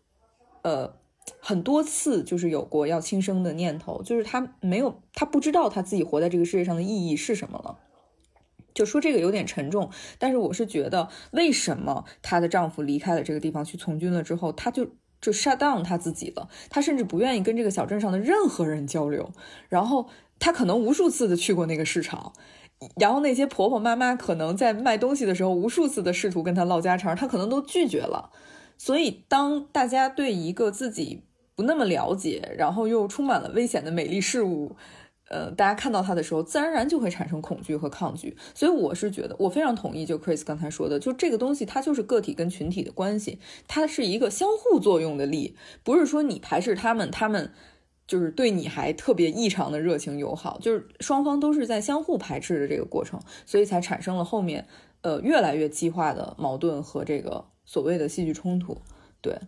[0.63, 0.95] 呃，
[1.41, 7.79] 很多次就是有过要轻生的念头，就是她没有，她不知道她自己活在这个世界上的意义是什么了。
[8.75, 14.89] 就说这个有点沉重，但是我是觉得，为什么她的丈夫离开了这个地方去从军了之后，她就。
[15.23, 19.31] 就 shut down 她自己了，她甚至不愿意跟这个小镇上的任何人交流。
[19.69, 22.33] 然后她可能无数次的去过那个市场，
[22.97, 28.31] 然后那些婆婆妈妈可能在卖东西的时候无数次的试图跟她唠家常，她可能都拒绝了。
[28.83, 31.25] 所以当大家对一个自己
[31.55, 34.75] 不那么了解，然后又充满了危险的美丽事物，
[35.29, 38.35] 呃，大家看到它的时候，自然而然就会产生恐惧和抗拒。
[38.55, 43.39] 所以我是觉得，我非常同意，就 Chris 刚才说的，就这个东西它就是个体跟群体的关系，
[43.69, 47.53] 它是一个相互作用的力，不是说你排斥他们，他们
[48.07, 54.67] 就是对你还特别异常的热情友好，就是双方都是在相互排斥的这个过程，所以才产生了后面
[55.03, 58.77] 呃越来越激化的矛盾和这个所谓的戏剧冲突，
[59.21, 59.39] 对。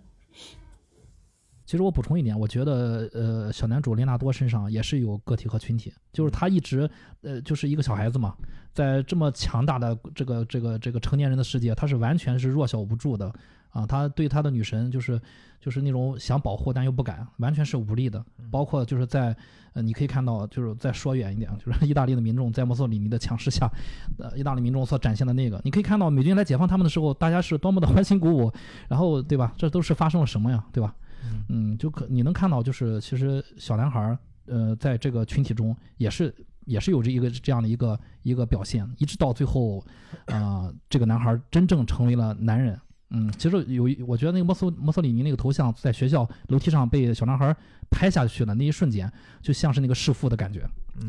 [1.67, 6.89] 其实我补充一点，我觉得呃，小男主雷纳多身上也是有个体和群体，就是他一直
[7.23, 8.37] 呃就是一个小孩子嘛，
[8.73, 13.35] 在这么强大的这个这个这个成年人的世界，他是完全是弱小无助的
[13.71, 15.21] 啊，他对他的女神就是
[15.59, 18.25] 就是那种想保护但又不敢，完全是无力的。
[18.53, 19.35] 包括就是在
[19.73, 23.67] 呃，你可以看到，就是再说远一点，就是 意大利的民众在墨索里尼的强势下，
[24.19, 28.53] 呃，意大利民众所展现的那个，你可以看到美军来解放他们的时候，大家是多么的 欢欣鼓舞，
[28.89, 29.55] 然后对吧？
[29.57, 30.95] 这都是发生了什么呀，对吧？
[31.49, 36.35] 嗯，就可你能看到，就是其实小男孩儿，呃，在这个群体中也是
[36.67, 39.83] 也是有着一个这样的一个一个表现，一直到最后，
[40.27, 42.79] 啊，这个男孩儿真正成为了男人。
[43.15, 47.57] 嗯，其实有一，我觉得那个墨索墨索里尼那个头像在学校楼梯上被小男孩儿
[47.91, 49.11] 拍下去的那一瞬间，
[49.41, 50.61] 就像是那个弑父的感觉，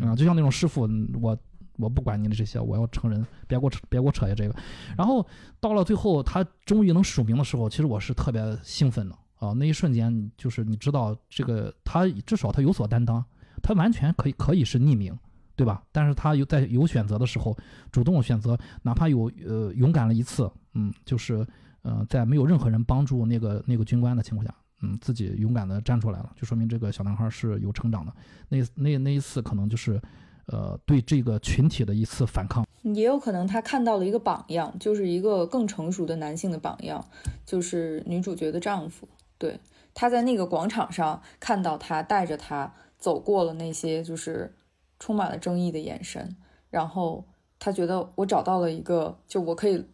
[0.01, 0.87] 啊，就像那种弑父，
[1.21, 1.37] 我
[1.77, 4.55] 我不管你的这些，我要成人，别给我扯别给我扯下这个。
[4.97, 5.25] 然后
[5.59, 9.17] 到了最后，他终于能署名的时候，其实我是特别兴奋的。
[9.39, 13.23] 啊，那一瞬间，就是你知道这个他至少他有所担当，
[13.61, 15.17] 他完全可以可以是匿名，
[15.53, 15.83] 对吧？
[15.91, 17.57] 但是他有在有选择的时候，
[17.91, 21.45] 主动选择，哪怕有呃勇敢了一次，嗯，就是
[21.83, 28.13] 呃在没有任何人帮助那个那个军官的情况下，嗯，自己勇敢的站出来了，就说明这个小男孩是有成长的。
[28.49, 30.01] 那那那一次可能就是
[30.47, 37.05] 呃对这个群体的一次反抗，也有可能他看到了一个榜样，就是一个更成熟的男性的榜样，
[37.45, 39.07] 就是女主角的丈夫。
[39.37, 39.59] 对，
[39.93, 44.53] 他在那个广场上看到他带着他走过了那些就是
[44.99, 46.35] 充满了争议的眼神，
[46.69, 47.25] 然后
[47.59, 49.85] 他觉得我找到了一个就我可以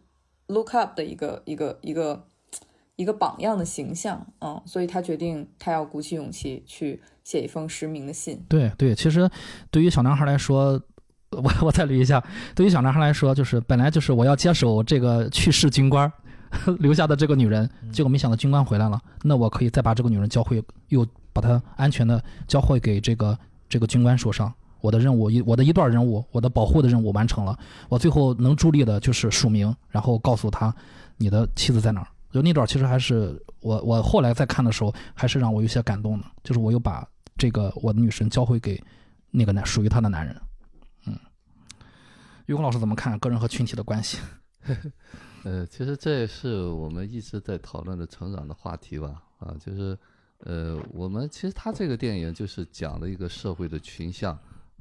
[0.50, 2.26] look up 的一个一个一个
[2.96, 8.44] 一个榜样的形象，嗯，所以他决定他要鼓起勇气去写一封实名的信。
[8.48, 9.30] 对对，其实
[9.70, 10.80] 对于小男孩来说，
[11.30, 12.22] 我我再捋一下，
[12.54, 16.12] 对于小男孩来说，就是本来就是我要接手这个去世军官。
[16.80, 24.52] 留下的这个女人，结果没想到军官回来了，那我可以再把这个女人教会，又把她安全的交会给这个这个军官手上。
[24.80, 27.58] 我的任务一我的一段任务，我的保护的任务完成了。
[27.88, 30.74] 我最后能助力的就是署名，然后告诉他
[31.16, 32.06] 你的妻子在哪儿。
[32.30, 36.26] 就那段其实还是我我后来再看的时候，还是让我有些感动的。
[36.44, 38.80] 就是我又把这个我的女神交回给
[39.30, 40.36] 那个男属于她的男人。
[41.06, 41.18] 嗯，
[42.46, 44.18] 于红老师怎么看个人和群体的关系？
[45.42, 49.98] 呃，其实这也是我们一直在讨论的成长的话题吧，啊，就是，
[50.40, 54.38] 呃，我们其实他这个电影就是讲了一个社会的群像，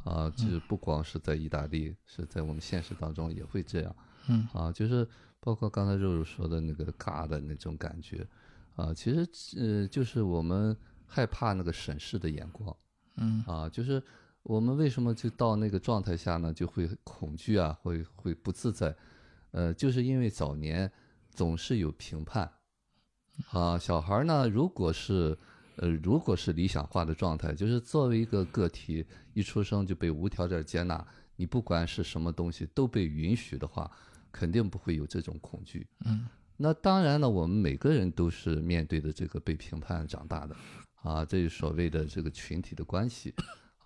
[0.10, 3.95] 啊，就是不光是在意大利，是在我们现实当中也会这样，
[4.27, 5.07] 嗯，啊，就是
[5.40, 8.27] 包括刚才肉肉说的那个尬的那种感觉，
[8.76, 10.76] 啊，其实呃，就是我们
[11.06, 12.76] 害怕那个审视的眼光，
[13.18, 14.02] 嗯，啊，就是
[14.41, 18.95] 我们为什么就到那个状态下呢，就会恐惧啊，会会不自在。
[19.52, 20.91] 呃，就是因为早年
[21.30, 22.52] 总是有评判，
[23.52, 25.38] 啊，小孩呢，如果是
[25.81, 31.06] 呃，如果是理想化的状态，就是作为一个个体，一出生就被无条件接纳，
[31.38, 33.89] 你不管是什么东西都被允许的话，
[34.30, 35.88] 肯定不会有这种恐惧。
[36.06, 36.27] 嗯，
[36.57, 40.56] 那当然了，我们每个人都是面对的这个被评判长大的，
[41.01, 43.34] 啊，这是所谓的这个群体的关系，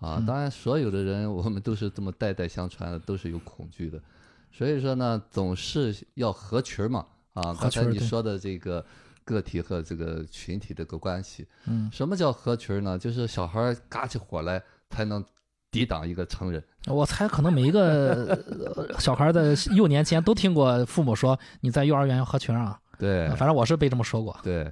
[0.00, 4.02] 啊，当然所有的人我们都是这么代代相传的，都是有恐惧的。
[4.50, 8.84] 所以说呢，总是要合群嘛，啊，刚才你说的这个
[9.24, 12.98] 个体和这个群体这个关系，嗯，什么叫合群呢？
[12.98, 15.24] 就是小孩嘎起火来才能
[15.70, 16.62] 抵挡一个成人。
[16.86, 18.38] 我猜可能每一个
[19.00, 24.38] 小孩的幼年间都听过父母说你在幼儿园要合群啊，对，反正我是被这么说过。
[24.42, 24.70] 对，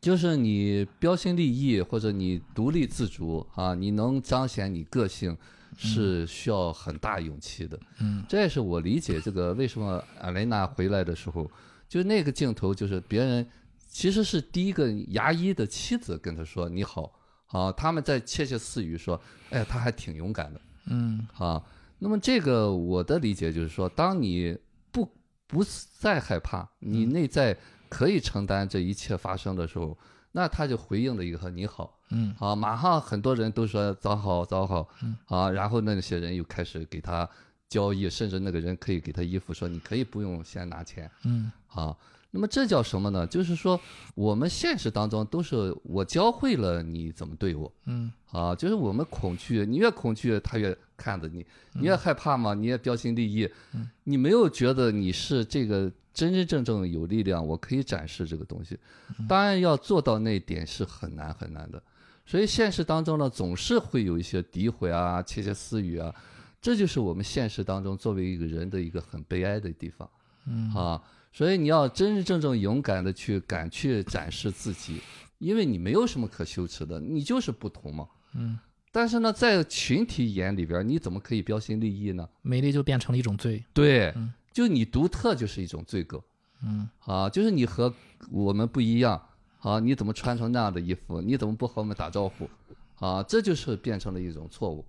[0.00, 5.36] 就是你标新立异或者你独立自主啊，你能彰显你个性。
[5.76, 11.48] 是需要很大勇气的，嗯，这也是我理解这个为什么阿雷娜回来的时候，
[11.90, 13.44] 就那个镜头，就是别人
[13.88, 17.12] 其实是第一个牙医的妻子跟他说你好，
[17.48, 21.60] 啊，他们在窃窃私语说，哎，他还挺勇敢的，嗯，啊，
[21.98, 24.56] 那么这个我的理解就是说，当你
[24.92, 25.04] 不
[25.48, 25.64] 不
[25.98, 27.58] 再害怕，你内在
[27.88, 29.98] 可以承担这一切发生的时候，
[30.30, 31.98] 那他就回应了一个“你好。
[32.10, 37.28] 嗯”，啊，马上很多人都说早好早好嗯，啊，然后那些人又开始给他
[37.70, 41.96] 交易，甚至那个人可以给他衣服，说你可以不用先拿钱嗯啊。
[42.32, 43.26] 那么这叫什么呢？
[43.26, 43.80] 就是说
[44.14, 51.42] 我们现实当中都是我教会了你怎么对我，嗯啊，就是我们恐惧，你越恐惧，他越看着你；
[51.72, 53.48] 你越害怕嘛，你也标新立异。
[53.72, 58.78] 嗯你没有觉得你是这个真真正正有力量，我可以展示这个东西。
[59.18, 61.82] 嗯当然要做到那一点是很难很难的。
[62.24, 66.14] 所以现实当中呢，总是会有一些诋毁啊、窃窃私语啊，
[66.60, 70.08] 这就是我们现实当中作为一个人的一个很悲哀的地方。
[70.46, 75.00] 嗯啊，所以你要真真正正勇敢的去敢去展示自己，
[75.38, 78.08] 因为你没有什么可羞耻的，你就是不同嘛。
[78.34, 78.58] 嗯，
[78.90, 82.28] 但是呢，在群体眼里边，你怎么可以标新立异呢？
[82.42, 83.62] 美丽就变成了一种罪。
[83.74, 86.24] 对嗯，就你独特就是一种罪过
[86.62, 87.92] 嗯啊，就是你和
[88.30, 89.20] 我们不一样
[89.60, 91.20] 啊，你怎么穿成那样的衣服？
[91.20, 92.48] 你怎么不和我们打招呼？
[92.96, 94.84] 啊，这就是变成了一种错误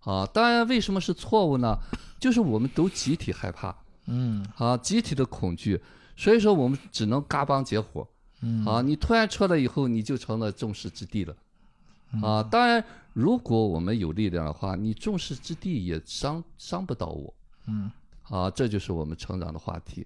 [0.00, 0.26] 啊。
[0.26, 1.78] 当然，为什么是错误呢？
[2.18, 3.74] 就是我们都集体害怕。
[4.12, 5.80] 嗯啊，集体的恐惧，
[6.16, 8.08] 所以说我们只能嘎帮结伙
[8.40, 8.82] 嗯啊。
[8.82, 11.36] 你突然出来以后，你就成了众矢之的了
[12.14, 12.42] 嗯啊。
[12.42, 17.32] 当然，如果我们有力量的话，你众矢之的也伤伤不到我
[17.68, 17.88] 嗯
[18.24, 18.50] 啊。
[18.50, 20.04] 这就是我们成长的话题。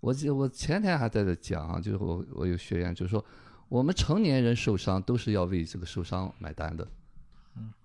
[0.00, 3.22] 我记我前天还在这讲啊，就是我我有学员就说，
[3.68, 6.88] 我们成年人受伤都是要为这个受伤买单的。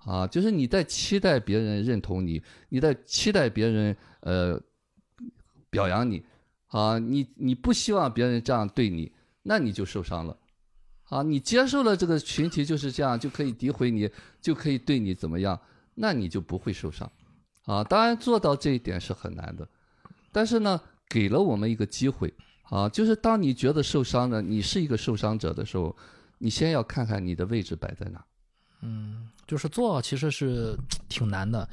[0.06, 4.62] 啊，就是你在期待别人认同你，你在期待别人呃
[5.70, 6.24] 表扬你，
[6.68, 9.12] 啊，你你不希望别人这样对你，
[9.44, 10.38] 那你就受伤了，
[11.10, 14.10] 啊，你接受了这个群体就是这样，就可以诋毁你，
[14.42, 15.60] 就可以对你怎么样，
[15.96, 17.12] 那你就不会受伤，
[17.66, 19.68] 啊，当然做到这一点是很难的，
[20.32, 20.80] 但是呢，
[21.10, 22.34] 给了我们一个机会，
[22.70, 25.94] 啊，就是当你觉得受伤了，你是一个受伤者的时候，
[26.38, 28.24] 你先要看看你的位置摆在哪。
[28.82, 31.68] 嗯，就是做其实是挺难的，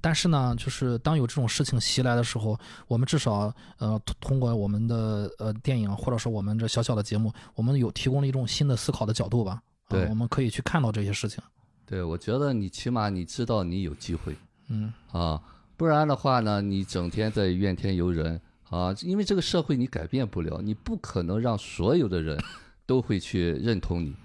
[0.00, 2.58] 但是呢，就是当有这种事情袭来的时候，
[2.88, 9.62] 我们至少呃通通过我们的呃电影或者说我们这小小的节目，我们有提供了一种新的思考的角度吧。
[9.88, 11.42] 呃对我们可以去看到这些事情。
[11.84, 14.34] 对，我觉得你起码你知道你有机会
[14.68, 15.38] 嗯啊，
[15.76, 18.40] 不然的话呢，你整天在怨天尤人
[18.70, 22.42] 啊，因为这个社会你改变不了，你不可能让所有的人
[22.86, 24.16] 都会去认同你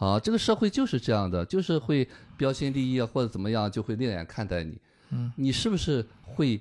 [0.00, 4.76] 啊，这个社会就是这样的，就是会标新立异啊或者怎么样，就会另眼看待你。
[5.10, 6.60] 嗯，你是不是会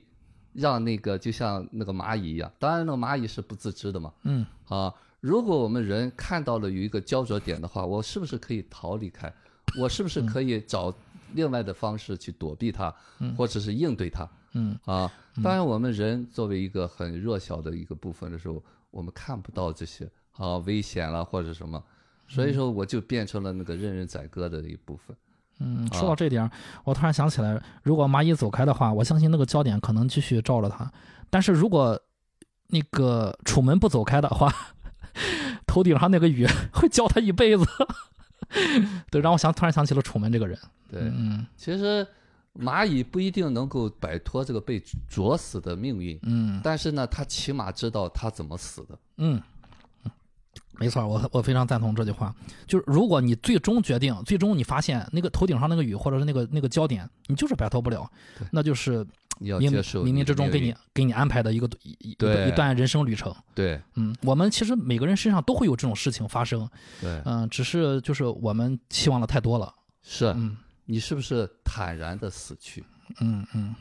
[0.54, 2.52] 让那个就像那个蚂蚁一样？
[2.60, 4.14] 当然，那个蚂蚁是不自知的嘛。
[4.24, 9.34] 嗯啊，如果我们人看到了有一个焦灼点的话，我是不是可以逃离开？
[9.80, 10.94] 我是不是可以找
[11.34, 14.28] 另外的方式去躲避它，嗯或者是应对它？
[14.54, 15.12] 嗯啊，
[15.44, 21.82] 当然，我们人作为一个很弱小的一个部分的时候，我们看不到这些啊危险了或者什么，
[22.30, 25.16] 所以说我就变成了那个任人宰割的一部分。
[25.60, 26.52] 嗯，啊说到这点儿，
[26.86, 30.90] 我突然想起来，如果蚂蚁走开的话，我相信那个焦点可能继续照着它。
[31.30, 32.00] 但是如果
[32.68, 34.54] 那个楚门不走开的话，
[35.68, 37.66] 头顶上那个雨 会浇他一辈子。
[39.12, 40.58] 对，让我想突然想起了楚门这个人。
[40.90, 42.08] 对，嗯其实
[42.54, 48.98] 蚂蚁不一定能够摆脱这个被啄死的命运，嗯但是呢，它起码知道它怎么死的。
[49.18, 49.42] 嗯，
[50.80, 52.34] 没错，我我非常赞同这句话。
[52.66, 58.10] 就是如果你最终决定，最终你发现那个头顶上那个雨或者是那个那个焦点，你就是摆脱不了，
[58.52, 59.06] 那就是
[59.40, 62.16] 你要冥冥冥之中给你给你安排的一个一
[62.56, 63.36] 段人生旅程。
[63.54, 66.70] 对嗯，我们其实每个人身上都会有这种事情发生，
[67.02, 69.74] 对嗯、只是就是我们期望的太多了。
[70.02, 70.56] 是嗯
[70.86, 72.84] 你是不是坦然的死去？
[73.20, 73.76] 嗯嗯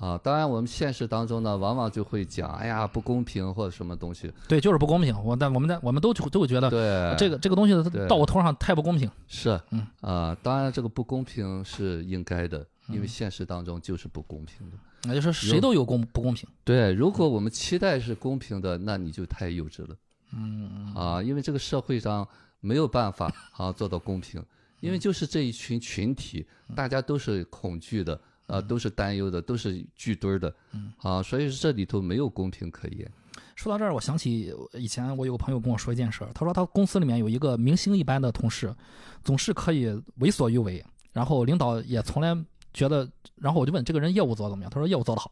[0.00, 4.32] 啊，当然，我们现实当中呢，往往就会讲，哎呀，不公平或者什么东西。
[4.48, 5.14] 对，就是不公平。
[5.22, 9.10] 我但我们在我们都都会觉得对，这个这个东西对到我头上太不公平。
[9.28, 14.76] 是，嗯啊，当然这个不公平是应该的，因为嗯现实当中就是不公平的。
[15.02, 16.48] 那就是谁都有公不公平。
[16.64, 19.96] 对，如果我们期待是公平的，那你就太幼稚了
[20.32, 21.22] 嗯啊！
[21.22, 22.26] 因为这个社会上
[22.60, 24.42] 没有办法啊做到公平，
[24.80, 28.20] 因为就是这一群群体，大家都是恐惧的，
[28.50, 30.52] 啊，都是担忧的，都是聚堆儿的，
[30.98, 33.10] 啊，所以这里头没有公平可言。
[33.54, 38.74] 说到这儿，我想起以前我有个朋友跟我说一件事儿，他说他公司里面有一个明星一般的同事，
[39.22, 39.86] 总是可以
[40.16, 42.34] 为所欲为，然后领导也从来
[42.72, 45.30] 觉得，然后我就问这个人业务做得怎么样，他说业务做得好，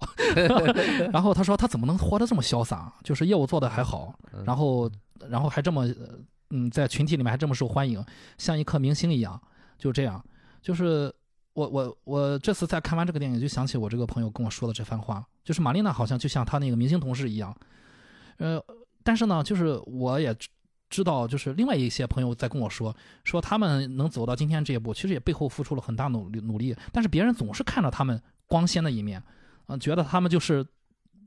[1.11, 4.15] 然后他说他怎么能活得这么潇洒，就是业务做得还好，
[4.45, 4.91] 然后
[5.29, 6.19] 然后还这么呃
[6.51, 8.05] 嗯在群体里面还这么受欢迎，
[8.37, 9.41] 像一颗明星一样，
[9.79, 10.23] 就这样，
[10.63, 11.13] 就是。
[11.59, 17.53] 我我我这次在看完这个电影，就想起我这个朋友跟我说的这番话，就是玛丽娜好像就像她那个明星同事一样，
[18.37, 18.63] 呃，
[19.03, 20.33] 但是呢，就是我也
[20.89, 22.95] 知道，就是另外一些朋友在跟我说，
[23.25, 29.21] 说他们能走到今天这一步，其实也背后付出了很大努力努力，但是别人总是看到他们光鲜的一面，
[29.67, 30.65] 嗯、觉得他们就是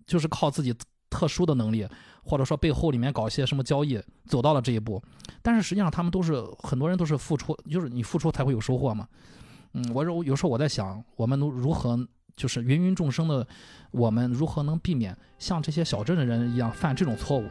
[0.06, 0.74] 就是靠自己
[1.10, 1.86] 特殊的能力，
[2.24, 5.04] 或者说背后里面搞一些什么交易走到了这一步，
[5.42, 9.06] 但是实际上他们都是很多人都是付出，就是你付出才会有收获嘛。
[9.74, 11.98] 嗯，我有有时候我在想，我们如如何
[12.36, 13.48] 就是芸芸众生的，
[13.92, 17.46] 我们如何能避免像这些小镇的人一样犯这种错误？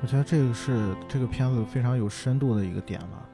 [0.00, 3.27] 我觉得这个是这个片子非常有深度的一个点了，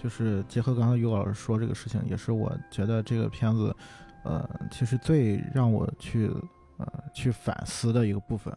[0.00, 3.74] 就是结合刚才于老师说这个事情，也是我觉得这个片子，
[4.24, 6.30] 呃，其实最让我去
[6.76, 8.56] 呃去反思的一个部分。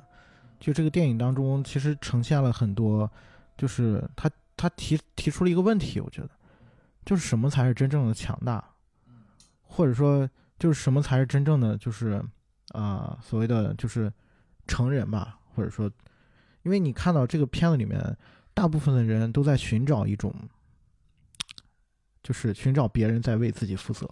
[0.60, 3.10] 就这个电影当中，其实呈现了很多，
[3.58, 6.30] 就是他他提提出了一个问题，我觉得，
[7.04, 8.64] 就是什么才是真正的强大，
[9.64, 12.24] 或者说就是什么才是真正的就是
[12.74, 14.14] 啊、所谓的就是
[14.68, 15.92] 成人吧，或者说。
[16.64, 18.00] 因为你看到这个片子里面，
[18.54, 20.32] 大部分的人都在寻找一种，
[22.24, 24.10] 就是寻找别人在为自己负责，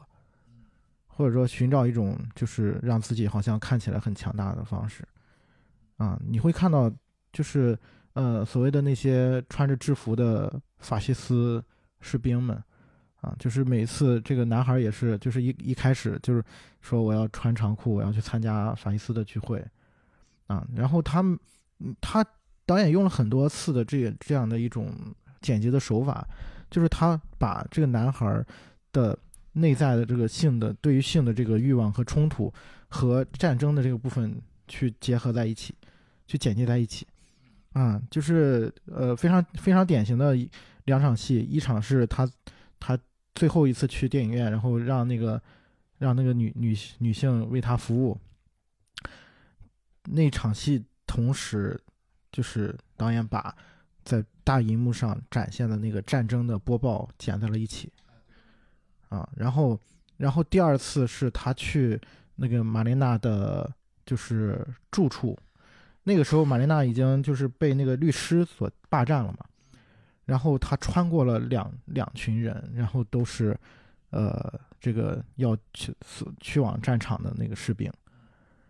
[1.07, 5.07] 或者说寻找一种就是让自己好像看起来很强大的方式。
[5.97, 6.91] 啊，你会看到，
[7.31, 7.77] 就是
[8.13, 11.63] 呃，所谓的那些穿着制服的法西斯
[12.01, 12.61] 士兵们，
[13.21, 16.43] 啊，就是每次这个男孩也是，就是一一开始就是
[16.81, 19.65] 说我要穿长裤，我要去参加法西斯的聚会，
[20.47, 21.37] 啊，然后他们
[21.79, 22.25] 嗯他。
[22.65, 24.93] 导演用了很多次的这这样的一种
[25.41, 26.23] 剪辑的手法，
[26.69, 28.45] 就是他把这个男孩
[28.91, 29.17] 的
[29.53, 32.53] 内在的这个性的对于性的这个欲望和冲突
[32.87, 35.73] 和战争的这个部分去结合在一起，
[36.27, 37.07] 去剪辑在一起，
[37.73, 40.37] 啊，就是呃非常非常典型的
[40.85, 42.29] 两场戏，一场是他
[42.79, 42.97] 他
[43.35, 45.41] 最后一次去电影院，然后让那个
[45.97, 48.19] 让那个女女女性为他服务，
[50.05, 51.79] 那场戏同时。
[52.31, 53.53] 就是导演把
[54.49, 57.93] 大荧幕上展现的那个战争的播报剪在了一起，
[59.07, 59.79] 啊，然后，
[60.17, 62.01] 然后第二次是他去
[62.35, 63.71] 那个玛丽娜的，
[64.07, 65.37] 就是住处，
[66.01, 69.45] 那个时候玛丽娜已经就是被那个律师所霸占了嘛，
[70.25, 73.55] 然后他穿过了两两群人，然后都是，
[74.09, 75.95] 呃，这个要去
[76.39, 77.93] 去往战场的那个士兵，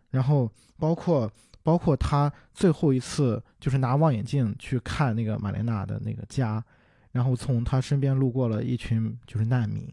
[0.09, 1.31] 然后包括。
[1.61, 6.63] 包括他最后一次就是拿望远镜去看那个玛莲娜的那个家，
[7.11, 9.87] 然后从他身边路过了一群就是难民，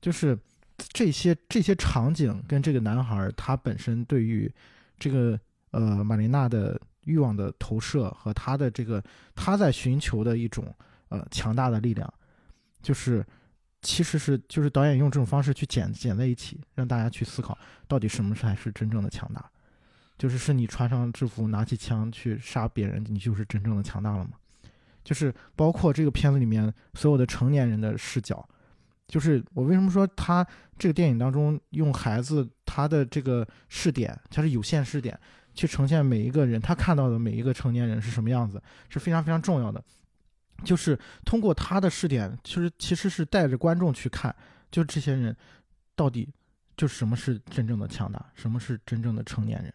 [0.00, 0.38] 就是
[0.76, 4.52] 这些这些场景跟这个男孩他本身对于
[4.98, 5.38] 这个
[5.70, 9.02] 呃玛莲娜的欲望的投射和他的这个
[9.34, 10.74] 他在寻求的一种
[11.08, 12.12] 呃强大的力量，
[12.82, 13.24] 就是
[13.82, 17.56] 其实是就是导演用这种方式去剪剪在一起，让大家去思考
[17.86, 19.50] 到底什么才是真正的强大。
[20.16, 24.30] 就是是你穿上制服，拿起枪去杀别人，你就是真正的强大了吗？
[25.02, 28.48] 就是包括这个片子里面所有的成年人的视角，
[29.06, 30.46] 就是我为什么说他
[30.78, 35.18] 这个电影当中用孩子他的这个视点，他是有限视点
[35.52, 39.82] 去呈现每一个人他看到的每一个成年人是什么样子，是非常非常重要的。
[40.64, 44.34] 就是通过他的视点，其实其实是带着观众去看，
[44.70, 45.36] 就这些人
[45.94, 46.26] 到底
[46.76, 49.74] 就什么是真正的强大，什么是真正的成年人。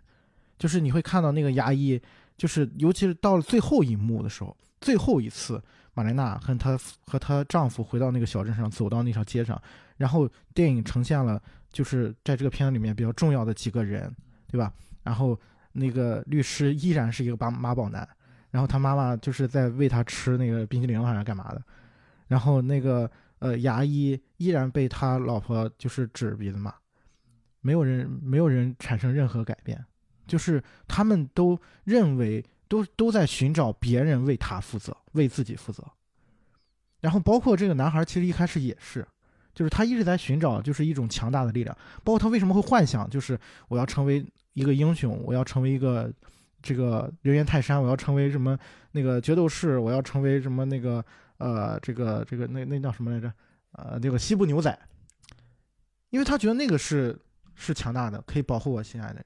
[0.60, 2.00] 就是你会看到那个牙医，
[2.38, 5.60] 就是尤其是到了最后一幕的时候，最后一次，
[5.94, 6.78] 玛莲娜和她
[7.08, 9.60] 和她丈夫回到那个小镇上，走到那条街上，
[9.98, 11.42] 然后电影呈现了
[11.72, 14.14] 就是在这个片子里面比较重要的几个人，
[14.48, 14.72] 对吧？
[15.02, 15.40] 然后
[15.72, 18.08] 那个律师依然是一个妈妈宝男，
[18.52, 21.64] 然后他妈妈就是在喂他吃那个冰淇淋还是干嘛的，
[22.28, 23.10] 然后那个
[23.40, 26.74] 呃牙医依然被他老婆就是指鼻子骂，
[27.62, 29.82] 没有人没有人产生任何改变。
[30.30, 35.84] 就是他们都认为都都在寻找别人为他负责，为自己负责。
[37.02, 39.06] 然后包括这个男孩，其实一开始也是，
[39.54, 41.76] 就是他一直在寻找，就是一种强大的力量。
[42.04, 43.38] 包括他为什么会幻想，就是
[43.68, 46.14] 我要成为一个英雄，我要成为一个
[46.62, 48.58] 这个人猿泰山，我要成为什么
[48.92, 51.04] 那个决斗士，我要成为什么那个
[51.38, 53.34] 呃这个这个那那叫什么来着？
[53.72, 54.78] 呃，那个西部牛仔。
[56.10, 57.16] 因为他觉得那个是
[57.54, 59.26] 是强大的，可以保护我心爱的人。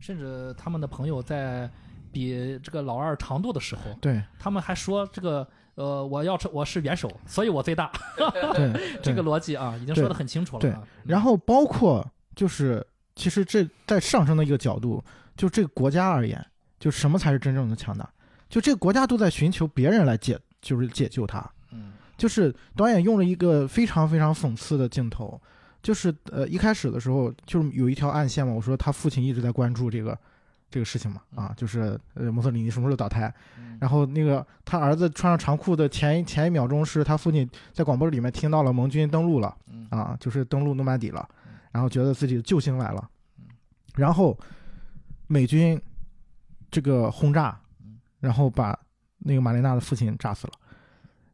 [0.00, 1.70] 甚至他们的朋友在
[2.12, 7.90] 比这个老二长度的时候，对他们还说这个呃，我要成我是元首，所以我最大。
[8.54, 10.60] 对， 这个逻辑啊，已经说得很清楚了。
[10.60, 10.74] 对，
[11.04, 15.02] 然后包括就是，其实这在上升的一个角度，
[15.36, 16.44] 就这个国家而言，
[16.78, 18.08] 就什么才是真正的强大？
[18.48, 21.40] 就这个国家都在寻求别人来解，就是解救他。
[21.72, 25.38] 嗯就是导演用了一个非常非常讽刺的镜头，
[25.82, 30.18] 就是呃一开始的时候就是有一条暗线嘛，我说他父亲一直在关注这个
[30.70, 33.78] 这个事情嘛，啊，就是呃墨索里尼什么时候倒台，嗯。
[33.80, 39.86] 然后那个他儿子穿上长裤的前一前一秒钟是他父亲在广播里面听到了盟军登陆了嗯。
[39.90, 43.44] 啊，就是登陆诺曼底了嗯，然后觉得自己的救星来了嗯，
[43.94, 44.36] 然后
[45.28, 45.80] 美军
[46.70, 48.76] 这个轰炸嗯，然后把
[49.18, 50.52] 那个马莲娜的父亲炸死了，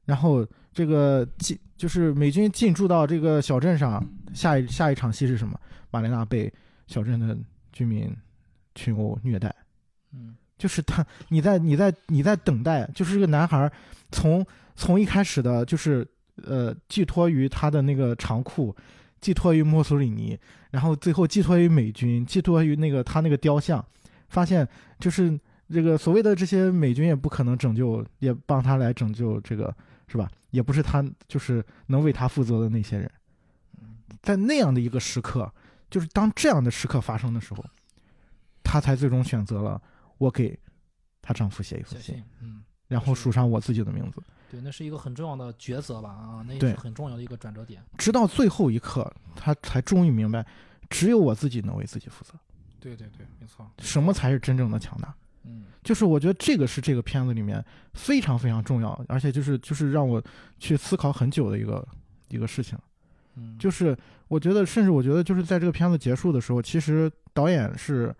[0.04, 5.58] 然后这个进就是美军进驻到这个小镇上，下一下一场戏是什么？
[5.90, 6.52] 马莲娜被
[6.86, 7.36] 小镇的
[7.72, 8.10] 居民
[8.74, 9.54] 群殴虐待。
[10.14, 13.72] 嗯就是他，你在你在你在等待，就是这个男孩儿
[14.12, 14.46] 从
[14.76, 18.72] 从一开始的，就是呃寄托于他的那个长裤，
[19.20, 20.38] 寄托于墨索里尼，
[20.70, 23.84] 然后最后寄托于美军，寄托于那个他那个雕像，
[24.28, 24.68] 发现
[25.00, 25.36] 就是
[25.68, 29.74] 这个所谓的这些美军也不可能拯救，也帮他来拯救这个
[30.12, 30.30] 是吧？
[30.50, 33.10] 也不是他就是能为他负责的那些人，
[34.20, 35.50] 在那样的一个时刻，
[35.88, 37.64] 就是当这样的时刻发生的时候，
[38.62, 39.80] 她才最终选择了
[40.18, 40.58] 我给
[41.22, 44.22] 她丈夫写一封信，嗯，然后署上我自己的名字。
[44.50, 47.82] 对，那是一个很重要的抉择吧啊，那也对是很重要的一个转折点。
[47.96, 50.46] 直到最后一刻，她才终于明白，
[50.90, 52.34] 只有我自己能为自己负责。
[52.78, 53.66] 对对对，没错。
[53.78, 55.14] 什么才是真正的强大？
[55.44, 57.64] 嗯就是我觉得这个是这个片子里面
[57.94, 60.22] 非常非常重要，而且就是就是让我
[60.58, 61.86] 去思考很久的一个
[62.28, 62.78] 一个事情。
[63.34, 63.96] 嗯，就是
[64.28, 68.14] 我觉得，甚至我觉得，就是在这个片子结束的时候，其实导演是，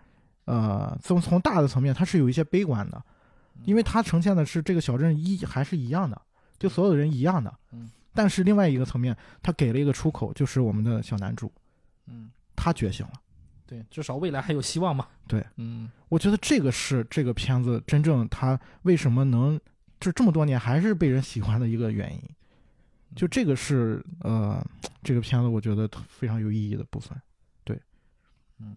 [0.45, 3.01] 呃，从从大的层面，他是有一些悲观的，
[3.63, 6.19] 因为他呈现的是这个小镇一还是一样的，
[6.57, 7.53] 就所有的人一样的。
[7.71, 7.89] 嗯。
[8.15, 11.51] 但是另外一个层面，他给了一个出口，就是我们的小男主，
[12.07, 13.13] 嗯，他觉醒了。
[13.65, 15.07] 对，至少未来还有希望嘛。
[15.27, 19.59] 对，嗯我觉得这个是这个片子真正它为什么能
[19.99, 22.21] 就这么多年还是被人喜欢的一个原因。
[23.15, 24.65] 就这个是呃，
[25.03, 27.19] 这个片子我觉得非常有意义的部分。
[27.63, 27.79] 对，
[28.59, 28.75] 嗯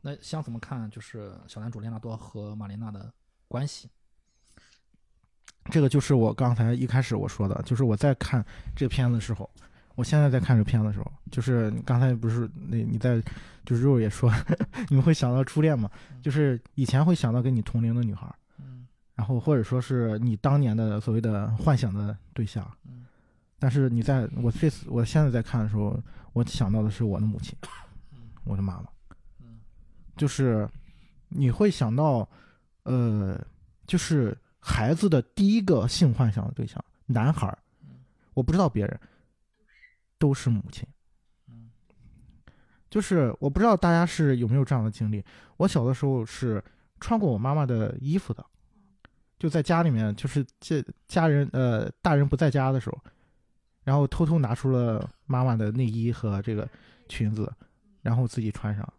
[0.00, 0.90] 那想怎么看？
[0.90, 3.12] 就是小男主列纳多和玛莲娜的
[3.46, 3.88] 关系？
[5.70, 8.44] 这个就是我刚才一开始我说的，就是我在看
[8.74, 9.48] 这个片子的时候，
[9.98, 13.20] 我现在在看这个片子的时候，就是你刚才不是那你在
[13.66, 14.32] 就是肉也说
[14.88, 15.90] 你们会想到初恋嘛，
[16.22, 23.06] 就是以前会想到跟你同龄的女孩儿，嗯然后或者说是你当年的所谓的幻想的对象，嗯。
[23.58, 26.00] 但是你在我这次我现在在看的时候，
[26.32, 27.56] 我想到的是我的母亲，
[28.44, 28.88] 我的妈妈，
[29.40, 29.58] 嗯。
[30.16, 30.68] 就是
[31.28, 32.28] 你会想到，
[32.84, 33.36] 呃，
[33.84, 37.52] 就是孩子的第一个性幻想的对象，男孩
[38.34, 39.00] 我不知道别人，
[40.18, 40.86] 都是母亲。
[41.48, 41.70] 嗯
[42.90, 45.22] 就是我不知道大家是有没有这样的经历，
[45.58, 46.62] 我小的时候是
[47.00, 48.44] 穿过我妈妈的衣服的，
[49.38, 52.98] 就在家里面，就是这家人呃大人不在家的时候，
[53.84, 56.66] 然后偷偷拿出了妈妈的内衣和这个
[57.08, 57.52] 裙子，
[58.00, 58.92] 然后自己穿上。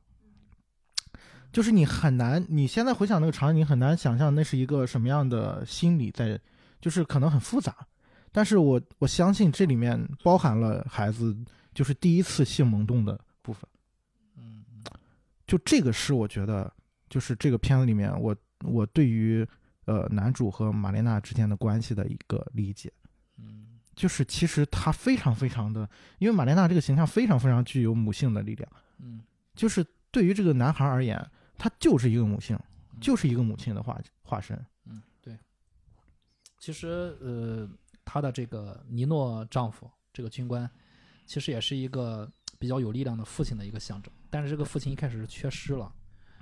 [1.52, 6.40] 就是你很难，你现在回想那个场景，你很难想象那是一个什么样的心理在，
[6.80, 7.76] 就是可能很复杂。
[8.32, 11.36] 但是我我相信这里面包含了孩子
[11.74, 13.68] 就是第一次性萌动的部分。
[14.38, 14.64] 嗯
[15.48, 16.72] 就这个是我觉得，
[17.10, 19.48] 就是这个片子里面我我对于
[19.86, 22.94] 呃男主和玛莲娜之间的关系的一个理解，
[23.38, 25.90] 嗯就是其实他非常非常的，
[26.20, 29.22] 因为玛莲娜这个形象非常非常具有母性的力量，嗯
[29.56, 31.20] 就是对于这个男孩而言，
[31.58, 32.58] 他就是一个母性，
[33.02, 34.56] 就是一个母亲的化化身。
[34.86, 35.36] 嗯，对。
[36.60, 36.88] 其实
[37.20, 37.68] 呃，
[38.12, 40.68] 她的这个尼诺丈夫这个军官，
[41.28, 42.28] 其实也是一个
[42.58, 44.12] 比较有力量的父亲的一个象征。
[44.32, 45.94] 但是这个父亲一开始是缺失了，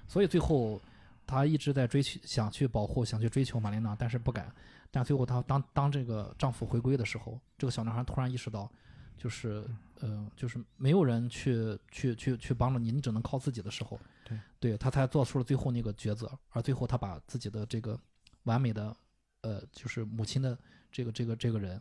[0.08, 0.82] 所以最后
[1.26, 4.50] 他一直在追求，想去保护，想去追求玛莲娜，但是不敢。
[4.90, 8.72] 但最后他当当这个丈夫回归的时候，这个小男孩突然意识到，
[9.18, 9.66] 就是
[10.00, 16.32] 呃，就是没有人去去去去帮助你，你只能靠自己的时候，对，对他才做出了最后那个抉择。
[16.52, 18.00] 而最后他把自己的这个
[18.44, 18.96] 完美的
[19.42, 20.58] 呃，就是母亲的
[20.98, 21.80] 这个这个这个人，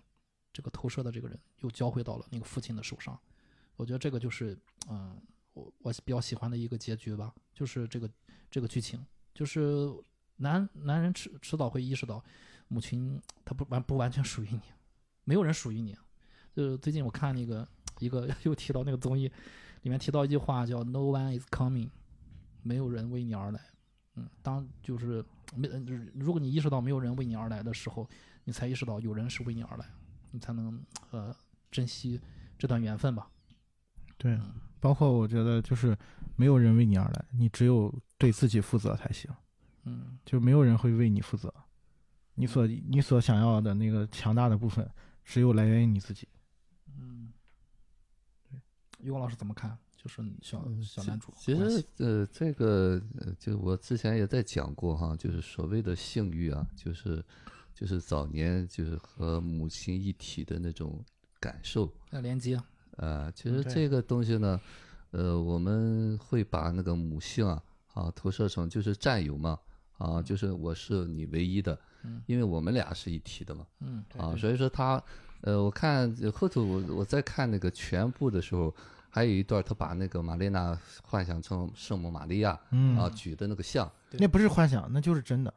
[0.52, 3.18] 这个投射的这个人，又交回到了那个父亲的手上。
[3.76, 4.54] 我觉得这个就是
[4.90, 5.18] 嗯、
[5.54, 8.10] 我我比较喜欢的一个结局吧，就是这个
[8.50, 9.02] 这个剧情，
[9.32, 9.90] 就是
[10.36, 12.22] 男男人迟迟早会意识到，
[12.68, 14.60] 母亲她不完不完全属于你，
[15.24, 15.96] 没有人属于你。
[16.54, 17.66] 就是最近我看那个
[18.00, 19.32] 一个 又提到那个综艺，
[19.80, 21.88] 里面提到一句话叫 “No one is coming”，
[22.62, 23.58] 没有人为你而来。
[24.16, 25.24] 嗯，当就是
[25.54, 28.06] 没，就是如果你意识到没有人为你而来的时候，
[28.46, 29.84] 你才意识到有人是为你而来，
[30.30, 31.34] 你才能呃
[31.68, 32.20] 珍惜
[32.56, 33.28] 这段缘分吧。
[34.16, 35.98] 对嗯，包括我觉得就是
[36.36, 39.28] 没有人为你而来，你只有对自己负责才行。
[39.82, 41.52] 嗯就没有人会为你负责，
[42.34, 44.88] 你所你所想要的那个强大的部分，
[45.24, 46.28] 只有来源于你自己。
[46.98, 47.32] 嗯，
[49.00, 49.76] 于果老师怎么看？
[49.96, 57.24] 就是小小男主其实呃，这个呃，就我之前也在讲过哈，就是所谓的性欲啊，就是
[57.78, 61.04] 就是早年就是和母亲一体的那种
[61.38, 61.92] 感受。
[62.10, 62.58] 要连接，
[62.96, 64.58] 呃，其实这个东西呢，
[65.10, 67.62] 呃，我们会把那个母性啊
[67.92, 69.58] 啊投射成就是占有嘛
[69.98, 72.22] 啊，就是我是你唯一的，嗯。
[72.24, 75.02] 因为我们俩是一体的嘛嗯啊，所以说他
[75.42, 78.74] 呃，我看后头我我在看那个全部的时候，
[79.10, 82.96] 还有一段他把那个玛丽娜幻想成圣母玛利亚嗯。
[82.96, 85.52] 啊举的那个像，那不是幻想，那就是真的。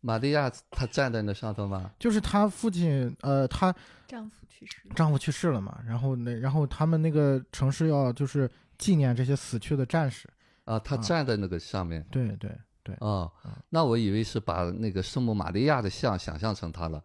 [0.00, 3.74] 玛利亚她站在那上头吗，就是她父亲，呃，她
[4.06, 10.28] 丈夫去世，丈夫去世了嘛，然后那然后他们那个城市要就是纪念这些死去的战士。
[10.64, 12.50] 啊，她啊站在那个上面对对
[12.82, 17.02] 对，啊嗯，那我以为是把那个圣母玛利亚的像想象成她了。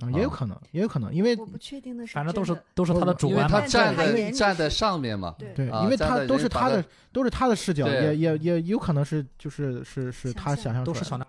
[0.00, 11.24] 啊，也有可能，也有可能，因为我不确定的是反正都是都是他的主因为观嘛她站在站在上面嘛，对因为他都是他的都是他的视角，也也也有可能是就是是是他想象出来都是小男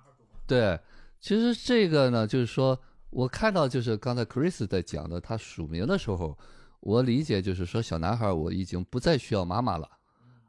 [0.47, 0.79] 对，
[1.25, 2.79] 其实这个呢，就是说
[3.09, 6.37] 我看到就是刚才 Chris 在讲的，他署名的时候，
[6.81, 9.89] 我理解就是说小男孩我已经不再需要妈妈了，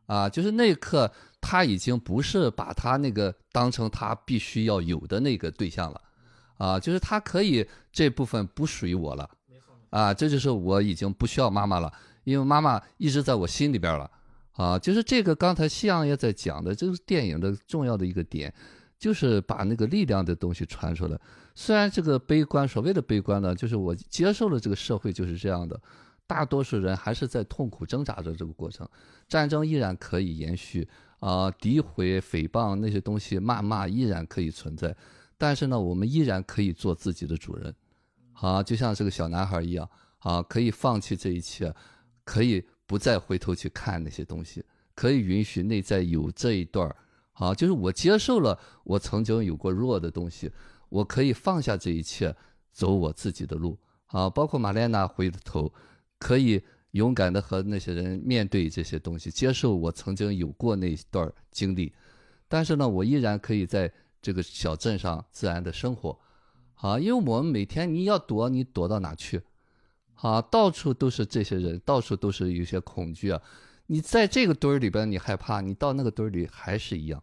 [0.05, 6.01] 啊，就是那一刻他已经不是把他那个当成他必须要有的那个对象了，
[6.59, 9.31] 啊，就是他可以这部分不属于我了，
[9.89, 11.90] 啊，这就是我已经不需要妈妈了，
[12.24, 14.11] 因为妈妈一直在我心里边了，
[14.53, 18.53] 啊，就是这个刚才夕阳也在讲的，这是电影的重要的一个点。
[18.98, 21.20] 就是把那个力量的东西传出来。
[21.55, 25.81] 虽然这个悲观，所谓的悲观呢，就是我接受了这个社会就是这样的，
[26.27, 28.89] 大多数人还是在痛苦挣扎着这个过程，
[29.28, 30.86] 战争依然可以延续
[31.18, 34.94] 啊、诋毁、诽谤那些东西、谩骂依然可以存在，
[35.39, 37.74] 但是呢，我们依然可以做自己的主人，
[38.35, 41.74] 啊，就像这个小男孩一样啊，可以放弃这一切，
[42.24, 44.62] 可以不再回头去看那些东西，
[44.94, 46.94] 可以允许内在有这一段儿。
[47.39, 50.51] 啊，就是我接受了我曾经有过弱的东西，
[50.89, 52.35] 我可以放下这一切，
[52.73, 54.29] 走我自己的路啊。
[54.29, 55.73] 包括玛莲娜回头，
[56.19, 61.93] 可以勇敢的和那些人面对这些东西，接受我曾经有过那段经历。
[62.49, 63.93] 但是呢，我依然可以在
[64.23, 66.19] 这个小镇上自然的生活，
[66.77, 69.43] 啊，因为我们每天你要躲，你躲到哪去？
[70.15, 73.43] 啊，到处都是这些人，到处都是有些恐惧啊。
[73.87, 77.23] 你在这个堆儿里边，你害怕，你到那个堆儿里还是一样。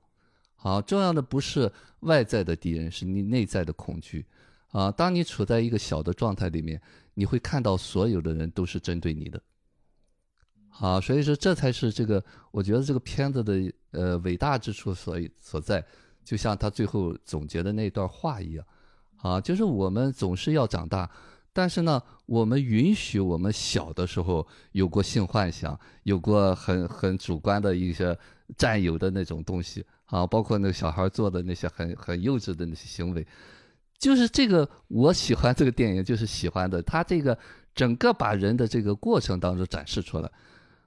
[0.56, 1.72] 好，重要的不是
[2.02, 4.26] 外在的敌人，是你内在的恐惧。
[4.70, 6.82] 啊，当你处在一个小的状态里面，
[7.14, 9.42] 你会看到所有的人都是针对你的。
[10.70, 15.86] 好，所以说这才是这个，我觉得这个片子的呃伟大之处所所在，
[16.24, 18.66] 就像他最后总结的那段话一样。
[19.18, 21.10] 啊，就是我们总是要长大，
[21.56, 28.18] 但是呢，我们允许我们小的时候有过性幻想，有过很很主观的一些
[28.58, 33.26] 占有的那种东西啊，包括那个小孩做的那些很很幼稚的那些行为，
[34.00, 37.38] 就是这个我喜欢这个电影，就是喜欢的，他这个
[37.76, 40.32] 整个把人的这个过程当中展示出来，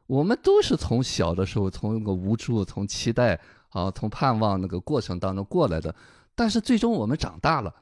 [0.08, 3.40] 我们都是从小的时候从那个无助、从期待
[3.70, 5.94] 啊、从盼望那个过程当中过来的，
[6.34, 7.72] 但是最终我们长大了。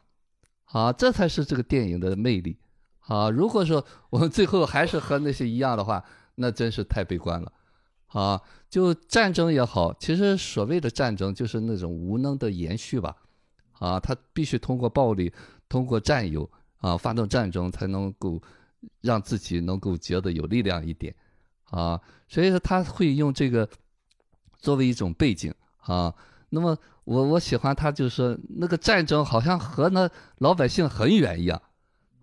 [0.67, 2.59] 啊，这才是这个电影的魅力。
[3.07, 6.03] 啊，如果说我们最后还是和那些一样的话，
[6.37, 7.53] 那真是太悲观了。
[8.09, 8.41] 啊，
[8.71, 13.17] 就战争也好，其实所谓的战争就是那种无能的延续吧。
[13.81, 15.33] 啊，他必须通过暴力，
[15.69, 16.49] 通过占有
[16.79, 18.41] 啊，发动战争才能够
[19.01, 21.15] 让自己能够觉得有力量一点。
[21.65, 23.69] 啊，所以说他会用这个
[24.59, 26.15] 作为一种背景啊。
[26.51, 30.09] 那么我我喜欢他，就是说那个战争好像和那
[30.39, 31.61] 老百姓很远一样，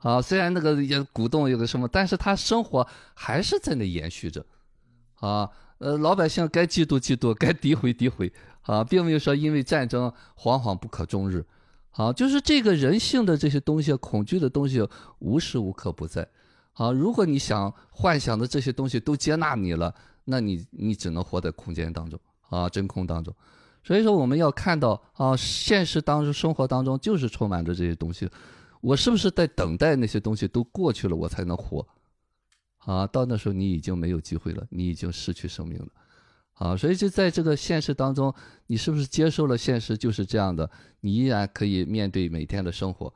[0.02, 4.44] 啊，虽然那个也鼓动有个什么，但是他生活还是在那延续着，
[5.20, 8.32] 啊，呃，老百姓该嫉妒嫉妒，该诋毁诋毁，
[8.64, 11.46] 啊，并没有说因为战争惶惶不可终日，
[11.92, 14.88] 啊，就是这个人性的这些东西，恐惧的东西
[15.20, 16.28] 无时无刻不在，
[16.74, 19.94] 啊，如果你想幻想的这些东西都接纳你了，
[20.26, 22.20] 那你你只能活在空间当中，
[22.50, 23.32] 啊，真空当中。
[23.84, 28.30] 所以说，我们要看到啊，现实当中、生活当中就是充满着这些东西。
[28.82, 31.88] 我是不是在等待那些东西都过去了，我才能活？
[32.80, 35.88] 啊，到那时候你已经没有机会了，你已经失去生命了。
[36.54, 38.34] 啊，所以就在这个现实当中，
[38.68, 40.70] 你是不是接受了现实就是这样的？
[41.00, 43.14] 你依然可以面对每天的生活。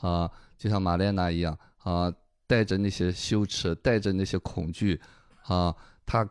[0.00, 2.12] 啊，就像玛莲娜一样啊，
[2.46, 5.00] 带着那些羞耻，带着那些恐惧，
[5.44, 5.74] 啊，
[6.06, 6.28] 她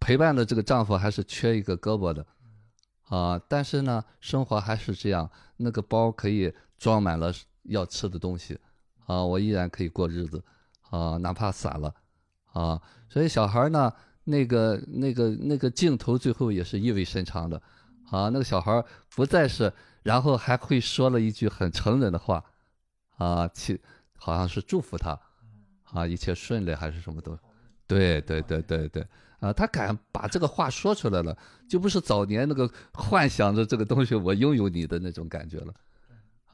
[0.00, 2.26] 陪伴的这个丈夫还是缺一个胳膊的。
[3.08, 7.32] 啊，但是呢，生活还是这样，那个包可以装满了
[7.68, 8.58] 要吃的东西，
[9.06, 10.42] 啊，我依然可以过日子，
[10.90, 11.94] 啊，哪怕散了，
[12.52, 13.92] 啊，所以小孩呢，
[14.24, 17.60] 那个那个那个镜头最后也是意味深长的，
[18.10, 18.84] 啊，那个小孩
[19.14, 19.72] 不再是，
[20.02, 22.44] 然后还会说了一句很成人的话，
[23.16, 23.80] 啊，其
[24.16, 25.18] 好像是祝福他，
[25.92, 27.38] 啊，一切顺利还是什么都，
[27.86, 29.06] 对对对对对。
[29.38, 31.36] 啊，他敢把这个话说出来了，
[31.68, 35.74] 就不是早年那个幻想着这个东西我拥有你的那种感觉了，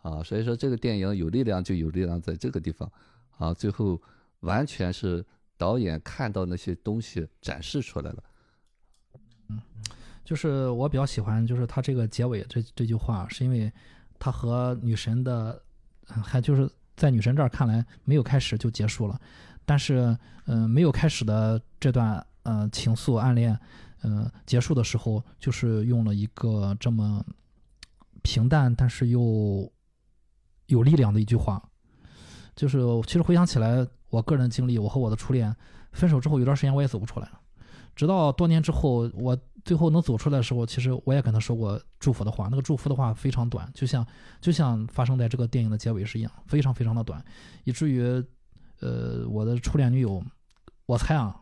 [0.02, 2.90] 啊，所以说这个电影有力量就有力量在这个地方，
[3.38, 4.00] 啊，最后
[4.40, 5.24] 完全是
[5.56, 8.24] 导演看到那些东西展示出来了，
[9.48, 9.60] 嗯，
[10.24, 13.72] 就是我比较喜欢就是他这个结尾这这句话，是因为
[14.18, 15.62] 他和女神的，
[16.06, 19.20] 还就是在女神这儿看来没有开始就结束了，
[19.64, 20.16] 但是
[20.46, 22.24] 嗯，没有开始的这段。
[22.44, 23.56] 呃，情愫暗恋，
[24.00, 27.24] 呃，结束的时候就是用了一个这么
[28.20, 29.72] 平淡但是又
[30.72, 31.62] 有力量的一句话，
[32.56, 35.54] 就是其实回想起来，我个人经历，我和我的初恋
[35.92, 37.30] 分手之后，有段时间我也走不出来，
[37.94, 44.06] 直到多年之后，我最后能走出来的时候，其实我也跟他说过祝福的话，那个祝福的话非常短，就像
[44.40, 47.24] 就像发生在这个电影的结尾是一样，非常非常的短，
[47.64, 48.02] 以至于
[48.80, 50.22] 呃，我的初恋女友，
[50.86, 51.36] 我猜啊。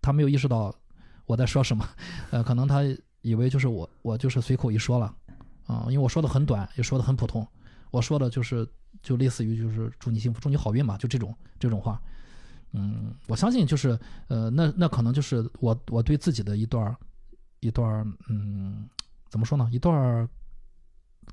[0.00, 0.74] 她没有意识到
[1.26, 1.88] 我在说什么，
[2.32, 2.82] 呃，可能她
[3.20, 5.14] 以为就是我，我就是随口一说了，
[5.66, 7.46] 啊，因为我说的很短，也说的很普通，
[7.92, 8.68] 我说的就是
[9.04, 12.02] 就类似于就是祝你幸福，祝你好运嘛，就这种这种话，
[12.72, 13.96] 嗯，我相信就是
[14.26, 16.96] 呃，那那可能就是我我对自己的一段
[17.60, 18.88] 一段嗯，
[19.30, 20.28] 怎么说呢，一段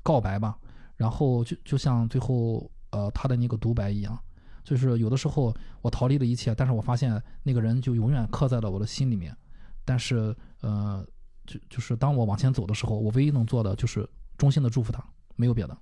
[0.04, 0.56] 告白吧，
[0.94, 4.16] 然后就就像最后呃他的那个独白一样。
[4.62, 9.36] 就是有的时候我逃离了一切，但是我发现那个人就永远刻在了我的心里面。
[9.84, 11.04] 但是，呃，
[11.46, 15.02] 就就是当我往前走的时候，我唯一能做的就是衷心的祝福他，
[15.34, 15.76] 没有别的。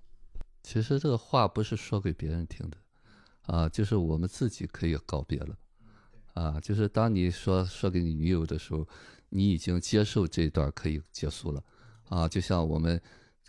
[0.68, 2.76] 其实这个话不是说给别人听的，
[3.46, 5.56] 啊，就是我们自己可以告别了，
[6.34, 8.86] 啊，就是当你说说给你女友的时候，
[9.30, 11.64] 你已经接受这段可以结束了，
[12.10, 13.00] 啊，就像我们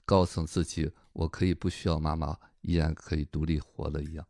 [0.06, 4.26] 告诉自己，我可以不需要妈妈，依然可以独立活了一样。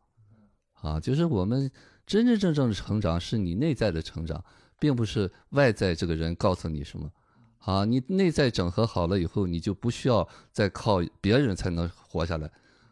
[0.81, 1.71] 啊，就是我们
[2.07, 4.43] 真真正正的成长，是你内在的成长，
[4.79, 7.11] 并不是外在这个人告诉你什么。
[7.59, 12.51] 啊，你内在整合好了以后，你就不需要再靠别人才能活下来。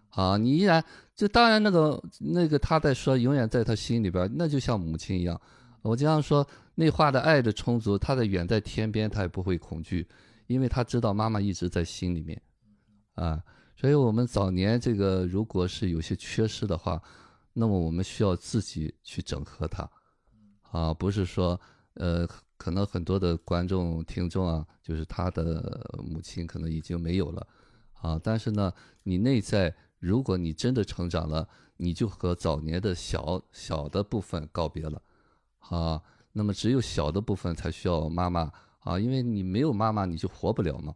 [0.09, 0.83] 啊，你依然
[1.15, 5.39] 就当然那个那个他在说，永远在他心里边，那就像母亲一样。
[5.81, 10.07] 我经常说，内化的爱的充足，他在远在天边，他也不会恐惧，
[10.47, 12.41] 因为他知道妈妈一直在心里面。
[13.15, 13.41] 啊，
[13.75, 17.01] 所以我们早年这个如果是有些缺失的话。
[17.59, 19.89] 那么我们需要自己去整合它，
[20.69, 21.59] 啊，不是说，
[21.95, 22.23] 呃，
[22.55, 27.47] 可能很多的观众听众啊，就是他的母亲可能已经没有了，
[27.93, 28.71] 啊，但是呢，
[29.01, 31.47] 你内在如果你真的成长了，
[31.77, 35.01] 你就和早年的小小的部分告别了，
[35.69, 36.01] 啊，
[36.33, 38.51] 那么只有小的部分才需要妈妈。
[38.79, 40.93] 啊，因为你没有妈妈你就活不了嘛，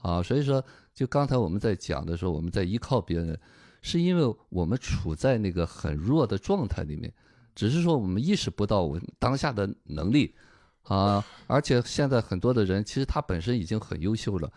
[0.00, 0.64] 啊，所以说，
[0.94, 3.38] 就刚才我们在讲的时候，我们在依靠别人。
[3.84, 7.12] 是因为我们处在那个很弱的状态里面，
[7.52, 10.36] 只是说我们意识不到我当下的能力，
[10.84, 14.48] 啊，而且现在很多的人其实他本身已经很优秀了，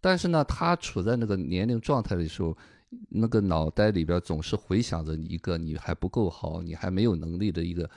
[0.00, 2.56] 但是呢，他处在那个年龄状态的时候，
[3.08, 7.88] 那个脑袋里边总是回想着一个你还不够好，你还没有能力的一个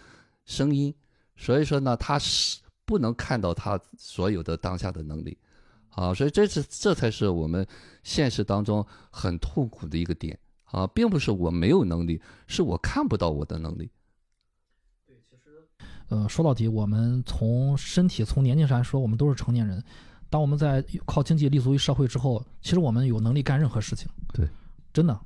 [0.45, 0.93] 声音，
[1.35, 5.37] 所以说呢，他是不能看到他所有的当下的能力，
[5.89, 7.65] 啊，所以这是这才是我们
[8.03, 10.39] 现实当中很痛苦的一个点。
[10.65, 13.91] 啊，并不是我没有能力，是我看不到我的能力。
[15.05, 15.67] 对，其实，
[16.07, 19.83] 呃，说到底，我们从身体、从年龄上来说，我们都是成年人。
[20.31, 24.09] 当我们在靠经济立足于社会之后，其实我们有能力干任何事情。
[24.33, 24.49] 对，
[24.93, 25.19] 真的，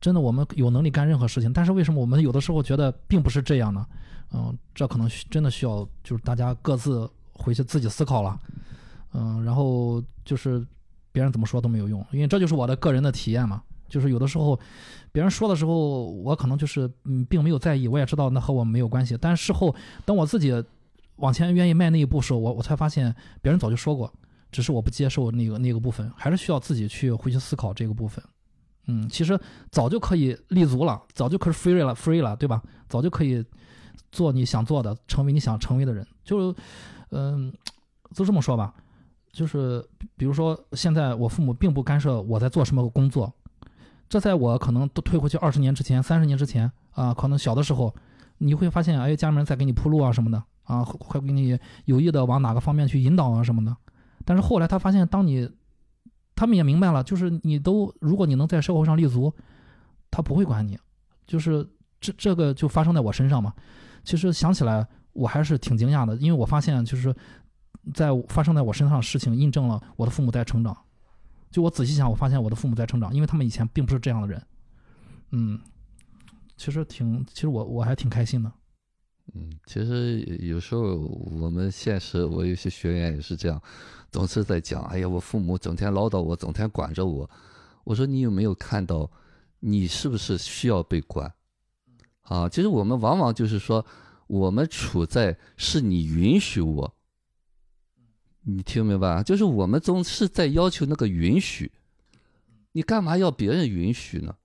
[0.00, 1.52] 真的，我们有能力干任何事情。
[1.52, 3.86] 但是为什么我们有的时候觉得并不是这样呢？
[4.32, 8.38] 嗯，这可能真的需要就是大家各自回去自己思考了。
[9.12, 10.66] 嗯，然后就是
[11.12, 13.62] 别人怎么说都没有用，因为这就是我的个人的体验嘛。
[13.88, 14.58] 就是有的时候，
[15.12, 17.86] 别人说的时候，我可能就是嗯，并没有在意。
[17.86, 19.16] 我也知道那和我没有关系。
[19.20, 19.72] 但事后，
[20.04, 20.52] 等我自己
[21.16, 24.12] 往前愿意迈那一步时候，我我才发现别人早就说过，
[24.50, 28.24] 只是我不接受那个那个部分，还是需要自己去回去思考这个部分。
[28.86, 29.38] 嗯，其实
[29.70, 32.62] 早就可以立足了，早就可以 free 了，free 了，对吧？
[32.88, 33.44] 早就可以
[34.12, 36.06] 做你想做的，成为你想成为的人。
[36.22, 36.54] 就
[37.10, 37.52] 嗯，
[38.12, 38.74] 就这么说吧，
[39.32, 39.84] 就是
[40.16, 43.32] 比如说，现在我父母并不干涉我在做什么工作。
[44.08, 47.92] 这在我可能都退回去二十年之前、三十年之前啊，可能小的时候，
[48.38, 53.74] 你会发现，哎，家里人在给你铺路啊什么的啊，会给你有意的往哪个方面去引导啊什么的。
[54.24, 55.50] 但是后来他发现，当你
[56.34, 59.32] 他们也明白了，就是你都如果你能在社会上立足，
[60.10, 60.78] 他不会管你，
[61.26, 61.68] 就是
[62.00, 63.54] 这这个就发生在我身上嘛。
[64.02, 67.14] 其实想起来我还是挺惊讶的，因为我发现就是
[67.94, 70.76] 在发生在我身上的事情印证了我的父母在成长。
[71.50, 74.42] 就我仔细想，我发现我的父母在成长，因为他们以前并不是这样的人。
[75.30, 75.60] 嗯，
[76.56, 78.52] 其实挺，其实我我还挺开心的。
[79.32, 80.96] 嗯，其实有时候
[81.40, 83.60] 我们现实，我有些学员也是这样，
[84.12, 87.28] 总是在讲，哎呀，我父母整天唠叨我，整天管着我。
[87.84, 89.10] 我说你有没有看到，
[89.60, 91.32] 你是不是需要被管？
[92.22, 93.84] 啊，其实我们往往就是说，
[94.26, 96.94] 我们处在是你允许我，
[98.42, 99.22] 你听明白？
[99.22, 101.72] 就是我们总是在要求那个允许，
[102.72, 104.36] 你干嘛要别人允许呢？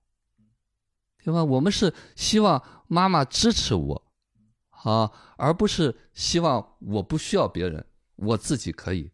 [1.22, 1.44] 对吧？
[1.44, 4.09] 我们是希望妈妈支持我。
[4.82, 7.84] 啊，而不是希望我不需要别人，
[8.16, 9.10] 我自己可以。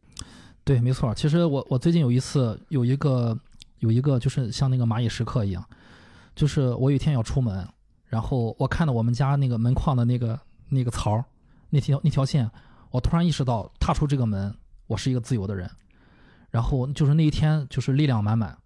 [0.64, 1.14] 对，没错。
[1.14, 3.38] 其实我我最近有一次有一个
[3.78, 5.64] 有一个就是像那个蚂蚁时刻一样，
[6.34, 7.66] 就是我有一天要出门，
[8.06, 10.38] 然后我看到我们家那个门框的那个
[10.68, 11.24] 那个槽
[11.70, 12.51] 那条那条线，
[12.90, 14.55] 我突然意识到踏出这个门，
[14.86, 15.70] 我是一个自由的人。
[16.51, 18.56] 然后就是那一天就是力量满满，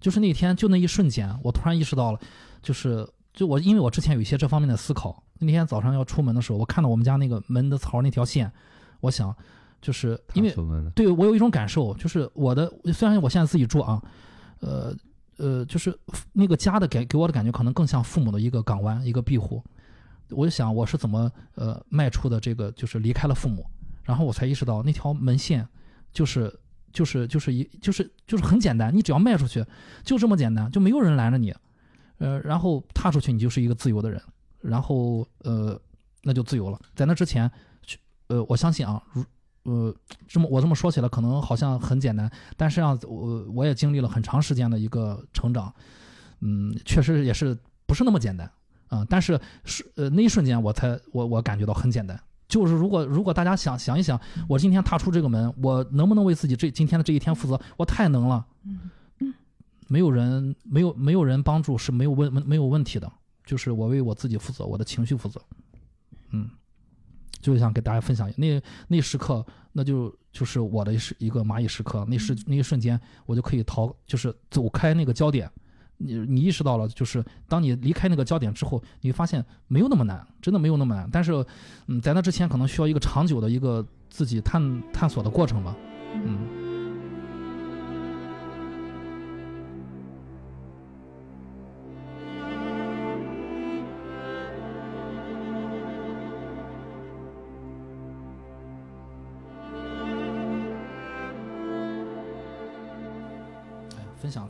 [0.00, 2.18] 就是那天就那一瞬间，我突然意识到了，
[2.62, 5.22] 就是就我因为我之前有一些这方面的思考。
[5.40, 8.50] 那天早上要出门的时候，我看到我们家那个门的槽那条线，
[9.00, 9.34] 我想，
[9.82, 10.54] 就是因为
[10.94, 14.00] 对我有一种感受，就是我的虽然我现在自己住啊，
[14.60, 14.94] 呃
[15.36, 15.98] 呃，就是
[16.32, 19.62] 那个家的给给我的感觉可能更像父母的一个港湾，一个庇护。
[20.30, 23.66] 我就想我是怎么呃迈出的这个，就是离开了父母，
[24.04, 25.68] 然后我才意识到那条门线
[26.12, 26.60] 就是
[26.92, 29.62] 就是就是一就是就是很简单，你只要迈出去，
[30.04, 31.52] 就这么简单，就没有人拦着你，
[32.24, 34.20] 呃，然后踏出去，你就是一个自由的人。
[34.60, 35.78] 然后呃，
[36.22, 36.80] 那就自由了。
[36.96, 37.50] 在那之前，
[38.28, 39.22] 呃，我相信啊，如
[39.64, 39.94] 呃
[40.26, 45.70] 这么我这么说起来，可能好像很简单，但实际上我我也经历了很长时间的一个成长，
[46.40, 48.50] 嗯，确实也是不是那么简单
[48.88, 49.04] 啊。
[49.06, 52.18] 但是是呃那一瞬间，我才我我感觉到很简单。
[52.48, 54.18] 就是如果如果大家想想一想，
[54.48, 57.60] 我今天踏出这个门，我能不能为自己这今天的这一天负责？
[57.76, 58.46] 我太能了。
[58.64, 58.90] 嗯
[59.84, 63.10] 嗯没有人没有没有人帮助是没有问没有问题的。
[63.46, 65.38] 就是我为我自己负责，我的情绪负责，
[66.30, 66.48] 嗯，
[67.42, 68.58] 就想给大家分享那
[68.88, 75.46] 那时刻，那就就是我的是一个蚂蚁时刻，那是那一瞬间，我就可以逃，就是走开那个焦点。
[75.98, 81.06] 你你意识到了，就是当你离开那个焦点之后，你发现没有那么难，真的没有那么难。
[81.12, 81.44] 但是，
[81.88, 85.76] 嗯，在那之前可能需要一个长久的一个自己探探索的过程吧，
[86.14, 86.53] 嗯。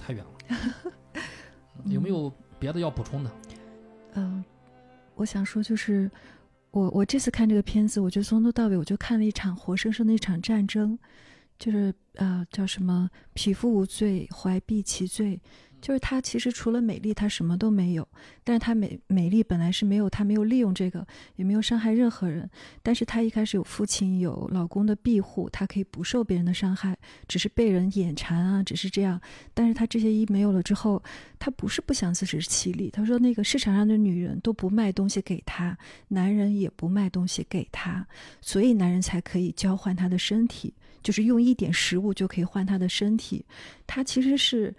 [0.04, 0.92] 太远了，
[1.86, 3.30] 有没有别的要补充的？
[4.16, 4.44] 嗯，
[5.14, 6.10] 我想说就是，
[6.72, 10.98] 我我这次看这个片子，我就从头到尾我就看了一场活生生的一场战争，
[11.58, 15.40] 就是呃叫什么“匹夫无罪，怀璧其罪”。
[15.84, 18.08] 就是她其实除了美丽，她什么都没有。
[18.42, 21.06] 但是她美美丽本来是没有，她没有利用这个，
[21.36, 22.48] 也没有伤害任何人。
[22.82, 26.96] 但是她一开始有父亲有老公的庇护，她可以不受别人的伤害，
[27.28, 29.20] 只是被人眼馋啊，只是这样。
[29.52, 31.02] 但是她这些一没有了之后，
[31.38, 32.88] 她不是不想自食其力。
[32.88, 35.76] 她说那个市场上的女人都不卖东西给她，
[36.08, 38.06] 男人也不卖东西给她，
[38.40, 43.44] 所以男人才可以交换她的身体，就是用一点食物就可以换她的身体。
[43.86, 44.74] 她其实是。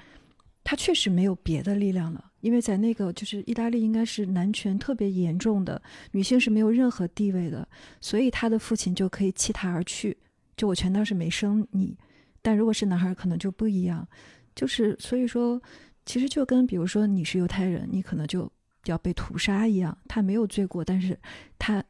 [0.66, 5.80] 他确实没有别的力量了，因为在那个就是意大利，应该是男权特别严重的，
[6.12, 7.66] 女性是没有任何地位的，
[8.02, 10.18] 所以他的父亲就可以弃他而去，
[10.58, 11.96] 就我全当是没生你。
[12.42, 14.08] 但如果是男孩，可能就不一样，
[14.56, 15.62] 就是所以说，
[16.04, 18.52] 其实就跟比如说你是犹太人，你可能就
[18.86, 19.96] 要被屠杀一样。
[20.08, 21.16] 他没有罪过，但是
[21.60, 21.84] 他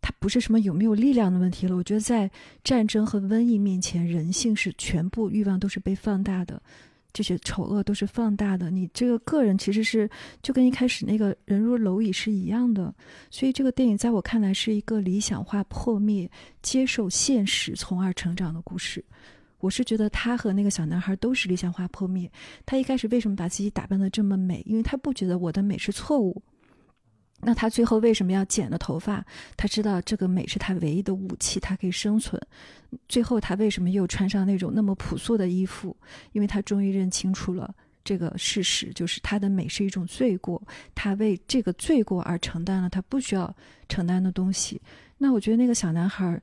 [0.00, 1.76] 他不是什么有没有力量的问题了。
[1.76, 2.30] 我觉得在
[2.64, 6.62] 战争和瘟疫面前，人性是全部欲望都是被放大的。
[7.12, 10.08] 这些丑恶都是放大的，你这个个人其实是
[10.42, 12.94] 就跟一开始那个人如蝼蚁是一样的，
[13.30, 16.30] 所以这个电影在我看来是一个理想化破灭、
[16.62, 19.04] 接受现实从而成长的故事。
[19.60, 22.30] 我是觉得他和那个小男孩都是理想化破灭。
[22.64, 24.62] 他一开始为什么把自己打扮的这么美？
[24.64, 26.40] 因为他不觉得我的美是错误。
[27.40, 29.24] 那他最后为什么要剪了头发？
[29.56, 32.40] 他知道这个美是他唯一的武器，他可以生存。
[33.08, 35.96] 最后他为什么又穿上那种那么朴素的衣服？
[36.32, 40.62] 因为他终于认清楚了这个事实，就是他的美是一种罪过，
[40.94, 43.54] 他为这个罪过而承担了他不需要
[43.88, 44.80] 承担的东西。
[45.16, 46.40] 那我觉得那个小男孩，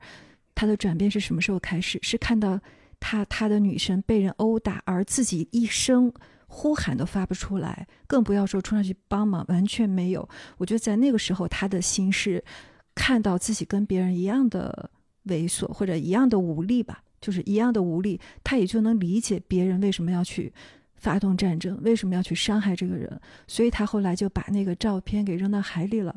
[0.54, 2.00] 他的转变是什么时候开始？
[2.02, 2.60] 是看到。
[2.98, 6.12] 他他的女生被人殴打，而自己一生
[6.58, 10.28] 呼喊都发不出来，更不要说冲上去帮忙，完全没有。
[10.58, 12.42] 我觉得在那个时候，他的心是
[12.96, 14.90] 看到自己跟别人一样的
[15.26, 20.54] 猥琐或者一样的无力吧，就是一样的无力，他也就能理解别人为什么要去
[20.96, 26.16] 发动战争，为什么要去伤害这个人，所以他后来就把那个照片给扔到海里了。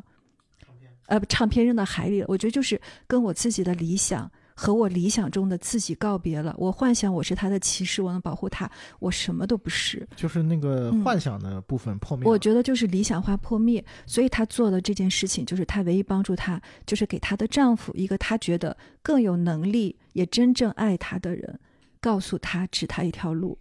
[1.07, 2.27] 呃，唱片扔到海里了。
[2.29, 6.53] 我觉得就是跟我自己的理想和我理想中的自己告别了。
[6.59, 8.69] 我幻想我是他的骑士，我能保护他，
[8.99, 10.05] 我什么都不是。
[10.17, 12.29] 就是那个嗯幻想的部分破灭了。
[12.29, 21.61] 我觉得就是理想化破灭，所以她做的这件事情，就是她唯一帮助她，就是给她的丈夫一个她觉得更有能力也真正爱她的人，
[22.01, 23.57] 告诉她指她一条路，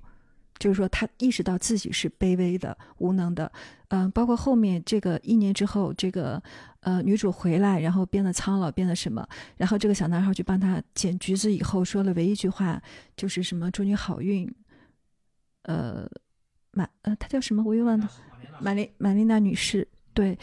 [0.60, 3.52] 就是说他意识到自己是卑微的、无能的，
[3.90, 6.42] 嗯、包括后面这个一年之后，这个
[6.82, 12.82] 呃女主回来，然后变得苍老，变得什么，然后这个小男孩去帮她捡橘子以后说了唯一一句话，
[13.16, 14.54] 就是什么祝你好运，
[15.64, 16.10] 呃。
[16.72, 17.64] 马呃，他叫什么？
[17.64, 18.08] 我又忘了。
[18.60, 20.38] 玛丽玛丽娜女士，对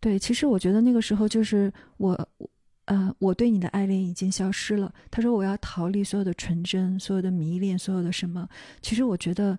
[0.00, 2.48] 对，其实我觉得那个时候就是我，我
[2.86, 4.92] 呃，我对你的爱恋已经消失了。
[5.10, 8.48] 他说我要逃离所有的纯真，所有的迷恋，所有的什么。
[8.82, 9.58] 其实我觉得，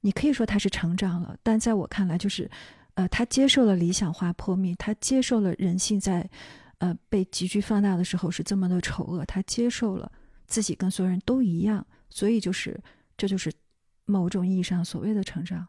[0.00, 2.50] 你可以说他是成长了，但在我看来，就是
[2.94, 6.28] 呃，他接受了理想化破灭，他接受了人性在
[6.78, 10.10] 呃被急剧放大的时候是这么的丑恶，他接受了
[10.46, 12.80] 自己跟所有人都一样，所以就是
[13.16, 13.52] 这就是
[14.04, 15.66] 某种意义上所谓的成长。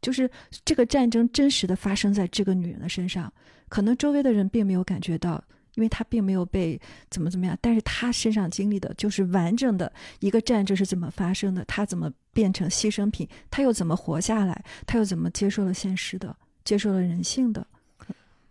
[0.00, 0.30] 就是
[0.64, 3.32] 这个战争真实的发生在这个女人的身上，
[3.68, 5.42] 可能周围的人并没有感觉到，
[5.74, 6.80] 因为她并没有被
[7.10, 17.66] 怎么怎么样，但是她身上经历的就是完整的一个战争是怎么发生的，她怎么变成牺牲品，她又怎么活下来，她又怎么接受了现实的，接受了人性的。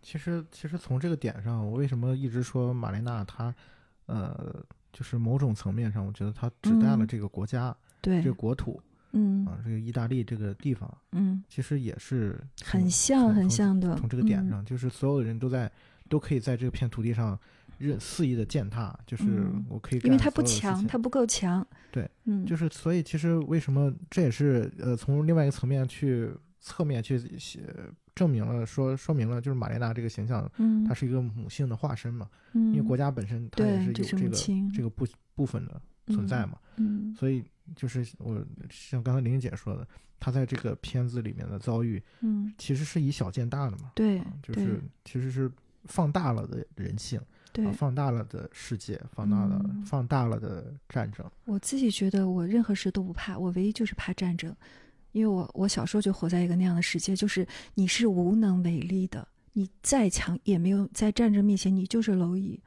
[0.02, 3.54] 其实，其实从这个点上，我为什么一直说玛丽娜她，
[4.06, 4.56] 呃，
[4.94, 8.82] 就是某种层面上，我觉得她指代了嗯这个国家、对这个，国土
[9.12, 9.46] 嗯。
[9.46, 13.96] 啊，这个意大利这个地方，嗯，其实也是很像很像的。
[13.96, 14.50] 从这个点嗯。
[14.50, 15.72] 上，就是所有的人都在
[16.10, 17.38] 都可以在这片土地上
[17.78, 21.66] 任肆意的践踏，就是嗯我可以干因为它不强，情他不够强。
[21.92, 26.30] 对，嗯，就是所以其实为什么这也是呃从另外一个层面去
[26.60, 27.62] 侧面去写
[28.16, 34.36] 证明了说说明了就是玛莲娜这个形象，嗯，它是一个母性的化身嘛，嗯，因为国家本身它也是有这个
[34.74, 37.44] 这个部部分的存在嘛，嗯所以
[37.76, 39.88] 就是我像刚才玲玲姐说的，
[40.20, 45.52] 她在这个片子里面的遭遇嗯，其实是以小见大的嘛，对啊，就是其实是
[45.86, 47.20] 放大了的人性，
[47.52, 51.26] 对啊，放大了的世界，放大了、嗯放大了的战争。
[51.46, 54.56] 我自己觉得我任何事都不怕，我唯一就是怕战争，
[55.12, 62.60] 因为我我小时候就活在一个那样的世界，就是你是无能为力的，你再强也没有在战争面前你就是蝼蚁。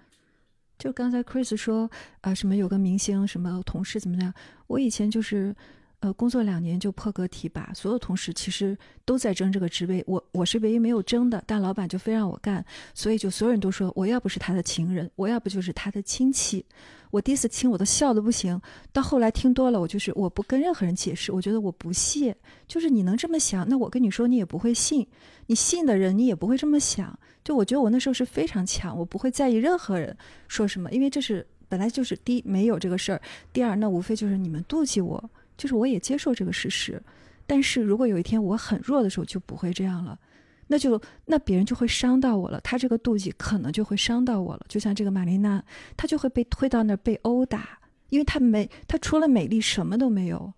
[0.80, 1.88] 就刚才 Chris 说
[2.22, 4.34] 啊、什么有个明星什么同事怎么样，
[4.66, 5.54] 我以前就是。
[6.00, 12.64] 呃，工作两年就破格提拔，所有同事其实都在争这个职位，我我是唯一没有争的，但老板就非让我干，
[12.94, 16.64] 所以就所有人都说我要不是他的情人，我要不就是他的亲戚。
[17.10, 18.58] 我第一次听我都笑的不行，
[18.92, 22.34] 到后来听多了，我就是我不跟任何人解释，我觉得我不屑，
[22.66, 25.06] 就是你能这么想，那我跟你说你也不会信，
[25.48, 27.18] 你信的人你也不会这么想。
[27.44, 30.16] 就我觉得我那时候是非常强，我不会在意任何人
[30.48, 33.20] 说什么，因为这是本来就是第一没有这个事儿，
[33.52, 35.30] 第二那无非就是你们妒忌我，
[35.60, 37.00] 就是我也接受这个事实。
[37.46, 40.18] 但是如果有一天我很弱的时候，就不会这样了。
[40.66, 44.64] 那就那别人就会伤到我了，他这个妒忌可能就会伤到我了。
[44.68, 45.62] 就像这个玛丽娜，
[45.96, 47.78] 她就会被推到那儿被殴打，
[48.08, 50.54] 因为她没，她除了美丽什么都没有。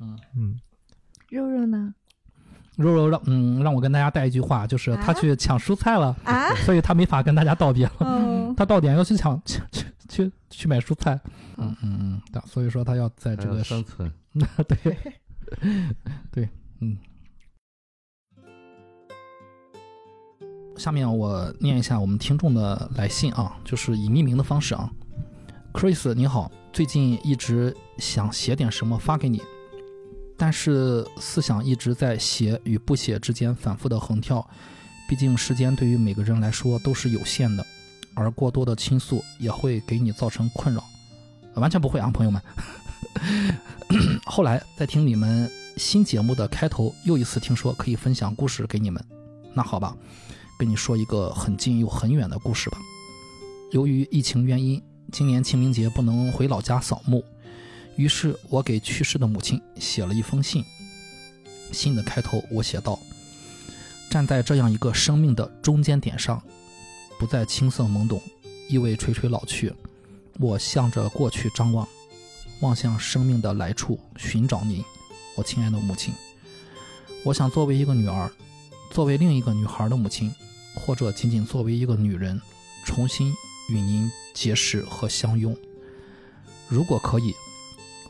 [0.00, 0.60] 嗯，
[1.30, 1.94] 肉肉呢？
[2.80, 6.54] 肉肉让嗯让我跟大家带一句话，就是他啊去抢蔬菜了，啊？
[6.64, 7.92] 所以他没法跟大家道别了。
[7.98, 11.20] 哦， 他到点要去抢去去去去买蔬菜，
[11.56, 14.10] 嗯嗯嗯嗯，对所以说他要在这个生存。
[14.66, 14.96] 对
[16.32, 16.48] 对
[16.80, 16.96] 嗯。
[20.76, 24.90] 下面我念一下我们听众的来信啊，就是以匿名的方式啊。
[25.74, 29.42] Chris 你好，最近一直想写点什么发给你，
[30.42, 34.48] 但是思想一直在写与不写之间反复的横跳，
[35.06, 37.66] 毕竟时间对于每个人来说都是有限的，
[38.14, 40.82] 而过多的倾诉也会给你造成困扰。
[41.56, 42.40] 完全不会啊，朋友们。
[44.24, 49.04] 后来在听你们新节目的开头，又一次听说可以分享故事给你们。
[49.52, 49.94] 那好吧，
[50.58, 52.78] 跟你说一个很近又很远的故事吧。
[53.72, 57.22] 由于疫情原因，今年清明节不能回老家扫墓，
[58.00, 60.64] 于是我给去世的母亲写了一封信。
[61.70, 62.98] 信的开头我写道
[64.08, 66.42] ：“站在这样一个生命的中间点上，
[67.18, 68.18] 不再青涩懵懂，
[68.70, 69.70] 意味垂垂老去。
[70.38, 71.86] 我向着过去张望，
[72.60, 74.82] 望向生命的来处，寻找您，
[75.36, 76.14] 我亲爱的母亲。
[77.22, 78.32] 我想作为一个女儿，
[78.90, 80.34] 作为另一个女孩的母亲，
[80.74, 82.40] 或者仅仅作为一个女人，
[82.82, 83.30] 重新
[83.68, 85.54] 与您结识和相拥。
[86.66, 87.34] 如果可以，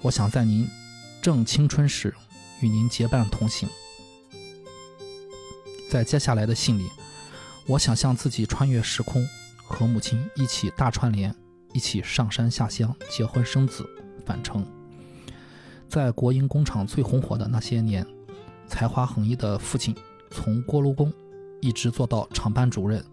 [0.03, 0.67] 我想在您
[1.21, 2.15] 正青春时
[2.63, 3.69] 与您结伴同行。
[5.91, 6.89] 在接下来的信里，
[7.67, 9.27] 我想象自己穿越时空，
[9.63, 11.35] 和母亲一起大串联，
[11.75, 13.87] 一起上山下乡，结婚生子，
[14.25, 14.67] 返程。
[15.87, 18.07] 在国营工厂最红火的那些年，
[18.67, 19.95] 才华横溢的父亲
[20.31, 21.13] 从锅炉工
[21.61, 23.05] 一直做到厂班主任，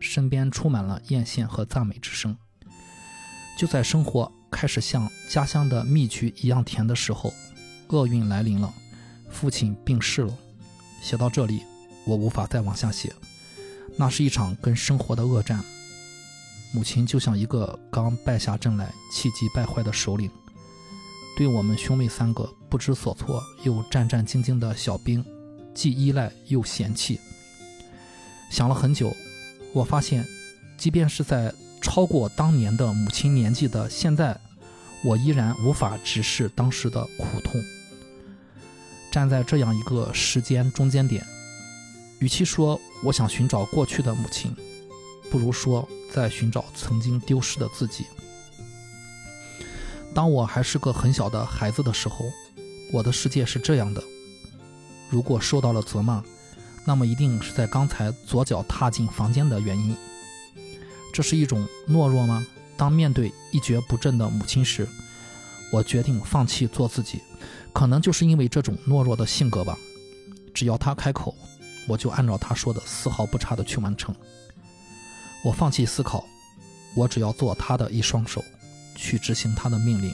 [0.00, 2.36] 身边充满了艳羡和赞美之声。
[3.56, 7.32] 就在生活开始像家乡的蜜橘一样甜的时候，
[7.88, 8.72] 厄运来临了，
[9.28, 10.36] 父亲病逝了。
[11.00, 11.62] 写到这里。
[12.06, 13.12] 我无法再往下写，
[13.96, 15.60] 那是一场跟生活的恶战。
[16.72, 20.30] 母亲就像一个刚败下阵来、气急败坏的首领，
[21.36, 25.24] 对我们兄妹三个不知所措又战战兢兢的小兵，
[25.74, 27.18] 既依赖又嫌弃。
[28.52, 29.12] 想了很久，
[29.72, 30.24] 我发现，
[30.78, 31.52] 即便是在
[31.86, 34.36] 超过当年的母亲年纪的现在，
[35.04, 37.62] 我依然无法直视当时的苦痛。
[39.12, 41.24] 站在这样一个时间中间点。
[42.18, 44.52] 与其说我想寻找过去的母亲，
[45.30, 48.04] 不如说在寻找曾经丢失的自己。
[50.12, 52.24] 当我还是个很小的孩子的时候，
[52.92, 54.02] 我的世界是这样的：
[55.08, 56.20] 如果受到了责骂，
[56.84, 59.96] 那么一定是在刚才左脚踏进房间的原因。
[61.16, 62.46] 这是一种懦弱吗？
[62.76, 64.86] 当面对一蹶不振的母亲时，
[65.72, 67.22] 我决定放弃做自己，
[67.72, 69.78] 可能就是因为这种懦弱的性格吧。
[70.52, 71.34] 只要他开口。
[71.88, 74.14] 我就按照他说的丝毫不差的去完成。
[75.42, 76.26] 我放弃思考，
[76.96, 78.44] 我只要做他的一双手，
[78.94, 80.12] 去执行他的命令，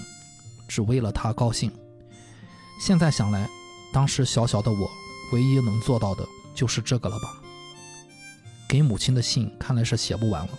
[0.68, 1.72] 只为了他高兴。
[2.78, 3.48] 现在想来，
[3.92, 4.88] 当时小小的我，
[5.32, 6.24] 唯一能做到的
[6.54, 7.40] 就是这个了吧。
[8.68, 10.58] 给母亲的信看来是写不完了，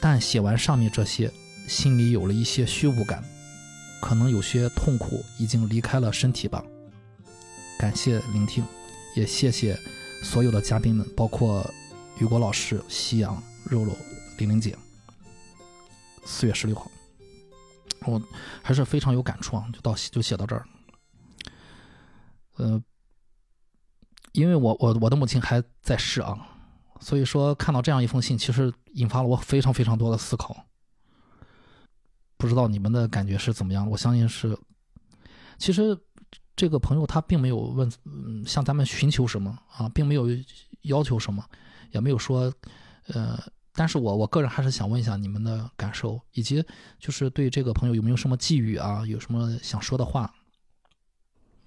[0.00, 1.30] 但写完上面这些，
[1.68, 3.22] 心里有了一些虚无感，
[4.00, 6.64] 可能有些痛苦已经离开了身体吧。
[7.78, 8.64] 感谢聆听，
[9.14, 9.78] 也谢谢。
[10.22, 11.68] 所有的嘉宾们，包括
[12.18, 13.96] 雨果老师、夕阳、肉肉、
[14.38, 14.76] 玲玲姐，
[16.24, 16.90] 四月十六号，
[18.06, 18.20] 我
[18.62, 20.66] 还是非常有感触啊，就到就写到这儿。
[22.56, 22.82] 呃，
[24.32, 26.36] 因为我我我的母亲还在世啊，
[27.00, 30.66] 所以说看到这样一封信，其实引发了我非常非常多的思考。
[32.36, 33.88] 不知道你们的感觉是怎么样？
[33.90, 34.56] 我相信是，
[35.58, 35.98] 其实。
[36.56, 40.26] 这个朋友他并没有问，嗯，向咱们寻求什么啊，并没有
[40.82, 41.42] 要求什么，
[41.90, 42.52] 也没有说，
[43.06, 46.62] 呃，但是我我个人还是想问一下你们的感受，以及
[46.98, 50.30] 就是对这个朋友有没有什么寄语啊，有什么想说的话？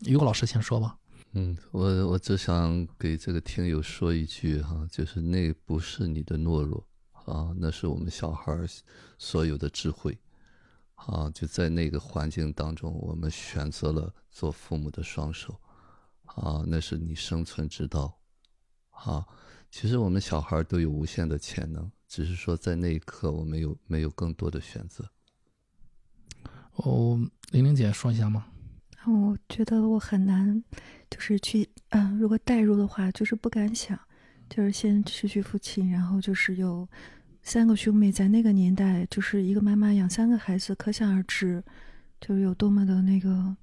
[0.01, 0.95] 于果老师先说吧。
[1.33, 6.87] 嗯，我我只想给这个听友说一句哈，就是那不是你的懦弱
[7.25, 8.57] 啊，那是我们小孩
[9.17, 10.17] 所有的智慧。
[10.95, 15.59] 啊，就在那个环境当中，我们选择了做父母的双手，
[16.23, 18.17] 啊，那是你生存之道，
[18.91, 19.25] 啊，
[19.69, 25.03] 其实我们小孩都有无限的潜能，只是说在那一刻我们有没有更多的选择。
[26.75, 27.19] 哦，
[27.51, 28.45] 玲玲姐说一下吗？
[29.05, 30.63] 我觉得我很难，
[31.13, 33.99] 就是去，嗯，如果代入的话，就是不敢想，
[34.49, 36.87] 就是先失去父亲，然后就是有。
[37.45, 41.61] 三个兄妹在那个年代，就是一个妈妈养三个孩子，可想而知，
[42.21, 43.53] 就是有多么的那个。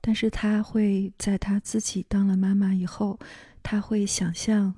[0.00, 3.20] 但是他会在他自己当了妈妈以后，
[3.62, 4.74] 他会想象，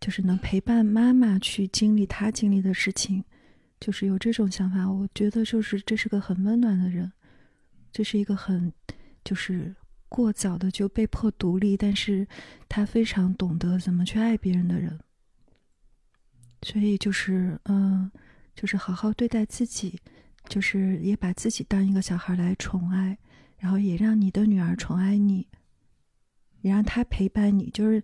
[0.00, 3.24] 就是能陪伴妈妈去经历她经历的事情，
[3.80, 4.88] 就是有这种想法。
[4.88, 7.10] 我觉得就是这是个很温暖的人，
[7.92, 8.72] 这是一个很
[9.24, 9.74] 就是
[10.12, 12.28] 过早的就被迫独立，但是
[12.68, 15.00] 他非常懂得怎么去爱别人的人。
[16.60, 18.10] 所以就是，嗯，
[18.54, 19.98] 就是好好对待自己，
[20.50, 23.16] 就是也把自己当一个小孩来宠爱，
[23.56, 25.48] 然后也让你的女儿宠爱你，
[26.60, 27.70] 也让她陪伴你。
[27.70, 28.02] 就是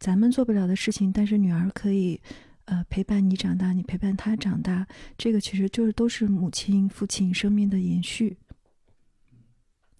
[0.00, 2.18] 咱们做不了的事情，但是女儿可以，
[2.64, 4.86] 呃，陪伴你长大，你陪伴她长大。
[5.18, 8.38] 这个其实就是都是母亲、父亲生命的延续。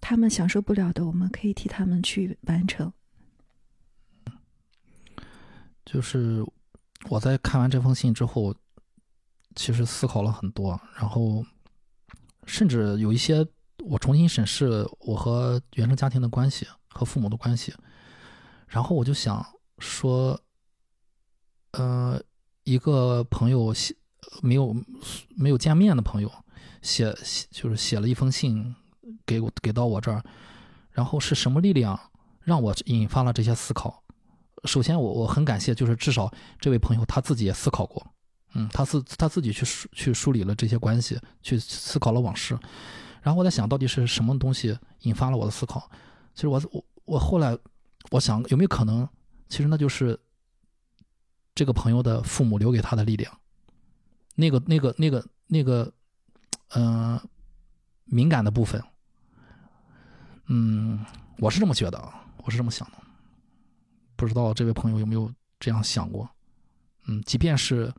[0.03, 2.91] 他们享受不了的，我们可以替他们去完成。
[5.85, 6.45] 就是。
[7.09, 8.55] 我在看完这封信之后，
[9.57, 11.45] 其实思考了很多，然后
[12.45, 13.45] 甚至有一些
[13.83, 17.73] 我重新审视我和原生家庭的关系和父母的关系，
[18.69, 19.45] 然后我就想
[19.79, 20.39] 说，
[21.71, 22.23] 呃，
[22.63, 23.93] 一个朋友写
[24.41, 24.73] 没有
[25.35, 26.31] 没有见面的朋友
[26.81, 28.73] 写写就是写了一封信
[29.25, 30.23] 给我给到我这儿，
[30.91, 31.99] 然后是什么力量
[32.41, 34.03] 让我引发了这些思考？
[34.65, 38.05] 首先我我很感谢，就是至少这位朋友他自己也思考过，
[38.53, 42.57] 嗯，他自他自己去梳去梳理了这些关系，去思考了往事，
[43.21, 45.89] 然后我在想到底是什么东西引发了我的思考？
[46.33, 47.57] 其实我我我后来
[48.11, 49.07] 我想有没有可能，
[49.49, 50.17] 其实那就是
[51.53, 53.37] 这个朋友的父母留给他的力量，
[54.35, 55.91] 那个那个那个那个，
[56.69, 57.19] 嗯、
[58.05, 58.81] 敏感的部分，
[60.47, 61.05] 嗯，
[61.37, 62.97] 我是这么觉得，啊，我是这么想的，
[64.15, 66.29] 不知道这位朋友有没有这样想过？
[67.07, 67.93] 嗯，即便是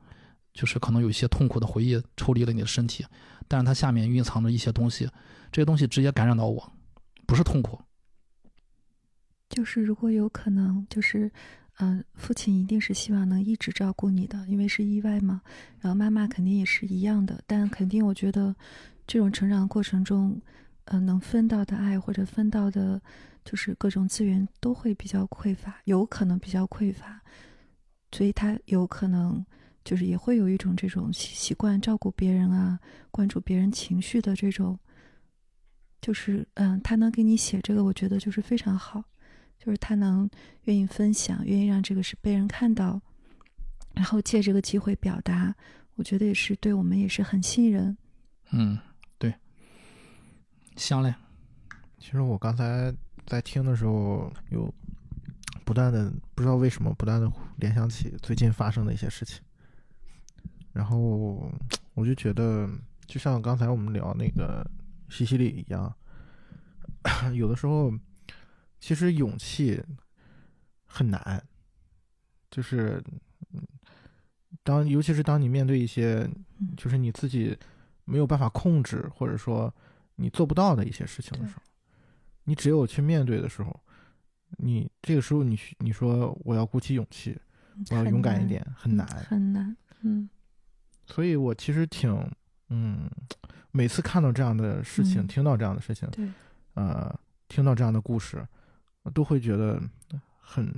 [0.53, 3.05] 就是可能有一些痛苦的回忆抽离了你的身体，
[3.49, 5.09] 但是它下面蕴藏着一些东西，
[5.51, 6.73] 这些东西直接感染到我，
[7.27, 7.81] 不是痛苦，
[9.49, 11.31] 就是如果有可能，就是，
[11.79, 15.43] 嗯、父亲一定是希望能一直照顾你的，因为是意外嘛。
[15.81, 18.55] 然后妈妈肯定也是一样的，但肯定我觉得，
[19.07, 20.41] 这种成长过程中，
[20.85, 23.01] 呃，能分到的爱或者分到的，
[23.44, 27.20] 就是各种资源都会比较匮乏，有可能比较匮乏，
[28.12, 29.44] 所以他有可能
[29.85, 32.78] 就是也会有一种这种习惯照顾别人啊，
[33.11, 34.78] 关注别人情绪的这种。
[36.01, 39.02] 就是嗯，他能给你写这个，我觉得就是非常好。
[39.59, 40.28] 就是他能
[40.65, 43.01] 愿意分享，愿意让这个是被人看到，
[43.94, 45.55] 然后借这个机会表达，
[45.94, 47.97] 我觉得也是对我们也是很信任。
[48.52, 48.78] 嗯，
[50.74, 51.14] 对，香嘞，
[51.98, 52.94] 其实我刚才
[53.26, 54.72] 在听的时候，有
[55.64, 59.42] 不断的不知道为什么不断的联想起最近发生的一些事情，
[60.72, 61.51] 然后
[61.94, 62.68] 我就觉得，
[63.06, 64.68] 就像刚才我们聊那个
[65.09, 65.94] 西西里一样，
[67.34, 67.92] 有的时候
[68.80, 69.82] 其实勇气
[70.84, 71.42] 很难，
[72.51, 73.02] 就是
[73.52, 73.62] 嗯
[74.62, 76.28] 当尤其是当你面对一些
[76.59, 76.74] 嗯。
[76.76, 77.56] 就是你自己
[78.05, 79.72] 没有办法控制，或者说
[80.16, 81.62] 你做不到的一些事情的时候，
[82.45, 83.78] 你只有去面对的时候，
[84.59, 87.39] 你这个时候你你说我要鼓起勇气，
[87.91, 89.07] 我要勇敢一点，很难。
[89.07, 89.77] 很难。
[90.03, 90.28] 嗯
[91.07, 92.11] 所以我其实挺
[92.70, 93.11] 嗯，
[93.70, 96.27] 每次看到这样的事情，嗯听到这样的事情，对，
[96.74, 97.15] 呃，
[97.49, 98.47] 听到这样的故事，
[99.12, 99.82] 都会觉得
[100.41, 100.74] 很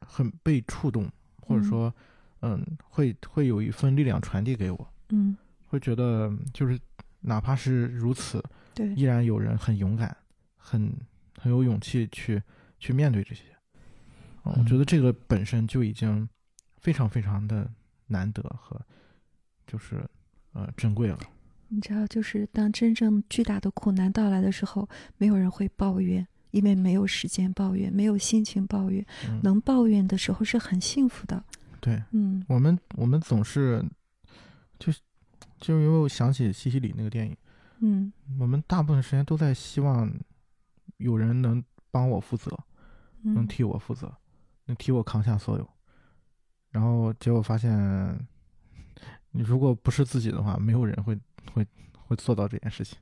[0.00, 1.08] 很被触动，
[1.40, 1.94] 或者嗯说，
[2.40, 5.36] 嗯，会会有一份力量传递给我，嗯
[5.68, 6.76] 会觉得就是
[7.20, 8.42] 哪怕是如此，
[8.74, 10.16] 对依然有人很勇敢，
[10.56, 10.92] 很
[11.38, 12.42] 很有勇气去
[12.78, 13.42] 去面对这些。
[14.44, 16.26] 嗯我嗯觉得这个本身就已经
[16.78, 17.70] 非常非常的
[18.06, 18.80] 难得和
[19.66, 20.02] 就是
[20.52, 21.18] 呃珍贵了。
[21.68, 24.88] 你知道，就是当真正巨大的苦难到来的时候，
[25.18, 29.04] 没有人会抱怨，因为没有时间抱怨，没有心情抱怨。
[29.28, 31.44] 嗯，能抱怨的时候是很幸福的。
[31.80, 33.84] 对嗯我们我们总是
[34.78, 35.00] 就是
[35.60, 37.36] 就是因为我想起西西里那个电影，
[37.80, 40.10] 嗯我们大部分时间都在希望
[40.98, 42.50] 有人能帮我负责，
[43.22, 44.12] 能嗯，替我负责，
[44.66, 45.68] 能替我扛下所有。
[46.70, 47.70] 然后结果发现，
[49.32, 51.18] 你如果不是自己的话，没有人会
[51.52, 52.98] 会会做到这件事情。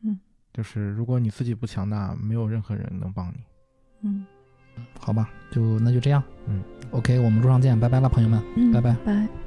[0.00, 0.18] 嗯，
[0.52, 3.44] 就是如果你自己不强大，没有任何人能帮你。
[4.02, 4.26] 嗯
[4.98, 6.22] 好吧，就那就这样。
[6.46, 8.42] 嗯，OK，我们路上见，拜拜了，朋友们。
[8.56, 9.41] 嗯，拜拜拜。